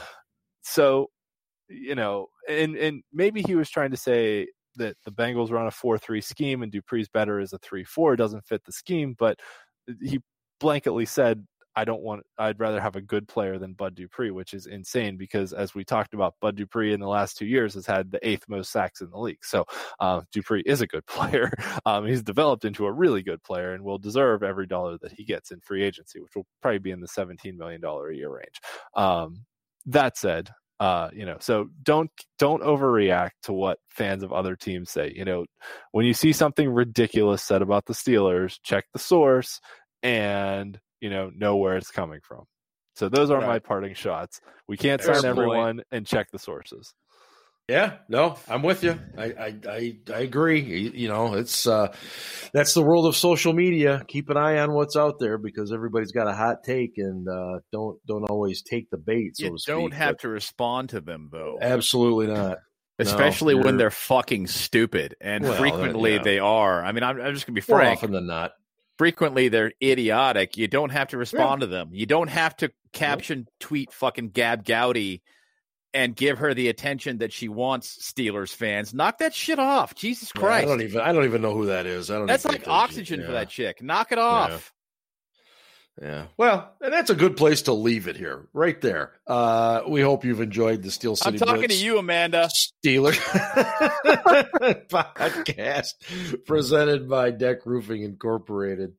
so 0.61 1.09
you 1.69 1.95
know 1.95 2.27
and 2.47 2.77
and 2.77 3.03
maybe 3.11 3.41
he 3.41 3.55
was 3.55 3.69
trying 3.69 3.91
to 3.91 3.97
say 3.97 4.47
that 4.78 4.97
the 5.05 5.11
Bengals 5.11 5.51
run 5.51 5.67
a 5.67 5.71
4-3 5.71 6.23
scheme 6.23 6.63
and 6.63 6.71
Dupree's 6.71 7.09
better 7.09 7.39
as 7.39 7.53
a 7.53 7.59
3-4 7.59 8.17
doesn't 8.17 8.45
fit 8.45 8.63
the 8.65 8.71
scheme 8.71 9.15
but 9.17 9.39
he 10.01 10.19
blanketly 10.61 11.07
said 11.07 11.45
I 11.75 11.86
don't 11.86 12.01
want 12.01 12.23
I'd 12.39 12.59
rather 12.59 12.82
have 12.82 12.95
a 12.95 13.01
good 13.01 13.28
player 13.28 13.59
than 13.59 13.73
Bud 13.73 13.93
Dupree 13.93 14.32
which 14.32 14.55
is 14.55 14.65
insane 14.65 15.15
because 15.15 15.53
as 15.53 15.75
we 15.75 15.86
talked 15.86 16.15
about 16.15 16.34
Bud 16.41 16.55
Dupree 16.55 16.91
in 16.91 16.99
the 16.99 17.07
last 17.07 17.38
2 17.38 17.45
years 17.45 17.75
has 17.75 17.86
had 17.86 18.11
the 18.11 18.28
eighth 18.28 18.45
most 18.49 18.71
sacks 18.71 19.01
in 19.01 19.11
the 19.11 19.19
league. 19.19 19.45
So 19.45 19.65
uh, 19.99 20.21
Dupree 20.32 20.63
is 20.65 20.82
a 20.82 20.88
good 20.88 21.05
player. 21.07 21.51
Um, 21.86 22.07
he's 22.07 22.23
developed 22.23 22.65
into 22.65 22.88
a 22.88 22.91
really 22.91 23.21
good 23.21 23.43
player 23.43 23.73
and 23.73 23.84
will 23.84 23.99
deserve 23.99 24.41
every 24.41 24.65
dollar 24.65 24.97
that 25.03 25.11
he 25.11 25.23
gets 25.23 25.51
in 25.51 25.59
free 25.61 25.84
agency 25.84 26.19
which 26.19 26.36
will 26.36 26.47
probably 26.63 26.80
be 26.80 26.91
in 26.91 26.99
the 26.99 27.07
17 27.07 27.55
million 27.55 27.80
dollar 27.80 28.09
a 28.09 28.15
year 28.15 28.32
range. 28.32 28.59
Um, 28.95 29.45
that 29.86 30.17
said 30.17 30.49
uh 30.80 31.09
you 31.11 31.25
know 31.25 31.38
so 31.39 31.67
don't 31.82 32.11
don't 32.38 32.61
overreact 32.61 33.32
to 33.41 33.51
what 33.51 33.80
fans 33.89 34.21
of 34.21 34.32
other 34.32 34.55
teams 34.55 34.91
say 34.91 35.11
you 35.15 35.25
know 35.25 35.43
when 35.91 36.05
you 36.05 36.13
see 36.13 36.32
something 36.32 36.69
ridiculous 36.69 37.41
said 37.41 37.63
about 37.63 37.86
the 37.88 37.93
steelers 37.93 38.59
check 38.63 38.86
the 38.93 38.99
source 38.99 39.59
and 40.03 40.80
you 41.01 41.09
know 41.09 41.32
know 41.36 41.57
where 41.57 41.78
it's 41.78 41.91
coming 41.91 42.19
from. 42.23 42.45
So 42.95 43.09
those 43.09 43.30
are 43.30 43.41
my 43.41 43.59
parting 43.59 43.93
shots. 43.93 44.41
We 44.67 44.75
can't 44.75 45.01
sign 45.01 45.15
point. 45.15 45.25
everyone 45.25 45.82
and 45.91 46.05
check 46.05 46.32
the 46.32 46.39
sources 46.39 46.95
Yeah, 47.68 47.97
no, 48.07 48.38
I'm 48.47 48.63
with 48.63 48.82
you. 48.84 48.97
I, 49.18 49.26
I, 49.26 49.55
I, 49.68 49.97
I 50.13 50.20
agree. 50.20 50.61
You, 50.61 50.91
you 50.93 51.07
know, 51.09 51.34
it's 51.34 51.68
uh, 51.68 51.93
that's 52.53 52.74
the 52.74 52.82
world 52.82 53.05
of 53.07 53.15
social 53.18 53.51
media. 53.51 54.05
Keep 54.07 54.30
an 54.30 54.38
eye 54.38 54.59
on 54.59 54.72
what's 54.74 54.95
out 54.95 55.15
there 55.20 55.38
because 55.38 55.74
everybody's 55.74 56.13
got 56.13 56.28
a 56.30 56.34
hot 56.34 56.63
take, 56.63 56.93
and 56.95 57.28
uh, 57.28 57.59
don't 57.74 57.99
don't 58.07 58.24
always 58.30 58.61
take 58.61 58.89
the 58.89 58.97
bait. 58.97 59.36
So 59.36 59.45
you 59.47 59.57
don't 59.65 59.93
have 59.93 60.13
but 60.13 60.20
to 60.22 60.30
respond 60.30 60.89
to 60.89 61.01
them 61.01 61.28
though. 61.30 61.57
Absolutely 61.61 62.28
not. 62.28 62.59
especially 62.99 63.53
you're- 63.55 63.65
when 63.65 63.76
they're 63.76 63.91
fucking 63.91 64.47
stupid 64.47 65.15
and 65.20 65.43
Well, 65.43 65.53
frequently 65.55 66.13
yeah. 66.15 66.24
they 66.24 66.39
are 66.39 66.84
i 66.84 66.91
mean 66.93 67.03
i'm, 67.03 67.22
I'm 67.22 67.34
just 67.36 67.45
gonna 67.45 67.53
be 67.53 67.61
frank. 67.61 67.84
More 67.84 67.91
often 67.91 68.11
than 68.11 68.26
not. 68.28 68.53
frequently 68.97 69.49
they're 69.49 69.72
idiotic 69.84 70.57
you 70.57 70.68
don't 70.68 70.89
have 70.89 71.09
to 71.09 71.18
respond 71.18 71.61
to 71.61 71.68
them 71.68 71.89
you 71.91 72.07
don't 72.07 72.30
have 72.30 72.55
to 72.57 72.72
caption 72.93 73.45
tweet 73.59 73.91
fucking 73.93 74.30
gab 74.30 74.63
gowdy 74.65 75.22
and 75.93 76.15
give 76.15 76.39
her 76.39 76.53
the 76.53 76.67
attention 76.69 77.19
that 77.19 77.31
she 77.33 77.47
wants 77.49 78.11
steelers 78.13 78.53
fans 78.53 78.93
knock 78.93 79.17
that 79.19 79.33
shit 79.33 79.57
off 79.59 79.95
jesus 79.95 80.31
Yeah, 80.35 80.41
I 80.41 80.43
christ 80.45 80.67
don't 80.67 80.81
even. 80.81 81.01
I 81.01 81.11
don't 81.13 81.25
even 81.25 81.41
know 81.41 81.53
who 81.53 81.67
that 81.67 81.85
is. 81.85 82.11
I 82.11 82.15
don't. 82.17 82.27
that's 82.27 82.45
like 82.45 82.67
oxygen 82.67 83.23
for 83.25 83.31
that 83.31 83.49
chick 83.49 83.81
knock 83.81 84.11
it 84.11 84.17
off 84.19 84.73
Yeah. 85.99 86.25
Well, 86.38 86.75
and 86.79 86.93
that's 86.93 87.09
a 87.09 87.15
good 87.15 87.35
place 87.38 87.63
to 87.63 87.73
leave 87.73 88.07
it 88.07 88.15
here, 88.15 88.47
right 88.53 88.79
there. 88.81 89.13
Uh, 89.25 89.81
we 89.88 89.99
hope 90.01 90.23
you've 90.25 90.41
enjoyed 90.41 90.83
the 90.83 90.91
Steel 90.91 91.15
City. 91.15 91.29
i'm 91.29 91.39
talking 91.39 91.61
Blitz 91.61 91.79
to 91.79 91.83
you 91.83 91.97
amanda 91.97 92.49
Steeler 92.85 93.13
podcast 94.89 95.93
presented 96.45 97.09
by 97.09 97.31
Deck 97.31 97.65
Roofing 97.65 98.03
Incorporated 98.03 98.93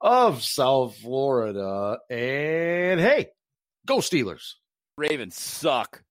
of 0.00 0.42
South 0.42 0.96
Florida. 0.98 1.98
And 2.10 3.00
hey, 3.00 3.28
go 3.86 3.98
Steelers. 3.98 4.54
ravens 4.96 5.36
suck 5.36 6.02